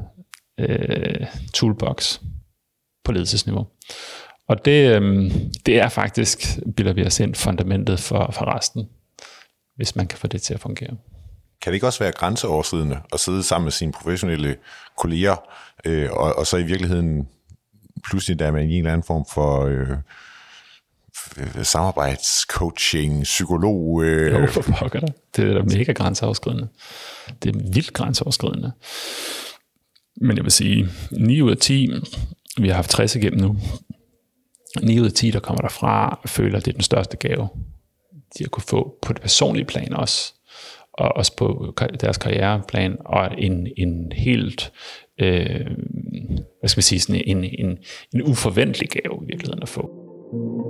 øh, 0.59 1.25
toolbox 1.53 2.19
på 3.03 3.11
ledelsesniveau. 3.11 3.67
Og 4.47 4.65
det, 4.65 5.01
øh, 5.01 5.31
det 5.65 5.79
er 5.79 5.89
faktisk, 5.89 6.59
bilder 6.75 6.93
vi 6.93 7.05
os 7.05 7.19
ind, 7.19 7.35
fundamentet 7.35 7.99
for, 7.99 8.31
for 8.33 8.55
resten, 8.55 8.89
hvis 9.75 9.95
man 9.95 10.07
kan 10.07 10.19
få 10.19 10.27
det 10.27 10.41
til 10.41 10.53
at 10.53 10.59
fungere. 10.59 10.97
Kan 11.61 11.71
det 11.71 11.73
ikke 11.73 11.87
også 11.87 11.99
være 11.99 12.11
grænseoverskridende 12.11 12.99
at 13.13 13.19
sidde 13.19 13.43
sammen 13.43 13.65
med 13.65 13.71
sine 13.71 13.91
professionelle 13.91 14.55
kolleger, 14.97 15.35
øh, 15.85 16.11
og, 16.11 16.35
og 16.35 16.47
så 16.47 16.57
i 16.57 16.63
virkeligheden 16.63 17.27
pludselig 18.03 18.39
der 18.39 18.47
er 18.47 18.51
man 18.51 18.69
i 18.69 18.73
en 18.73 18.77
eller 18.77 18.91
anden 18.91 19.05
form 19.05 19.25
for... 19.33 19.65
Øh, 19.65 19.87
Øh, 21.37 21.65
samarbejdscoaching, 21.65 23.23
psykolog. 23.23 24.03
Øh. 24.03 24.31
Jo, 24.31 24.47
for 24.47 24.61
pokker 24.79 24.99
det. 24.99 25.13
Det 25.35 25.49
er 25.49 25.53
da 25.53 25.77
mega 25.77 25.91
grænseoverskridende. 25.91 26.67
Det 27.43 27.55
er 27.55 27.59
vildt 27.73 27.93
grænseoverskridende. 27.93 28.71
Men 30.21 30.37
jeg 30.37 30.43
vil 30.43 30.51
sige, 30.51 30.87
9 31.11 31.41
ud 31.41 31.51
af 31.51 31.57
10, 31.57 31.89
vi 32.57 32.67
har 32.67 32.75
haft 32.75 32.89
60 32.89 33.15
igennem 33.15 33.39
nu, 33.39 33.55
9 34.83 34.99
ud 34.99 35.05
af 35.05 35.11
10, 35.11 35.31
der 35.31 35.39
kommer 35.39 35.61
derfra, 35.61 36.21
føler, 36.25 36.57
at 36.57 36.65
det 36.65 36.71
er 36.71 36.75
den 36.75 36.83
største 36.83 37.17
gave, 37.17 37.49
de 38.37 38.43
har 38.43 38.49
kunne 38.49 38.63
få 38.67 38.97
på 39.01 39.13
det 39.13 39.21
personlige 39.21 39.65
plan 39.65 39.93
også, 39.93 40.33
og 40.93 41.09
også 41.15 41.35
på 41.35 41.73
deres 42.01 42.17
karriereplan, 42.17 42.97
og 43.05 43.29
en, 43.37 43.67
en 43.77 44.11
helt, 44.11 44.71
øh, 45.21 45.65
hvad 46.59 46.67
skal 46.67 46.77
man 46.77 46.83
sige, 46.83 46.99
sådan 46.99 47.21
en, 47.25 47.43
en, 47.43 47.77
en 48.13 48.21
uforventelig 48.23 48.89
gave 48.89 49.19
i 49.23 49.25
virkeligheden 49.25 49.63
at 49.63 49.69
få. 49.69 49.99
thank 50.31 50.65
you 50.65 50.68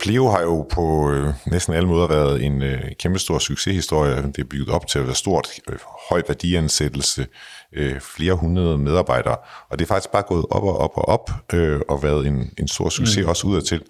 Pleo 0.00 0.28
har 0.30 0.40
jo 0.40 0.66
på 0.72 1.10
øh, 1.10 1.34
næsten 1.46 1.74
alle 1.74 1.88
måder 1.88 2.08
været 2.08 2.44
en 2.44 2.62
øh, 2.62 2.82
kæmpestor 2.98 3.38
succeshistorie. 3.38 4.16
Det 4.16 4.38
er 4.38 4.44
bygget 4.44 4.68
op 4.68 4.86
til 4.86 4.98
at 4.98 5.06
være 5.06 5.14
stort, 5.14 5.48
øh, 5.68 5.78
høj 6.10 6.22
værdiansættelse, 6.28 7.26
øh, 7.72 8.00
flere 8.00 8.34
hundrede 8.34 8.78
medarbejdere, 8.78 9.36
og 9.70 9.78
det 9.78 9.84
er 9.84 9.88
faktisk 9.88 10.12
bare 10.12 10.22
gået 10.22 10.46
op 10.50 10.62
og 10.62 10.78
op 10.78 10.90
og 10.94 11.08
op, 11.08 11.30
øh, 11.52 11.80
og 11.88 12.02
været 12.02 12.26
en, 12.26 12.50
en 12.58 12.68
stor 12.68 12.88
succes 12.88 13.24
mm. 13.24 13.28
også 13.28 13.46
udadtil. 13.46 13.82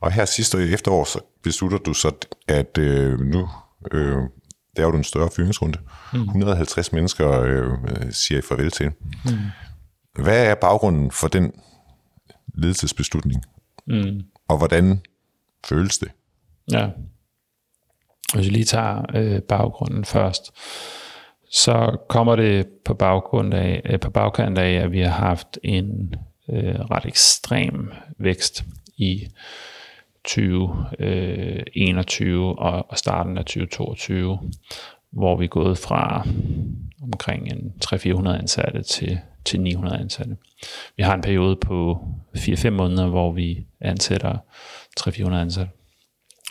Og 0.00 0.12
her 0.12 0.24
sidste 0.24 0.70
efterår, 0.70 1.04
så 1.04 1.20
beslutter 1.42 1.78
du 1.78 1.94
så, 1.94 2.12
at 2.48 2.78
øh, 2.78 3.20
nu 3.20 3.48
øh, 3.92 4.16
laver 4.76 4.90
du 4.90 4.96
en 4.96 5.04
større 5.04 5.30
fyringsrunde. 5.36 5.78
Mm. 6.12 6.22
150 6.22 6.92
mennesker 6.92 7.40
øh, 7.40 7.68
siger 8.10 8.38
I 8.38 8.42
farvel 8.42 8.70
til. 8.70 8.90
Mm. 9.24 9.32
Hvad 10.22 10.46
er 10.46 10.54
baggrunden 10.54 11.10
for 11.10 11.28
den 11.28 11.52
ledelsesbeslutning? 12.54 13.42
Mm. 13.86 14.20
Og 14.48 14.58
hvordan 14.58 15.00
føles 15.66 15.98
det? 15.98 16.08
Ja. 16.72 16.88
Hvis 18.34 18.46
vi 18.46 18.50
lige 18.50 18.64
tager 18.64 19.02
øh, 19.14 19.40
baggrunden 19.40 20.04
først, 20.04 20.52
så 21.50 21.96
kommer 22.08 22.36
det 22.36 22.66
på 22.84 22.94
baggrund 22.94 23.54
af, 23.54 23.82
øh, 23.84 24.00
på 24.00 24.10
bagkant 24.10 24.58
af, 24.58 24.72
at 24.72 24.92
vi 24.92 25.00
har 25.00 25.10
haft 25.10 25.58
en 25.62 26.14
øh, 26.50 26.74
ret 26.74 27.06
ekstrem 27.06 27.92
vækst 28.18 28.64
i 28.96 29.28
2021 30.24 32.44
øh, 32.44 32.50
og, 32.58 32.90
og 32.90 32.98
starten 32.98 33.38
af 33.38 33.44
2022, 33.44 34.38
hvor 35.10 35.36
vi 35.36 35.44
er 35.44 35.48
gået 35.48 35.78
fra 35.78 36.26
omkring 37.02 37.52
en 37.52 37.72
300-400 37.84 38.28
ansatte 38.28 38.82
til, 38.82 39.18
til 39.44 39.60
900 39.60 39.98
ansatte. 39.98 40.36
Vi 40.96 41.02
har 41.02 41.14
en 41.14 41.22
periode 41.22 41.56
på 41.56 41.98
4-5 42.36 42.70
måneder, 42.70 43.08
hvor 43.08 43.32
vi 43.32 43.66
ansætter 43.80 44.38
300-400 45.00 45.34
ansatte. 45.34 45.70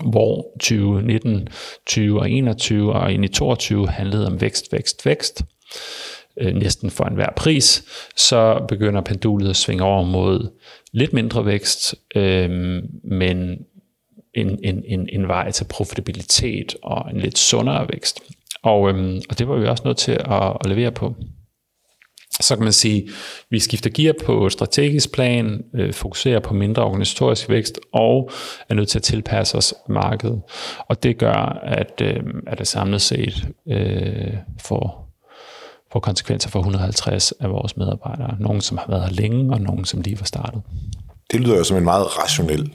hvor 0.10 0.46
2019, 0.60 1.48
20 1.86 2.20
og 2.20 2.32
21 2.32 2.94
og 2.94 3.12
ind 3.14 3.26
i 3.26 3.28
22 3.28 3.88
handlede 3.88 4.28
om 4.28 4.42
vækst, 4.42 4.74
vækst, 4.74 5.06
vækst, 5.06 5.44
øh, 6.38 6.56
næsten 6.56 6.90
for 6.92 7.06
enhver 7.06 7.30
pris, 7.36 7.84
så 8.16 8.66
begynder 8.68 9.02
pendulet 9.02 9.50
at 9.50 9.56
svinge 9.56 9.84
over 9.84 10.04
mod 10.04 10.50
lidt 10.92 11.14
mindre 11.14 11.46
vækst, 11.46 11.96
øh, 12.16 12.50
men 13.04 13.66
en, 14.34 14.60
en, 14.64 14.84
en, 14.86 15.10
en 15.12 15.28
vej 15.28 15.52
til 15.52 15.66
profitabilitet 15.66 16.76
og 16.84 17.12
en 17.12 17.20
lidt 17.20 17.38
sundere 17.38 17.88
vækst. 17.94 18.20
Og, 18.64 18.90
øhm, 18.90 19.22
og 19.30 19.40
det 19.40 19.48
var 19.48 19.56
vi 19.56 19.68
også 19.68 19.84
nødt 19.86 19.98
til 19.98 20.12
at, 20.12 20.58
at 20.64 20.70
levere 20.70 20.92
på. 20.92 21.16
Så 22.42 22.56
kan 22.56 22.64
man 22.64 22.74
sige, 22.74 23.04
at 23.04 23.14
vi 23.50 23.60
skifter 23.60 23.90
gear 23.90 24.14
på 24.26 24.50
strategisk 24.50 25.12
plan, 25.12 25.64
øh, 25.76 25.94
fokuserer 25.94 26.40
på 26.40 26.54
mindre 26.54 26.84
organisatorisk 26.84 27.50
vækst 27.50 27.80
og 27.94 28.30
er 28.70 28.74
nødt 28.74 28.90
til 28.90 29.00
at 29.00 29.04
tilpasse 29.04 29.58
os 29.58 29.74
markedet. 29.90 30.42
Og 30.88 31.04
det 31.04 31.18
gør, 31.18 31.60
at, 31.64 32.02
øh, 32.02 32.24
at 32.48 32.60
det 32.60 32.68
samlet 32.68 33.02
set 33.02 33.48
øh, 33.68 34.34
får, 34.60 35.12
får 35.92 36.00
konsekvenser 36.00 36.50
for 36.50 36.60
150 36.60 37.32
af 37.32 37.50
vores 37.50 37.78
medarbejdere. 37.78 38.36
Nogle, 38.40 38.62
som 38.62 38.78
har 38.78 38.86
været 38.88 39.04
her 39.04 39.12
længe, 39.12 39.54
og 39.54 39.62
nogle, 39.62 39.86
som 39.86 40.02
lige 40.02 40.20
var 40.20 40.26
startet. 40.26 40.62
Det 41.32 41.40
lyder 41.40 41.58
jo 41.58 41.64
som 41.64 41.78
en 41.78 41.84
meget 41.84 42.20
rationel 42.24 42.72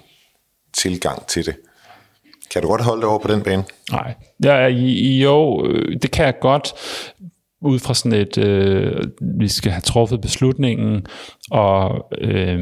tilgang 0.74 1.26
til 1.26 1.46
det. 1.46 1.56
Kan 2.50 2.62
du 2.62 2.68
godt 2.68 2.80
holde 2.80 3.00
det 3.00 3.08
over 3.08 3.18
på 3.18 3.28
den 3.28 3.42
bane? 3.42 3.64
Nej. 3.92 4.14
Ja, 4.44 4.66
jo, 4.66 5.66
øh, 5.66 5.96
det 6.02 6.10
kan 6.10 6.26
jeg 6.26 6.34
godt 6.40 6.74
ud 7.66 7.78
fra 7.78 7.94
sådan 7.94 8.18
et, 8.18 8.38
øh, 8.38 9.04
vi 9.20 9.48
skal 9.48 9.72
have 9.72 9.80
truffet 9.80 10.20
beslutningen, 10.20 11.06
og 11.50 12.06
øh, 12.18 12.58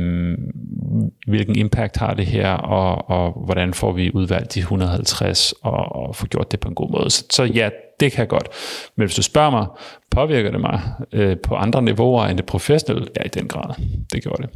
hvilken 1.26 1.56
impact 1.56 1.96
har 1.96 2.14
det 2.14 2.26
her, 2.26 2.50
og, 2.50 3.10
og 3.10 3.44
hvordan 3.44 3.74
får 3.74 3.92
vi 3.92 4.10
udvalgt 4.14 4.54
de 4.54 4.60
150, 4.60 5.54
og, 5.62 5.96
og 5.96 6.16
få 6.16 6.26
gjort 6.26 6.52
det 6.52 6.60
på 6.60 6.68
en 6.68 6.74
god 6.74 6.90
måde. 6.90 7.10
Så, 7.10 7.24
så 7.30 7.44
ja, 7.44 7.70
det 8.00 8.12
kan 8.12 8.20
jeg 8.20 8.28
godt. 8.28 8.48
Men 8.96 9.06
hvis 9.06 9.16
du 9.16 9.22
spørger 9.22 9.50
mig, 9.50 9.66
påvirker 10.10 10.50
det 10.50 10.60
mig 10.60 10.80
øh, 11.12 11.36
på 11.42 11.54
andre 11.54 11.82
niveauer 11.82 12.26
end 12.26 12.38
det 12.38 12.46
professionelle? 12.46 13.08
Ja, 13.16 13.22
i 13.24 13.28
den 13.28 13.48
grad. 13.48 13.74
Det 14.12 14.22
gjorde 14.22 14.42
det. 14.42 14.50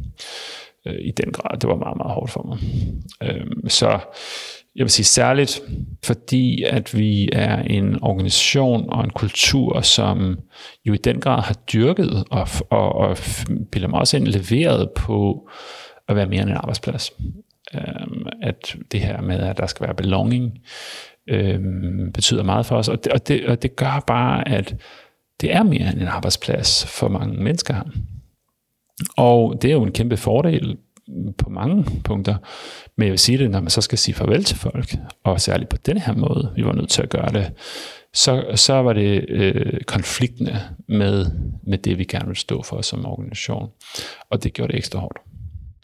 Øh, 0.85 0.95
I 1.01 1.11
den 1.11 1.31
grad. 1.31 1.57
Det 1.57 1.69
var 1.69 1.75
meget, 1.75 1.97
meget 1.97 2.13
hårdt 2.13 2.31
for 2.31 2.43
mig. 2.47 2.57
Øh, 3.23 3.45
så 3.67 3.99
jeg 4.75 4.83
vil 4.83 4.89
sige 4.89 5.05
særligt, 5.05 5.61
fordi 6.03 6.63
at 6.63 6.97
vi 6.97 7.29
er 7.33 7.61
en 7.61 8.03
organisation 8.03 8.89
og 8.89 9.03
en 9.03 9.09
kultur, 9.09 9.81
som 9.81 10.39
jo 10.85 10.93
i 10.93 10.97
den 10.97 11.19
grad 11.19 11.41
har 11.41 11.53
dyrket 11.73 12.23
og, 12.29 12.47
og, 12.69 12.95
og 12.95 13.17
bilder 13.71 13.87
mig 13.87 13.99
også 13.99 14.17
ind 14.17 14.27
leveret 14.27 14.89
på 14.91 15.49
at 16.07 16.15
være 16.15 16.25
mere 16.25 16.41
end 16.41 16.49
en 16.49 16.55
arbejdsplads. 16.55 17.11
Øhm, 17.73 18.27
at 18.41 18.75
det 18.91 18.99
her 19.01 19.21
med, 19.21 19.39
at 19.39 19.57
der 19.57 19.65
skal 19.65 19.85
være 19.85 19.95
belonging, 19.95 20.59
øhm, 21.27 22.11
betyder 22.13 22.43
meget 22.43 22.65
for 22.65 22.75
os. 22.75 22.87
Og 22.87 23.03
det, 23.03 23.13
og, 23.13 23.27
det, 23.27 23.45
og 23.45 23.61
det 23.61 23.75
gør 23.75 24.03
bare, 24.07 24.47
at 24.47 24.75
det 25.41 25.53
er 25.53 25.63
mere 25.63 25.91
end 25.91 26.01
en 26.01 26.07
arbejdsplads 26.07 26.85
for 26.85 27.07
mange 27.07 27.43
mennesker. 27.43 27.75
Og 29.17 29.61
det 29.61 29.69
er 29.69 29.73
jo 29.73 29.83
en 29.83 29.91
kæmpe 29.91 30.17
fordel 30.17 30.77
på 31.37 31.49
mange 31.49 32.01
punkter. 32.03 32.35
Men 32.97 33.05
jeg 33.05 33.11
vil 33.11 33.19
sige 33.19 33.37
det, 33.37 33.51
når 33.51 33.59
man 33.59 33.69
så 33.69 33.81
skal 33.81 33.97
sige 33.97 34.15
farvel 34.15 34.43
til 34.43 34.57
folk, 34.57 34.95
og 35.23 35.41
særligt 35.41 35.69
på 35.69 35.77
den 35.85 35.97
her 35.97 36.13
måde, 36.13 36.53
vi 36.55 36.65
var 36.65 36.73
nødt 36.73 36.89
til 36.89 37.01
at 37.01 37.09
gøre 37.09 37.31
det, 37.33 37.51
så, 38.13 38.43
så 38.55 38.73
var 38.73 38.93
det 38.93 39.25
øh, 39.29 39.81
konfliktende 39.87 40.59
med, 40.87 41.25
med 41.67 41.77
det, 41.77 41.97
vi 41.97 42.03
gerne 42.03 42.27
vil 42.27 42.35
stå 42.35 42.63
for 42.63 42.81
som 42.81 43.05
organisation. 43.05 43.69
Og 44.31 44.43
det 44.43 44.53
gjorde 44.53 44.71
det 44.71 44.77
ekstra 44.77 44.99
hårdt. 44.99 45.17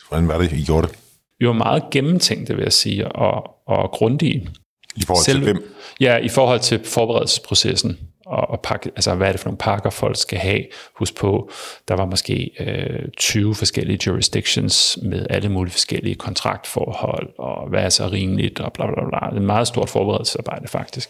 Hvordan 0.09 0.28
var 0.28 0.38
det, 0.38 0.51
I 0.51 0.63
gjorde 0.63 0.88
det? 0.88 0.95
Vi 1.39 1.47
var 1.47 1.53
meget 1.53 1.84
gennemtænkte, 1.91 2.55
vil 2.55 2.63
jeg 2.63 2.73
sige, 2.73 3.07
og, 3.07 3.49
og 3.67 3.91
grundige. 3.91 4.49
I 4.95 5.03
forhold 5.05 5.23
Selv, 5.26 5.38
til 5.38 5.43
hvem? 5.43 5.73
Ja, 5.99 6.17
i 6.17 6.30
forhold 6.30 6.59
til 6.59 6.80
forberedelsesprocessen 6.84 7.97
og, 8.26 8.49
og 8.49 8.59
pakke, 8.61 8.91
altså 8.95 9.15
hvad 9.15 9.28
er 9.28 9.32
det 9.32 9.41
for 9.41 9.47
nogle 9.47 9.57
pakker, 9.57 9.89
folk 9.89 10.17
skal 10.17 10.39
have. 10.39 10.63
Husk 10.95 11.15
på, 11.15 11.49
der 11.88 11.95
var 11.95 12.05
måske 12.05 12.51
øh, 12.59 13.09
20 13.17 13.55
forskellige 13.55 13.99
jurisdictions 14.07 14.97
med 15.01 15.28
alle 15.30 15.49
mulige 15.49 15.71
forskellige 15.71 16.15
kontraktforhold, 16.15 17.30
og 17.38 17.69
hvad 17.69 17.84
er 17.84 17.89
så 17.89 18.07
rimeligt, 18.07 18.59
og 18.59 18.73
bla 18.73 18.86
bla 18.86 18.93
bla. 18.95 19.30
Det 19.30 19.36
er 19.36 19.41
et 19.41 19.41
meget 19.41 19.67
stort 19.67 19.89
forberedelsesarbejde 19.89 20.67
faktisk. 20.67 21.09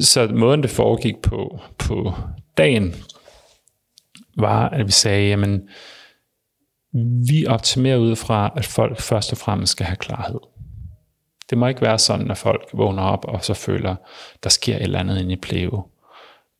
Så 0.00 0.28
måden 0.34 0.62
det 0.62 0.70
foregik 0.70 1.14
på, 1.22 1.58
på 1.78 2.14
dagen, 2.56 2.94
var, 4.36 4.68
at 4.68 4.86
vi 4.86 4.92
sagde, 4.92 5.28
jamen, 5.28 5.68
vi 7.28 7.46
optimerer 7.46 7.96
ud 7.96 8.16
fra, 8.16 8.52
at 8.56 8.66
folk 8.66 9.00
først 9.00 9.32
og 9.32 9.38
fremmest 9.38 9.72
skal 9.72 9.86
have 9.86 9.96
klarhed. 9.96 10.40
Det 11.50 11.58
må 11.58 11.66
ikke 11.66 11.82
være 11.82 11.98
sådan, 11.98 12.30
at 12.30 12.38
folk 12.38 12.70
vågner 12.72 13.02
op 13.02 13.24
og 13.24 13.44
så 13.44 13.54
føler, 13.54 13.96
der 14.42 14.50
sker 14.50 14.76
et 14.76 14.82
eller 14.82 14.98
andet 14.98 15.20
inde 15.20 15.32
i 15.32 15.36
pleve 15.36 15.82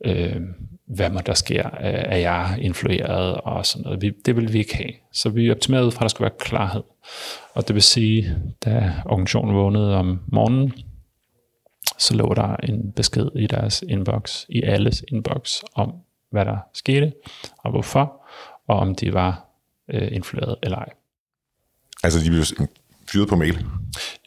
øh, 0.05 0.41
hvad 0.87 1.11
må 1.11 1.21
der 1.27 1.35
sker, 1.35 1.71
er 1.81 2.17
jeg 2.17 2.59
influeret 2.61 3.35
og 3.35 3.67
sådan 3.67 3.83
noget. 3.83 4.03
Vi, 4.03 4.13
det 4.27 4.37
vil 4.37 4.53
vi 4.53 4.59
ikke 4.59 4.77
have. 4.77 4.93
Så 5.13 5.29
vi 5.29 5.51
optimerede 5.51 5.87
ud 5.87 5.91
fra, 5.91 5.99
at 5.99 6.03
der 6.03 6.09
skulle 6.09 6.25
være 6.25 6.39
klarhed. 6.39 6.83
Og 7.55 7.69
det 7.69 7.75
vil 7.75 7.83
sige, 7.83 8.37
da 8.65 8.93
organisationen 9.05 9.55
vågnede 9.55 9.97
om 9.97 10.21
morgenen, 10.27 10.73
så 11.99 12.17
lå 12.17 12.35
der 12.35 12.57
en 12.57 12.93
besked 12.93 13.29
i 13.37 13.47
deres 13.47 13.85
inbox, 13.89 14.45
i 14.49 14.63
alles 14.63 15.05
inbox, 15.09 15.61
om 15.75 15.93
hvad 16.31 16.45
der 16.45 16.59
skete, 16.75 17.13
og 17.59 17.71
hvorfor, 17.71 18.27
og 18.69 18.79
om 18.79 18.95
de 18.95 19.13
var 19.13 19.49
øh, 19.91 20.09
influeret 20.13 20.57
eller 20.63 20.77
ej. 20.77 20.89
Altså 22.05 22.21
de 22.25 22.31
blev 22.31 22.45
fyret 23.13 23.29
på 23.29 23.37
mail? 23.37 23.59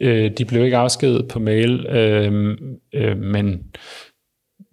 Øh, 0.02 0.32
de 0.38 0.46
blev 0.46 0.64
ikke 0.64 0.78
afskedet 0.78 1.28
på 1.28 1.40
mail, 1.40 1.86
øh, 1.86 2.58
øh, 2.94 3.18
men 3.18 3.64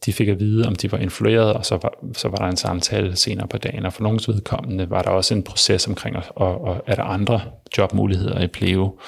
de 0.07 0.13
fik 0.13 0.29
at 0.29 0.41
vide, 0.41 0.67
om 0.67 0.75
de 0.75 0.93
var 0.93 0.99
influeret, 0.99 1.53
og 1.53 1.67
så 1.67 1.79
var, 1.83 1.93
så 2.13 2.29
var 2.29 2.37
der 2.37 2.45
en 2.45 2.57
samtale 2.57 3.17
senere 3.17 3.49
på 3.49 3.59
dagen. 3.59 3.87
Og 3.87 3.93
for 3.93 4.03
nogens 4.03 4.29
vedkommende 4.29 4.91
var 4.91 5.03
der 5.03 5.11
også 5.11 5.35
en 5.35 5.43
proces 5.43 5.87
omkring, 5.87 6.17
og, 6.17 6.65
og 6.65 6.85
er 6.87 6.95
der 6.95 7.03
andre 7.03 7.41
jobmuligheder 7.79 8.41
i 8.41 8.47
Pleo. 8.47 8.99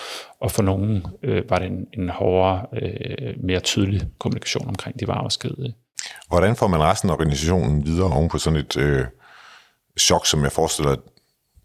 Og 0.40 0.50
for 0.50 0.62
nogen 0.62 1.06
øh, 1.22 1.50
var 1.50 1.58
det 1.58 1.66
en, 1.66 1.86
en 1.92 2.08
hårdere, 2.08 2.66
øh, 2.82 3.34
mere 3.42 3.60
tydelig 3.60 4.02
kommunikation 4.18 4.68
omkring, 4.68 5.00
de 5.00 5.08
var 5.08 5.14
afskedige. 5.14 5.74
Hvordan 6.28 6.56
får 6.56 6.66
man 6.66 6.82
resten 6.82 7.10
af 7.10 7.14
organisationen 7.14 7.86
videre 7.86 8.12
oven 8.12 8.28
på 8.28 8.38
sådan 8.38 8.58
et 8.58 8.76
øh, 8.76 9.04
chok, 10.00 10.26
som 10.26 10.42
jeg 10.42 10.52
forestiller 10.52 10.96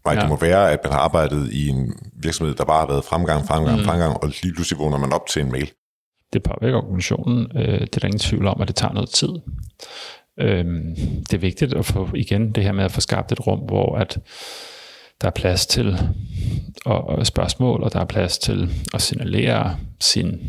mig, 0.06 0.14
ja. 0.14 0.20
det 0.20 0.28
må 0.28 0.36
være, 0.36 0.72
at 0.72 0.78
man 0.84 0.92
har 0.92 1.00
arbejdet 1.00 1.52
i 1.52 1.68
en 1.68 1.92
virksomhed, 2.22 2.54
der 2.54 2.64
bare 2.64 2.80
har 2.80 2.86
været 2.86 3.04
fremgang, 3.04 3.46
fremgang, 3.46 3.78
mm. 3.78 3.84
fremgang, 3.84 4.22
og 4.22 4.28
lige 4.42 4.54
pludselig 4.54 4.78
vågner 4.78 4.98
man 4.98 5.12
op 5.12 5.26
til 5.26 5.42
en 5.42 5.52
mail 5.52 5.72
det 6.32 6.42
påvirker 6.42 6.78
organisationen. 6.78 7.46
Øh, 7.56 7.80
det 7.80 7.96
er 7.96 8.00
der 8.00 8.06
ingen 8.06 8.18
tvivl 8.18 8.46
om, 8.46 8.60
at 8.60 8.68
det 8.68 8.76
tager 8.76 8.94
noget 8.94 9.10
tid. 9.10 9.28
Øh, 10.40 10.64
det 11.20 11.34
er 11.34 11.38
vigtigt 11.38 11.74
at 11.74 11.84
få 11.84 12.08
igen 12.14 12.52
det 12.52 12.64
her 12.64 12.72
med 12.72 12.84
at 12.84 12.92
få 12.92 13.00
skabt 13.00 13.32
et 13.32 13.46
rum, 13.46 13.58
hvor 13.58 13.96
at 13.96 14.18
der 15.20 15.26
er 15.26 15.32
plads 15.32 15.66
til 15.66 15.98
og, 16.84 17.08
og 17.08 17.26
spørgsmål, 17.26 17.82
og 17.82 17.92
der 17.92 18.00
er 18.00 18.04
plads 18.04 18.38
til 18.38 18.70
at 18.94 19.02
signalere 19.02 19.76
sin 20.00 20.40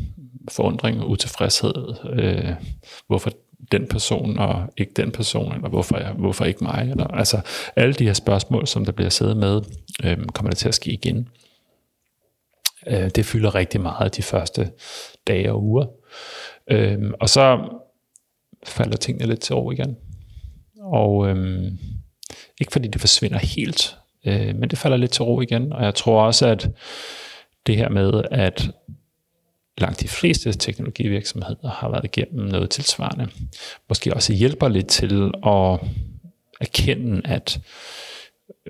forundring 0.51 1.01
og 1.01 1.09
utilfredshed. 1.09 1.95
Øh, 2.13 2.49
hvorfor 3.07 3.31
den 3.71 3.87
person 3.87 4.39
og 4.39 4.73
ikke 4.77 4.93
den 4.95 5.11
person, 5.11 5.55
eller 5.55 5.69
hvorfor, 5.69 5.97
jeg, 5.97 6.11
hvorfor 6.11 6.45
ikke 6.45 6.63
mig? 6.63 6.87
Eller, 6.91 7.07
altså 7.07 7.41
alle 7.75 7.93
de 7.93 8.05
her 8.05 8.13
spørgsmål, 8.13 8.67
som 8.67 8.85
der 8.85 8.91
bliver 8.91 9.09
siddet 9.09 9.37
med, 9.37 9.61
øh, 10.03 10.17
kommer 10.25 10.49
det 10.49 10.57
til 10.57 10.67
at 10.67 10.75
ske 10.75 10.91
igen. 10.91 11.27
Øh, 12.87 13.09
det 13.09 13.25
fylder 13.25 13.55
rigtig 13.55 13.81
meget 13.81 14.15
de 14.17 14.21
første 14.21 14.71
dage 15.27 15.51
og 15.51 15.63
uger. 15.63 15.85
Øh, 16.67 17.11
og 17.19 17.29
så 17.29 17.59
falder 18.63 18.97
tingene 18.97 19.27
lidt 19.29 19.39
til 19.39 19.55
ro 19.55 19.71
igen. 19.71 19.97
Og 20.79 21.29
øh, 21.29 21.71
ikke 22.61 22.71
fordi 22.71 22.87
det 22.87 23.01
forsvinder 23.01 23.37
helt, 23.37 23.97
øh, 24.25 24.55
men 24.55 24.69
det 24.69 24.77
falder 24.77 24.97
lidt 24.97 25.11
til 25.11 25.23
ro 25.23 25.41
igen. 25.41 25.73
Og 25.73 25.83
jeg 25.83 25.95
tror 25.95 26.21
også, 26.21 26.47
at 26.47 26.69
det 27.67 27.77
her 27.77 27.89
med, 27.89 28.23
at 28.31 28.69
langt 29.77 30.01
de 30.01 30.07
fleste 30.07 30.53
teknologivirksomheder 30.53 31.69
har 31.69 31.89
været 31.89 32.05
igennem 32.05 32.45
noget 32.45 32.69
tilsvarende, 32.69 33.27
måske 33.89 34.13
også 34.13 34.33
hjælper 34.33 34.67
lidt 34.67 34.87
til 34.87 35.31
at 35.45 35.79
erkende, 36.61 37.21
at 37.25 37.59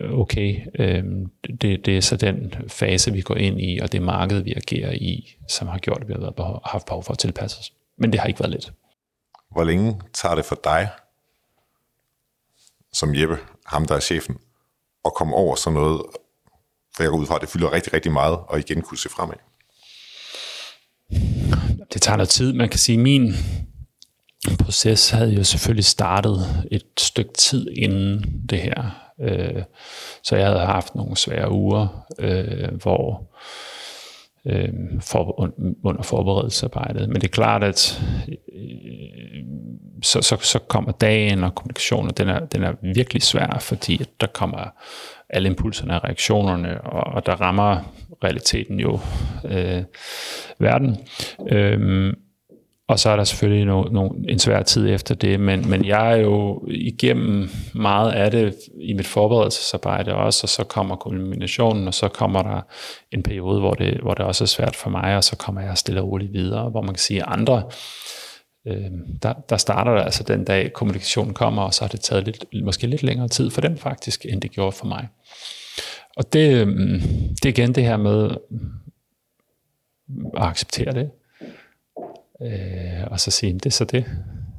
okay, 0.01 0.61
øh, 0.79 1.03
det, 1.61 1.85
det 1.85 1.97
er 1.97 2.01
så 2.01 2.15
den 2.15 2.53
fase, 2.67 3.13
vi 3.13 3.21
går 3.21 3.35
ind 3.35 3.61
i, 3.61 3.79
og 3.79 3.91
det 3.91 4.01
marked, 4.01 4.41
vi 4.41 4.53
agerer 4.53 4.91
i, 4.91 5.35
som 5.47 5.67
har 5.67 5.77
gjort, 5.77 6.01
at 6.01 6.07
vi 6.07 6.13
har 6.13 6.31
behov, 6.31 6.61
haft 6.65 6.85
behov 6.85 7.03
for 7.03 7.11
at 7.13 7.19
tilpasse 7.19 7.59
os. 7.59 7.73
Men 7.97 8.11
det 8.11 8.19
har 8.19 8.27
ikke 8.27 8.39
været 8.39 8.51
let. 8.51 8.73
Hvor 9.51 9.63
længe 9.63 10.01
tager 10.13 10.35
det 10.35 10.45
for 10.45 10.59
dig, 10.63 10.89
som 12.93 13.15
Jeppe, 13.15 13.37
ham 13.65 13.85
der 13.85 13.95
er 13.95 13.99
chefen, 13.99 14.37
at 15.05 15.13
komme 15.13 15.35
over 15.35 15.55
sådan 15.55 15.73
noget, 15.73 16.01
for 16.95 17.03
jeg 17.03 17.09
går 17.09 17.17
ud 17.17 17.25
fra, 17.25 17.35
at 17.35 17.41
det 17.41 17.49
fylder 17.49 17.71
rigtig, 17.71 17.93
rigtig 17.93 18.11
meget, 18.11 18.39
og 18.47 18.59
igen 18.59 18.81
kunne 18.81 18.97
se 18.97 19.09
fremad? 19.09 19.35
Det 21.93 22.01
tager 22.01 22.15
noget 22.15 22.29
tid. 22.29 22.53
Man 22.53 22.69
kan 22.69 22.79
sige, 22.79 22.97
at 22.97 23.03
min 23.03 23.33
proces 24.59 25.09
havde 25.09 25.33
jo 25.33 25.43
selvfølgelig 25.43 25.85
startet 25.85 26.67
et 26.71 26.85
stykke 26.97 27.33
tid 27.33 27.67
inden 27.77 28.41
det 28.49 28.61
her. 28.61 29.10
Øh, 29.21 29.63
så 30.23 30.35
jeg 30.35 30.47
havde 30.47 30.59
haft 30.59 30.95
nogle 30.95 31.17
svære 31.17 31.51
uger, 31.51 32.05
øh, 32.19 32.73
hvor 32.81 33.31
øh, 34.45 34.69
for, 35.01 35.51
under 35.83 36.03
forberedelsesarbejdet. 36.03 37.09
Men 37.09 37.15
det 37.15 37.23
er 37.23 37.31
klart, 37.31 37.63
at 37.63 38.01
øh, 38.53 39.43
så, 40.03 40.21
så, 40.21 40.37
så 40.41 40.59
kommer 40.59 40.91
dagen 40.91 41.43
og 41.43 41.55
kommunikationen, 41.55 42.11
den 42.17 42.29
er, 42.29 42.39
den 42.39 42.63
er 42.63 42.73
virkelig 42.93 43.21
svær, 43.21 43.57
fordi 43.59 44.01
der 44.21 44.27
kommer 44.27 44.73
alle 45.29 45.49
impulserne 45.49 45.95
og 45.95 46.03
reaktionerne, 46.03 46.81
og, 46.81 47.13
og 47.13 47.25
der 47.25 47.41
rammer 47.41 47.93
realiteten 48.23 48.79
jo 48.79 48.99
øh, 49.45 49.83
verden. 50.59 50.97
Øh, 51.47 52.13
og 52.91 52.99
så 52.99 53.09
er 53.09 53.15
der 53.15 53.23
selvfølgelig 53.23 53.65
no, 53.65 53.83
no, 53.83 54.07
en 54.07 54.39
svær 54.39 54.63
tid 54.63 54.89
efter 54.89 55.15
det, 55.15 55.39
men, 55.39 55.69
men 55.69 55.85
jeg 55.85 56.11
er 56.11 56.15
jo 56.15 56.65
igennem 56.67 57.49
meget 57.73 58.11
af 58.11 58.31
det 58.31 58.55
i 58.81 58.93
mit 58.93 59.07
forberedelsesarbejde 59.07 60.15
også, 60.15 60.39
og 60.43 60.49
så 60.49 60.63
kommer 60.63 60.95
kulminationen, 60.95 61.87
og 61.87 61.93
så 61.93 62.07
kommer 62.07 62.41
der 62.41 62.61
en 63.11 63.23
periode, 63.23 63.59
hvor 63.59 63.73
det, 63.73 63.99
hvor 64.01 64.13
det 64.13 64.25
også 64.25 64.43
er 64.43 64.47
svært 64.47 64.75
for 64.75 64.89
mig, 64.89 65.17
og 65.17 65.23
så 65.23 65.35
kommer 65.35 65.61
jeg 65.61 65.77
stille 65.77 66.01
og 66.01 66.07
roligt 66.07 66.33
videre, 66.33 66.69
hvor 66.69 66.81
man 66.81 66.93
kan 66.93 66.99
sige, 66.99 67.19
at 67.19 67.25
andre, 67.27 67.63
øh, 68.67 68.91
der, 69.23 69.33
der 69.49 69.57
starter 69.57 69.95
det 69.95 70.03
altså 70.03 70.23
den 70.23 70.43
dag, 70.43 70.73
kommunikationen 70.73 71.33
kommer, 71.33 71.61
og 71.61 71.73
så 71.73 71.83
har 71.83 71.89
det 71.89 72.01
taget 72.01 72.25
lidt, 72.25 72.45
måske 72.63 72.87
lidt 72.87 73.03
længere 73.03 73.27
tid 73.27 73.49
for 73.49 73.61
dem 73.61 73.77
faktisk, 73.77 74.25
end 74.29 74.41
det 74.41 74.51
gjorde 74.51 74.71
for 74.71 74.85
mig. 74.85 75.07
Og 76.17 76.33
det, 76.33 76.67
øh, 76.67 76.67
det 77.31 77.45
er 77.45 77.49
igen 77.49 77.75
det 77.75 77.83
her 77.83 77.97
med 77.97 78.29
at 80.37 80.43
acceptere 80.43 80.93
det, 80.93 81.09
øh, 82.41 83.03
og 83.11 83.19
så 83.19 83.31
sige, 83.31 83.53
det 83.53 83.65
er 83.65 83.69
så 83.69 83.85
det, 83.85 84.05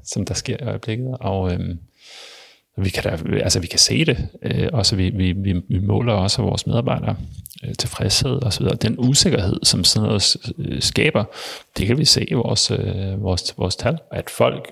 som 0.04 0.24
der 0.24 0.34
sker 0.34 0.56
i 0.60 0.64
øjeblikket, 0.64 1.16
og 1.20 1.52
øh, 1.52 1.76
vi 2.76 2.90
kan, 2.90 3.02
da, 3.02 3.38
altså, 3.38 3.60
vi 3.60 3.66
kan 3.66 3.78
se 3.78 4.04
det, 4.04 4.28
øh, 4.42 4.68
og 4.72 4.86
så 4.86 4.96
vi, 4.96 5.10
vi, 5.10 5.32
vi, 5.32 5.52
vi 5.68 5.78
måler 5.78 6.12
også 6.12 6.42
vores 6.42 6.66
medarbejdere 6.66 7.16
øh, 7.64 7.74
tilfredshed 7.74 8.42
og 8.42 8.52
så 8.52 8.60
videre. 8.60 8.76
Den 8.76 8.94
usikkerhed, 8.98 9.56
som 9.62 9.84
sådan 9.84 10.06
noget 10.08 10.36
øh, 10.58 10.82
skaber, 10.82 11.24
det 11.76 11.86
kan 11.86 11.98
vi 11.98 12.04
se 12.04 12.30
i 12.30 12.34
vores, 12.34 12.70
øh, 12.70 13.22
vores, 13.22 13.58
vores 13.58 13.76
tal, 13.76 13.98
at 14.10 14.30
folk 14.30 14.70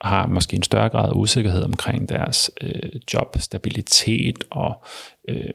har 0.00 0.26
måske 0.26 0.56
en 0.56 0.62
større 0.62 0.88
grad 0.88 1.08
af 1.08 1.14
usikkerhed 1.14 1.62
omkring 1.62 2.08
deres 2.08 2.50
øh, 2.60 2.90
job, 3.14 3.36
stabilitet 3.40 4.44
og, 4.50 4.84
øh, 5.28 5.50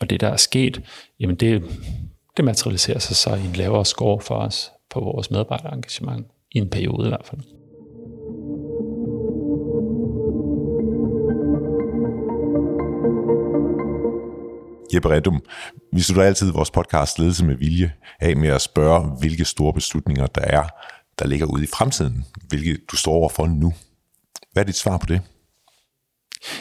og 0.00 0.10
det, 0.10 0.20
der 0.20 0.28
er 0.28 0.36
sket, 0.36 0.80
jamen 1.20 1.36
det, 1.36 1.62
det 2.36 2.44
materialiserer 2.44 2.98
sig 2.98 3.16
så 3.16 3.34
i 3.34 3.40
en 3.40 3.52
lavere 3.52 3.84
score 3.84 4.20
for 4.20 4.34
os 4.34 4.70
på 4.92 5.00
vores 5.00 5.30
medarbejderengagement, 5.30 6.26
i 6.52 6.58
en 6.58 6.70
periode 6.70 7.06
i 7.06 7.08
hvert 7.08 7.26
fald. 7.26 7.40
Jeppe 14.94 15.10
Redum, 15.10 15.42
vi 15.92 16.00
slutter 16.00 16.22
altid 16.22 16.52
vores 16.52 16.70
podcast 16.70 17.18
Ledelse 17.18 17.44
med 17.44 17.54
Vilje 17.54 17.92
af 18.20 18.36
med 18.36 18.48
at 18.48 18.60
spørge, 18.60 19.18
hvilke 19.20 19.44
store 19.44 19.72
beslutninger 19.72 20.26
der 20.26 20.40
er, 20.40 20.62
der 21.18 21.26
ligger 21.26 21.46
ude 21.46 21.62
i 21.64 21.66
fremtiden, 21.66 22.24
hvilke 22.48 22.78
du 22.90 22.96
står 22.96 23.12
overfor 23.12 23.46
nu. 23.46 23.72
Hvad 24.52 24.62
er 24.62 24.66
dit 24.66 24.76
svar 24.76 24.98
på 24.98 25.06
det? 25.06 25.20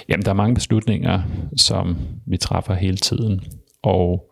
Jamen, 0.09 0.25
der 0.25 0.29
er 0.29 0.35
mange 0.35 0.55
beslutninger, 0.55 1.21
som 1.57 1.97
vi 2.27 2.37
træffer 2.37 2.73
hele 2.73 2.97
tiden, 2.97 3.41
og 3.83 4.31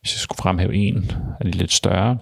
hvis 0.00 0.14
jeg 0.14 0.20
skulle 0.20 0.38
fremhæve 0.38 0.74
en 0.74 1.10
af 1.40 1.44
de 1.44 1.50
lidt 1.50 1.72
større, 1.72 2.18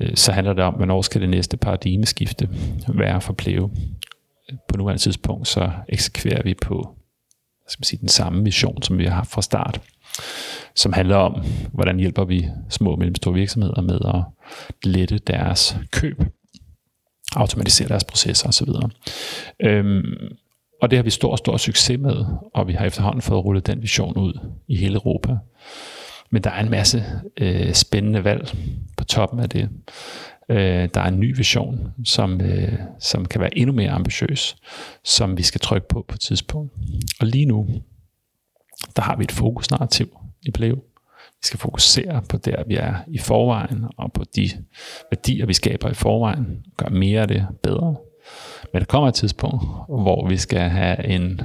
Øh, 0.00 0.16
så 0.16 0.32
handler 0.32 0.52
det 0.52 0.64
om, 0.64 0.74
hvornår 0.74 1.02
skal 1.02 1.20
det 1.20 1.28
næste 1.28 1.56
paradigmeskifte 1.56 2.48
være 2.88 3.20
for 3.20 3.32
pleve. 3.32 3.70
På 4.68 4.76
nuværende 4.76 5.02
tidspunkt, 5.02 5.48
så 5.48 5.70
eksekverer 5.88 6.42
vi 6.42 6.54
på 6.54 6.96
hvad 7.70 7.72
skal 7.72 7.80
man 7.80 7.84
sige, 7.84 8.00
den 8.00 8.08
samme 8.08 8.44
vision, 8.44 8.82
som 8.82 8.98
vi 8.98 9.04
har 9.04 9.14
haft 9.14 9.30
fra 9.30 9.42
start, 9.42 9.80
som 10.74 10.92
handler 10.92 11.16
om, 11.16 11.44
hvordan 11.72 11.98
hjælper 11.98 12.24
vi 12.24 12.48
små 12.68 12.90
og 12.90 12.98
mellemstore 12.98 13.34
virksomheder 13.34 13.80
med 13.80 13.98
at 14.14 14.22
lette 14.90 15.18
deres 15.18 15.76
køb, 15.92 16.22
automatisere 17.36 17.88
deres 17.88 18.04
processer 18.04 18.48
osv. 18.48 18.68
Øhm, 19.62 20.02
og 20.82 20.90
det 20.90 20.98
har 20.98 21.02
vi 21.02 21.10
stor, 21.10 21.36
stor 21.36 21.56
succes 21.56 21.98
med, 21.98 22.24
og 22.54 22.68
vi 22.68 22.72
har 22.72 22.86
efterhånden 22.86 23.22
fået 23.22 23.44
rullet 23.44 23.66
den 23.66 23.82
vision 23.82 24.16
ud 24.16 24.48
i 24.68 24.76
hele 24.76 24.94
Europa. 24.94 25.36
Men 26.30 26.44
der 26.44 26.50
er 26.50 26.60
en 26.60 26.70
masse 26.70 27.04
øh, 27.36 27.72
spændende 27.72 28.24
valg 28.24 28.56
på 28.96 29.04
toppen 29.04 29.40
af 29.40 29.48
det. 29.48 29.68
Øh, 30.48 30.88
der 30.94 31.00
er 31.00 31.08
en 31.08 31.20
ny 31.20 31.36
vision, 31.36 31.92
som, 32.04 32.40
øh, 32.40 32.78
som 32.98 33.24
kan 33.24 33.40
være 33.40 33.58
endnu 33.58 33.74
mere 33.74 33.90
ambitiøs, 33.90 34.56
som 35.04 35.36
vi 35.36 35.42
skal 35.42 35.60
trykke 35.60 35.88
på 35.88 36.04
på 36.08 36.14
et 36.14 36.20
tidspunkt. 36.20 36.72
Og 37.20 37.26
lige 37.26 37.46
nu, 37.46 37.68
der 38.96 39.02
har 39.02 39.16
vi 39.16 39.24
et 39.24 39.32
fokusnarrativ 39.32 40.18
i 40.42 40.50
Pleo. 40.50 40.76
Vi 41.16 41.44
skal 41.44 41.58
fokusere 41.58 42.22
på 42.28 42.36
der, 42.36 42.64
vi 42.66 42.76
er 42.76 42.94
i 43.08 43.18
forvejen, 43.18 43.84
og 43.96 44.12
på 44.12 44.24
de 44.36 44.50
værdier, 45.10 45.46
vi 45.46 45.52
skaber 45.52 45.90
i 45.90 45.94
forvejen. 45.94 46.64
Gøre 46.76 46.90
mere 46.90 47.20
af 47.20 47.28
det 47.28 47.46
bedre. 47.62 47.96
Men 48.72 48.80
der 48.80 48.86
kommer 48.86 49.08
et 49.08 49.14
tidspunkt, 49.14 49.64
hvor 49.88 50.28
vi 50.28 50.36
skal 50.36 50.60
have 50.60 51.06
en 51.06 51.40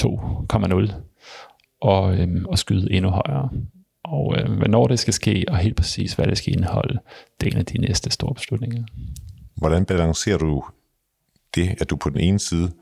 2,0 0.00 0.92
og, 1.80 2.18
øhm, 2.18 2.46
og 2.46 2.58
skyde 2.58 2.92
endnu 2.92 3.10
højere. 3.10 3.50
Og 4.10 4.36
øh, 4.38 4.52
hvornår 4.52 4.86
det 4.86 4.98
skal 4.98 5.14
ske, 5.14 5.44
og 5.48 5.58
helt 5.58 5.76
præcis, 5.76 6.12
hvad 6.12 6.26
det 6.26 6.38
skal 6.38 6.52
indeholde, 6.52 6.98
det 7.40 7.46
er 7.46 7.52
en 7.52 7.58
af 7.58 7.66
de 7.66 7.78
næste 7.78 8.10
store 8.10 8.34
beslutninger. 8.34 8.84
Hvordan 9.56 9.84
balancerer 9.84 10.38
du 10.38 10.64
det, 11.54 11.76
at 11.80 11.90
du 11.90 11.96
på 11.96 12.10
den 12.10 12.20
ene 12.20 12.40
side 12.40 12.72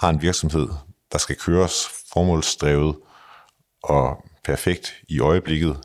har 0.00 0.10
en 0.10 0.22
virksomhed, 0.22 0.68
der 1.12 1.18
skal 1.18 1.36
køres 1.36 1.86
formålsdrevet 2.12 2.96
og 3.82 4.24
perfekt 4.44 4.94
i 5.08 5.20
øjeblikket, 5.20 5.76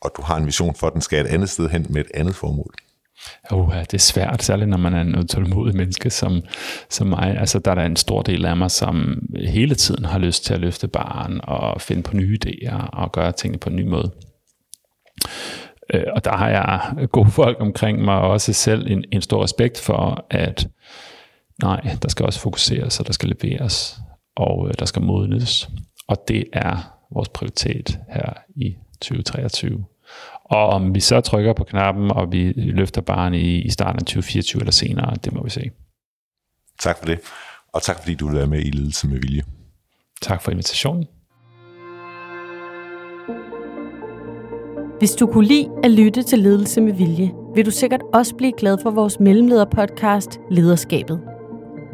og 0.00 0.10
du 0.16 0.22
har 0.22 0.36
en 0.36 0.46
vision 0.46 0.74
for, 0.74 0.86
at 0.86 0.92
den 0.92 1.00
skal 1.00 1.26
et 1.26 1.28
andet 1.28 1.50
sted 1.50 1.68
hen 1.68 1.86
med 1.90 2.00
et 2.00 2.10
andet 2.14 2.34
formål? 2.34 2.74
Uh, 3.52 3.74
det 3.80 3.94
er 3.94 3.98
svært, 3.98 4.42
særligt 4.42 4.70
når 4.70 4.76
man 4.76 4.94
er 4.94 5.00
en 5.00 5.18
utålmodig 5.18 5.76
menneske 5.76 6.10
som, 6.10 6.42
som 6.90 7.06
mig. 7.06 7.36
Altså, 7.38 7.58
der 7.58 7.70
er 7.70 7.74
der 7.74 7.82
en 7.82 7.96
stor 7.96 8.22
del 8.22 8.44
af 8.44 8.56
mig, 8.56 8.70
som 8.70 9.22
hele 9.36 9.74
tiden 9.74 10.04
har 10.04 10.18
lyst 10.18 10.44
til 10.44 10.54
at 10.54 10.60
løfte 10.60 10.88
barn 10.88 11.40
og 11.42 11.80
finde 11.80 12.02
på 12.02 12.16
nye 12.16 12.38
idéer 12.44 12.88
og 12.92 13.12
gøre 13.12 13.32
tingene 13.32 13.58
på 13.58 13.70
en 13.70 13.76
ny 13.76 13.88
måde. 13.88 14.10
Øh, 15.94 16.04
og 16.16 16.24
der 16.24 16.36
har 16.36 16.48
jeg 16.48 17.08
gode 17.08 17.30
folk 17.30 17.56
omkring 17.60 18.04
mig, 18.04 18.14
og 18.14 18.30
også 18.30 18.52
selv 18.52 18.90
en, 18.90 19.04
en 19.12 19.22
stor 19.22 19.44
respekt 19.44 19.80
for, 19.80 20.26
at 20.30 20.68
nej, 21.62 21.96
der 22.02 22.08
skal 22.08 22.26
også 22.26 22.40
fokuseres, 22.40 23.00
og 23.00 23.06
der 23.06 23.12
skal 23.12 23.36
leveres, 23.42 23.98
og 24.36 24.68
øh, 24.68 24.74
der 24.78 24.84
skal 24.84 25.02
modnes. 25.02 25.68
Og 26.08 26.16
det 26.28 26.44
er 26.52 26.96
vores 27.14 27.28
prioritet 27.28 27.98
her 28.08 28.32
i 28.56 28.76
2023. 29.00 29.84
Og 30.50 30.66
om 30.66 30.94
vi 30.94 31.00
så 31.00 31.20
trykker 31.20 31.52
på 31.52 31.64
knappen, 31.64 32.10
og 32.10 32.32
vi 32.32 32.52
løfter 32.56 33.00
barn 33.00 33.34
i, 33.34 33.58
i 33.58 33.70
starten 33.70 34.00
af 34.00 34.06
2024 34.06 34.60
eller 34.60 34.72
senere, 34.72 35.16
det 35.24 35.32
må 35.32 35.42
vi 35.44 35.50
se. 35.50 35.70
Tak 36.78 36.98
for 36.98 37.06
det. 37.06 37.18
Og 37.72 37.82
tak 37.82 37.98
fordi 37.98 38.14
du 38.14 38.28
er 38.28 38.46
med 38.46 38.60
i 38.60 38.70
Ledelse 38.70 39.08
med 39.08 39.18
Vilje. 39.18 39.42
Tak 40.22 40.42
for 40.42 40.50
invitationen. 40.50 41.06
Hvis 44.98 45.12
du 45.12 45.26
kunne 45.26 45.46
lide 45.46 45.68
at 45.84 45.90
lytte 45.90 46.22
til 46.22 46.38
Ledelse 46.38 46.80
med 46.80 46.92
Vilje, 46.92 47.32
vil 47.54 47.66
du 47.66 47.70
sikkert 47.70 48.00
også 48.14 48.34
blive 48.34 48.52
glad 48.52 48.78
for 48.82 48.90
vores 48.90 49.20
mellemlederpodcast 49.20 50.40
Lederskabet. 50.50 51.20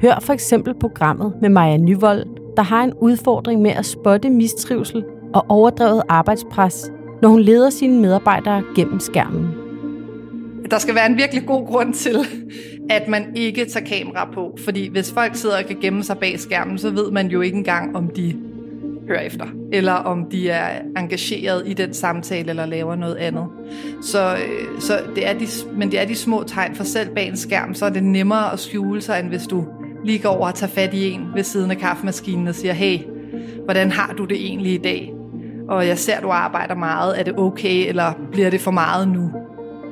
Hør 0.02 0.20
for 0.20 0.32
eksempel 0.32 0.74
programmet 0.80 1.34
med 1.40 1.48
Maja 1.48 1.76
Nyvold, 1.76 2.26
der 2.56 2.62
har 2.62 2.84
en 2.84 2.94
udfordring 2.94 3.62
med 3.62 3.70
at 3.70 3.86
spotte 3.86 4.30
mistrivsel 4.30 5.04
og 5.34 5.46
overdrevet 5.48 6.02
arbejdspres 6.08 6.90
når 7.22 7.28
hun 7.28 7.40
leder 7.40 7.70
sine 7.70 8.00
medarbejdere 8.00 8.62
gennem 8.76 9.00
skærmen. 9.00 9.48
Der 10.70 10.78
skal 10.78 10.94
være 10.94 11.06
en 11.06 11.16
virkelig 11.16 11.46
god 11.46 11.66
grund 11.66 11.94
til, 11.94 12.16
at 12.90 13.08
man 13.08 13.36
ikke 13.36 13.64
tager 13.64 13.86
kamera 13.86 14.30
på. 14.34 14.58
Fordi 14.64 14.88
hvis 14.88 15.12
folk 15.12 15.36
sidder 15.36 15.58
og 15.58 15.64
kan 15.64 15.76
gemme 15.80 16.02
sig 16.02 16.18
bag 16.18 16.40
skærmen, 16.40 16.78
så 16.78 16.90
ved 16.90 17.10
man 17.10 17.28
jo 17.28 17.40
ikke 17.40 17.56
engang, 17.56 17.96
om 17.96 18.08
de 18.08 18.36
hører 19.08 19.20
efter, 19.20 19.46
eller 19.72 19.92
om 19.92 20.30
de 20.30 20.50
er 20.50 20.82
engageret 20.96 21.62
i 21.66 21.72
den 21.72 21.94
samtale, 21.94 22.50
eller 22.50 22.66
laver 22.66 22.96
noget 22.96 23.16
andet. 23.16 23.46
Så, 24.02 24.34
øh, 24.34 24.80
så 24.80 25.00
det 25.14 25.28
er 25.28 25.32
de, 25.32 25.46
men 25.76 25.90
det 25.90 26.00
er 26.00 26.04
de 26.04 26.14
små 26.14 26.44
tegn, 26.46 26.74
for 26.74 26.84
selv 26.84 27.14
bag 27.14 27.28
en 27.28 27.36
skærm, 27.36 27.74
så 27.74 27.84
er 27.84 27.90
det 27.90 28.04
nemmere 28.04 28.52
at 28.52 28.58
skjule 28.58 29.00
sig, 29.00 29.20
end 29.20 29.28
hvis 29.28 29.46
du 29.46 29.64
lige 30.04 30.18
går 30.18 30.28
over 30.28 30.46
og 30.46 30.54
tager 30.54 30.70
fat 30.70 30.94
i 30.94 31.10
en 31.10 31.26
ved 31.34 31.42
siden 31.42 31.70
af 31.70 31.76
kaffemaskinen 31.78 32.48
og 32.48 32.54
siger, 32.54 32.72
hey, 32.72 32.98
hvordan 33.64 33.90
har 33.90 34.14
du 34.18 34.24
det 34.24 34.36
egentlig 34.46 34.72
i 34.72 34.78
dag? 34.78 35.15
Og 35.68 35.86
jeg 35.86 35.98
ser, 35.98 36.14
at 36.14 36.22
du 36.22 36.28
arbejder 36.28 36.74
meget. 36.74 37.20
Er 37.20 37.22
det 37.22 37.38
okay, 37.38 37.88
eller 37.88 38.12
bliver 38.32 38.50
det 38.50 38.60
for 38.60 38.70
meget 38.70 39.08
nu? 39.08 39.30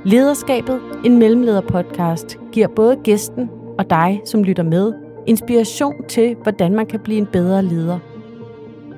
Lederskabet, 0.04 0.80
en 1.04 1.18
mellemlederpodcast, 1.18 2.38
giver 2.52 2.68
både 2.68 2.96
gæsten 2.96 3.50
og 3.78 3.90
dig, 3.90 4.22
som 4.24 4.44
lytter 4.44 4.62
med, 4.62 4.92
inspiration 5.26 5.94
til, 6.08 6.36
hvordan 6.42 6.74
man 6.74 6.86
kan 6.86 7.00
blive 7.00 7.18
en 7.18 7.26
bedre 7.26 7.62
leder. 7.62 7.98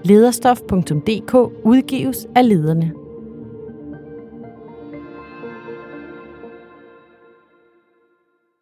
Lederstof.dk 0.05 1.35
udgives 1.65 2.27
af 2.35 2.49
lederne. 2.49 2.93